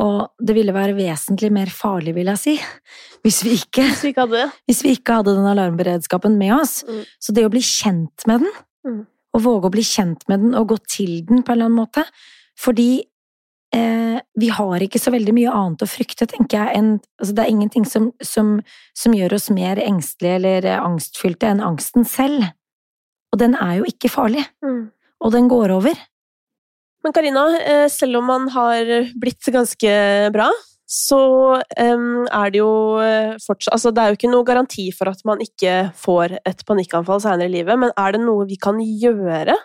Og 0.00 0.32
det 0.40 0.56
ville 0.56 0.72
være 0.72 0.96
vesentlig 0.96 1.50
mer 1.52 1.72
farlig, 1.72 2.14
vil 2.16 2.28
jeg 2.32 2.40
si, 2.40 2.54
hvis 3.24 3.40
vi 3.44 3.54
ikke, 3.60 3.86
Hvis 3.88 4.04
vi 4.04 4.12
ikke 4.12 4.26
hadde 4.26 4.44
hvis 4.68 4.82
vi 4.84 4.92
ikke 4.96 5.16
hadde 5.20 5.34
den 5.36 5.48
alarmberedskapen 5.48 6.36
med 6.40 6.54
oss. 6.58 6.78
Mm. 6.88 7.00
Så 7.20 7.32
det 7.36 7.46
å 7.48 7.52
bli 7.52 7.64
kjent 7.64 8.28
med 8.28 8.46
den, 8.46 8.60
Mm. 8.82 9.04
og 9.30 9.42
våge 9.44 9.68
å 9.68 9.70
bli 9.70 9.82
kjent 9.86 10.24
med 10.26 10.40
den 10.42 10.54
og 10.58 10.72
gå 10.72 10.76
til 10.90 11.20
den 11.28 11.44
på 11.46 11.52
en 11.52 11.54
eller 11.54 11.68
annen 11.68 11.78
måte 11.78 12.02
Fordi 12.58 13.04
eh, 13.74 14.20
vi 14.38 14.48
har 14.52 14.84
ikke 14.84 15.00
så 15.00 15.12
veldig 15.14 15.34
mye 15.36 15.52
annet 15.52 15.84
å 15.84 15.88
frykte, 15.90 16.26
tenker 16.30 16.58
jeg, 16.62 16.76
enn 16.78 16.90
altså 17.20 17.34
Det 17.36 17.44
er 17.44 17.52
ingenting 17.52 17.84
som, 17.88 18.10
som, 18.22 18.54
som 18.96 19.14
gjør 19.16 19.34
oss 19.38 19.50
mer 19.50 19.80
engstelige 19.82 20.38
eller 20.40 20.68
angstfylte 20.80 21.50
enn 21.52 21.62
angsten 21.64 22.04
selv. 22.08 22.48
Og 23.32 23.40
den 23.40 23.54
er 23.56 23.78
jo 23.80 23.88
ikke 23.88 24.10
farlig, 24.12 24.44
Mm. 24.64 24.90
og 25.24 25.32
den 25.32 25.48
går 25.48 25.70
over. 25.72 25.94
Men 27.04 27.12
Karina, 27.12 27.46
eh, 27.58 27.88
selv 27.88 28.20
om 28.20 28.28
man 28.30 28.48
har 28.54 28.84
blitt 29.18 29.48
ganske 29.50 29.94
bra, 30.32 30.50
så 30.92 31.62
em, 31.80 32.26
er 32.28 32.50
det 32.52 32.58
jo 32.60 32.98
eh, 33.00 33.38
fortsatt 33.40 33.72
Altså, 33.72 33.90
det 33.94 34.02
er 34.02 34.10
jo 34.12 34.16
ikke 34.18 34.30
noe 34.30 34.44
garanti 34.44 34.90
for 34.92 35.08
at 35.08 35.22
man 35.24 35.40
ikke 35.40 35.90
får 35.96 36.34
et 36.44 36.60
panikkanfall 36.68 37.22
senere 37.24 37.48
i 37.48 37.54
livet, 37.54 37.78
men 37.80 37.94
er 37.96 38.12
det 38.12 38.20
noe 38.20 38.44
vi 38.46 38.58
kan 38.60 38.76
gjøre 38.78 39.56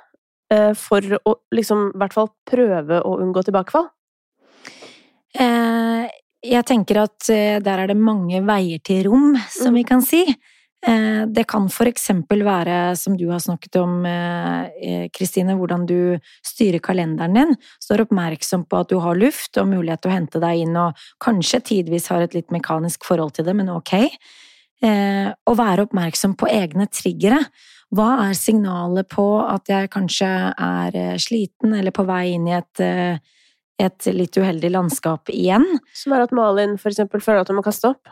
eh, 0.54 0.72
for 0.74 1.02
å 1.28 1.36
liksom 1.54 1.90
i 1.92 1.98
hvert 2.00 2.16
fall 2.16 2.30
prøve 2.48 3.02
å 3.04 3.18
unngå 3.20 3.44
tilbakefall? 3.44 3.90
Eh, 5.36 6.08
jeg 6.48 6.66
tenker 6.70 7.02
at 7.04 7.30
eh, 7.34 7.58
der 7.64 7.84
er 7.84 7.90
det 7.92 7.98
mange 8.00 8.40
veier 8.46 8.80
til 8.84 9.10
rom, 9.10 9.36
som 9.50 9.74
Mm. 9.74 9.76
vi 9.76 9.84
kan 9.84 10.02
si. 10.02 10.22
Eh, 10.88 11.26
det 11.26 11.48
kan 11.48 11.68
for 11.70 11.86
eksempel 11.90 12.44
være, 12.46 12.96
som 12.96 13.18
du 13.18 13.28
har 13.30 13.40
snakket 13.40 13.76
om, 13.82 14.04
Kristine, 15.12 15.58
hvordan 15.58 15.86
du 15.88 16.20
styrer 16.46 16.80
kalenderen 16.80 17.34
din. 17.34 17.56
Står 17.82 18.06
oppmerksom 18.06 18.68
på 18.70 18.80
at 18.80 18.90
du 18.90 19.00
har 19.00 19.16
luft 19.16 19.58
og 19.58 19.68
mulighet 19.68 20.02
til 20.02 20.12
å 20.12 20.14
hente 20.14 20.40
deg 20.40 20.62
inn, 20.62 20.78
og 20.78 20.94
kanskje 21.20 21.60
tidvis 21.64 22.08
har 22.10 22.22
et 22.22 22.34
litt 22.34 22.52
mekanisk 22.52 23.04
forhold 23.04 23.34
til 23.34 23.46
det, 23.46 23.56
men 23.56 23.70
ok. 23.70 23.94
Å 24.84 25.56
være 25.58 25.88
oppmerksom 25.88 26.38
på 26.38 26.48
egne 26.48 26.86
triggere. 26.88 27.40
Hva 27.92 28.30
er 28.30 28.34
signalet 28.38 29.10
på 29.10 29.42
at 29.42 29.66
jeg 29.68 29.90
kanskje 29.90 30.54
er 30.54 31.18
sliten 31.18 31.74
eller 31.74 31.92
på 31.92 32.06
vei 32.06 32.36
inn 32.36 32.48
i 32.48 32.54
et 32.54 33.20
et 33.80 34.08
litt 34.14 34.38
uheldig 34.38 34.72
landskap 34.74 35.30
igjen. 35.30 35.66
Som 35.94 36.14
er 36.14 36.22
at 36.26 36.32
Malin 36.36 36.78
for 36.82 36.90
eksempel 36.90 37.22
føler 37.22 37.42
at 37.42 37.52
hun 37.52 37.60
må 37.60 37.64
kaste 37.66 37.94
opp? 37.94 38.08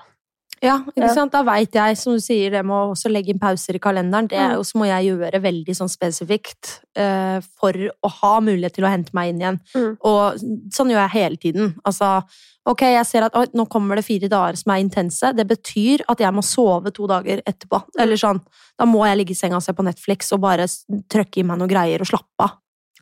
Ja, 0.63 0.78
ikke 0.88 1.01
Ja. 1.04 1.13
sant? 1.13 1.32
Da 1.34 1.43
veit 1.43 1.73
jeg, 1.75 1.97
som 1.97 2.13
du 2.13 2.19
sier, 2.19 2.49
det 2.49 2.63
med 2.65 2.73
å 2.73 2.91
også 2.93 3.12
legge 3.12 3.30
inn 3.34 3.39
pauser 3.39 3.75
i 3.75 3.80
kalenderen. 3.80 4.28
Det 4.30 4.38
er 4.38 4.49
Mm. 4.49 4.56
jo 4.56 4.62
så 4.63 4.78
må 4.80 4.86
jeg 4.88 5.10
gjøre 5.12 5.41
veldig 5.41 5.75
sånn 5.75 5.89
spesifikt 5.91 6.80
uh, 6.97 7.41
for 7.60 7.73
å 7.73 8.10
ha 8.21 8.39
mulighet 8.39 8.73
til 8.73 8.86
å 8.86 8.89
hente 8.89 9.12
meg 9.13 9.30
inn 9.34 9.41
igjen. 9.41 9.60
Mm. 9.75 9.97
Og 10.01 10.39
sånn 10.71 10.89
gjør 10.89 11.10
jeg 11.10 11.12
hele 11.12 11.38
tiden. 11.38 11.75
Altså, 11.86 12.23
ok, 12.65 12.82
jeg 12.82 13.06
ser 13.06 13.23
at 13.23 13.34
nå 13.54 13.67
kommer 13.67 13.95
det 13.97 14.06
fire 14.06 14.30
dager 14.30 14.56
som 14.56 14.71
er 14.71 14.80
intense. 14.82 15.36
Det 15.36 15.45
betyr 15.45 16.01
at 16.08 16.19
jeg 16.19 16.34
må 16.34 16.41
sove 16.41 16.91
to 16.93 17.06
dager 17.06 17.41
etterpå. 17.45 17.84
Mm. 17.84 17.99
Eller 17.99 18.15
sånn, 18.15 18.41
da 18.80 18.86
må 18.86 19.06
jeg 19.06 19.17
ligge 19.17 19.32
i 19.32 19.36
senga 19.36 19.58
og 19.58 19.63
se 19.63 19.73
på 19.73 19.84
Netflix 19.84 20.32
og 20.32 20.39
bare 20.41 20.63
trøkke 20.69 21.10
trykke 21.10 21.38
i 21.39 21.43
meg 21.43 21.60
noen 21.60 21.69
greier 21.69 21.99
og 21.99 22.08
slappe 22.08 22.39
av. 22.39 22.51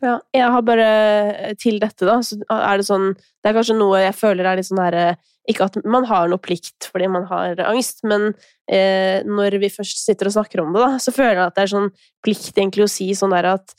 Ja, 0.04 0.18
jeg 0.36 0.50
har 0.52 0.64
bare 0.66 0.88
til 1.60 1.78
dette, 1.80 2.04
da, 2.04 2.18
så 2.26 2.36
er 2.52 2.80
det 2.80 2.84
sånn 2.88 3.14
Det 3.16 3.48
er 3.48 3.56
kanskje 3.56 3.76
noe 3.78 4.02
jeg 4.02 4.16
føler 4.18 4.50
er 4.50 4.58
litt 4.58 4.68
sånn 4.68 4.82
derre 4.82 5.06
Ikke 5.48 5.68
at 5.70 5.78
man 5.88 6.04
har 6.10 6.28
noe 6.28 6.42
plikt 6.42 6.90
fordi 6.90 7.08
man 7.08 7.24
har 7.30 7.62
angst, 7.70 8.02
men 8.04 8.30
eh, 8.68 9.24
når 9.24 9.58
vi 9.62 9.72
først 9.72 10.02
sitter 10.04 10.28
og 10.28 10.36
snakker 10.36 10.62
om 10.62 10.74
det, 10.76 10.84
da, 10.84 11.00
så 11.00 11.14
føler 11.14 11.40
jeg 11.40 11.46
at 11.48 11.56
det 11.56 11.64
er 11.66 11.72
sånn 11.74 11.90
plikt 12.24 12.52
egentlig 12.58 12.86
å 12.86 12.92
si 12.92 13.08
sånn 13.16 13.32
der 13.34 13.50
at 13.54 13.74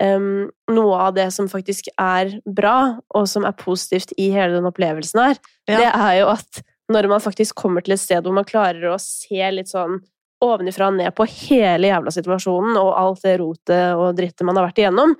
um, 0.00 0.46
noe 0.72 1.00
av 1.08 1.14
det 1.16 1.26
som 1.34 1.48
faktisk 1.50 1.90
er 2.00 2.38
bra, 2.48 3.00
og 3.16 3.28
som 3.28 3.44
er 3.48 3.56
positivt 3.60 4.14
i 4.16 4.30
hele 4.32 4.56
den 4.56 4.68
opplevelsen 4.70 5.20
her, 5.20 5.42
Ja. 5.68 5.76
det 5.82 5.90
er 5.90 6.14
jo 6.22 6.30
at 6.32 6.62
når 6.90 7.08
man 7.12 7.20
faktisk 7.22 7.54
kommer 7.60 7.84
til 7.84 7.94
et 7.94 8.02
sted 8.02 8.24
hvor 8.24 8.34
man 8.34 8.48
klarer 8.48 8.88
å 8.90 8.96
se 9.00 9.44
litt 9.52 9.70
sånn 9.70 10.00
ovenifra 10.40 10.88
og 10.88 10.96
ned 10.96 11.12
på 11.14 11.26
hele 11.28 11.90
jævla 11.90 12.14
situasjonen 12.16 12.78
og 12.80 12.94
alt 12.96 13.22
det 13.26 13.36
rotet 13.42 13.92
og 13.92 14.16
drittet 14.16 14.46
man 14.48 14.56
har 14.56 14.70
vært 14.70 14.80
igjennom, 14.80 15.12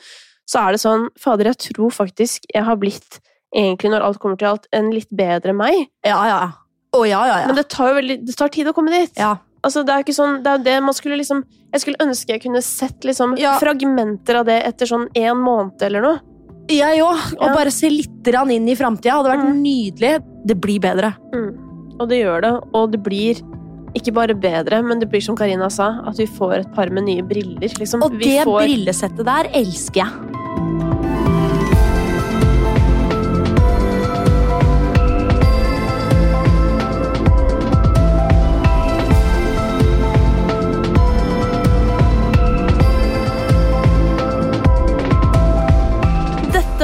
så 0.51 0.65
er 0.67 0.75
det 0.75 0.81
sånn 0.83 1.05
Fader, 1.21 1.51
jeg 1.53 1.61
tror 1.71 1.93
faktisk 1.95 2.49
jeg 2.53 2.65
har 2.67 2.79
blitt, 2.81 3.21
egentlig 3.55 3.93
når 3.93 4.07
alt 4.09 4.19
kommer 4.23 4.41
til 4.41 4.49
alt, 4.51 4.67
en 4.75 4.91
litt 4.95 5.11
bedre 5.15 5.55
meg. 5.57 5.87
Ja, 6.07 6.19
ja. 6.27 6.41
Å, 6.97 7.05
ja, 7.07 7.21
ja, 7.29 7.37
ja. 7.45 7.47
Men 7.47 7.55
det 7.61 7.69
tar 7.71 7.93
jo 7.93 8.01
veldig 8.01 8.17
Det 8.27 8.35
tar 8.37 8.49
tid 8.51 8.67
å 8.67 8.75
komme 8.75 8.91
dit. 8.91 9.13
ja. 9.17 9.37
Altså, 9.63 9.83
det 9.85 9.93
er 9.93 10.01
ikke 10.03 10.15
sånn 10.17 10.39
Det 10.43 10.49
er 10.57 10.63
det 10.65 10.75
man 10.83 10.95
skulle 10.97 11.19
liksom 11.21 11.43
Jeg 11.75 11.83
skulle 11.83 12.01
ønske 12.01 12.33
jeg 12.33 12.41
kunne 12.47 12.63
sett 12.65 13.05
liksom 13.05 13.35
Ja. 13.39 13.59
fragmenter 13.61 14.39
av 14.41 14.47
det 14.49 14.57
etter 14.67 14.87
sånn 14.89 15.07
en 15.15 15.37
måned 15.37 15.83
eller 15.83 16.01
noe. 16.01 16.21
Jeg 16.71 16.99
òg. 17.03 17.35
og 17.39 17.47
Ja. 17.47 17.55
bare 17.55 17.71
se 17.71 17.91
litt 17.91 18.27
inn 18.27 18.69
i 18.69 18.75
framtida 18.75 19.13
hadde 19.21 19.31
vært 19.31 19.45
Mm. 19.47 19.63
nydelig. 19.63 20.25
Det 20.47 20.61
blir 20.61 20.81
bedre. 20.81 21.15
Og 22.01 22.09
det 22.09 22.25
gjør 22.25 22.41
det. 22.43 22.53
Og 22.75 22.91
det 22.91 23.03
blir 23.03 23.43
ikke 23.95 24.15
bare 24.15 24.35
bedre, 24.35 24.83
men 24.83 24.99
det 24.99 25.11
blir 25.11 25.21
som 25.21 25.37
Karina 25.37 25.69
sa, 25.71 26.01
at 26.07 26.17
vi 26.17 26.25
får 26.27 26.61
et 26.61 26.73
par 26.75 26.89
med 26.91 27.05
nye 27.05 27.23
briller. 27.23 27.69
Liksom. 27.79 28.03
Og 28.03 28.19
det 28.19 28.45
får, 28.47 28.63
brillesettet 28.65 29.25
der 29.25 29.45
elsker 29.53 29.95
jeg. 30.07 30.09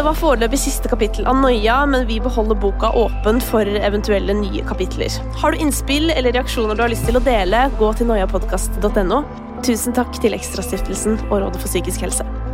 Var 0.07 0.15
foreløpig 0.15 0.59
siste 0.63 0.87
kapittel 0.87 1.27
av 1.27 1.35
Noia, 1.41 1.81
men 1.91 2.05
vi 2.07 2.21
beholder 2.23 2.55
boka 2.63 2.93
åpen 2.95 3.41
for 3.43 3.67
eventuelle 3.67 4.37
nye 4.39 4.63
kapitler. 4.69 5.11
Har 5.43 5.51
du 5.51 5.65
innspill 5.65 6.13
eller 6.15 6.31
reaksjoner 6.37 6.79
du 6.79 6.85
har 6.85 6.95
lyst 6.95 7.09
til 7.11 7.19
å 7.19 7.25
dele, 7.27 7.67
gå 7.81 7.91
til 7.99 8.13
noiapodkast.no. 8.13 9.23
Tusen 9.67 9.99
takk 9.99 10.23
til 10.23 10.39
Ekstrastiftelsen 10.39 11.19
og 11.27 11.41
Rådet 11.41 11.59
for 11.59 11.75
psykisk 11.75 12.07
helse. 12.07 12.46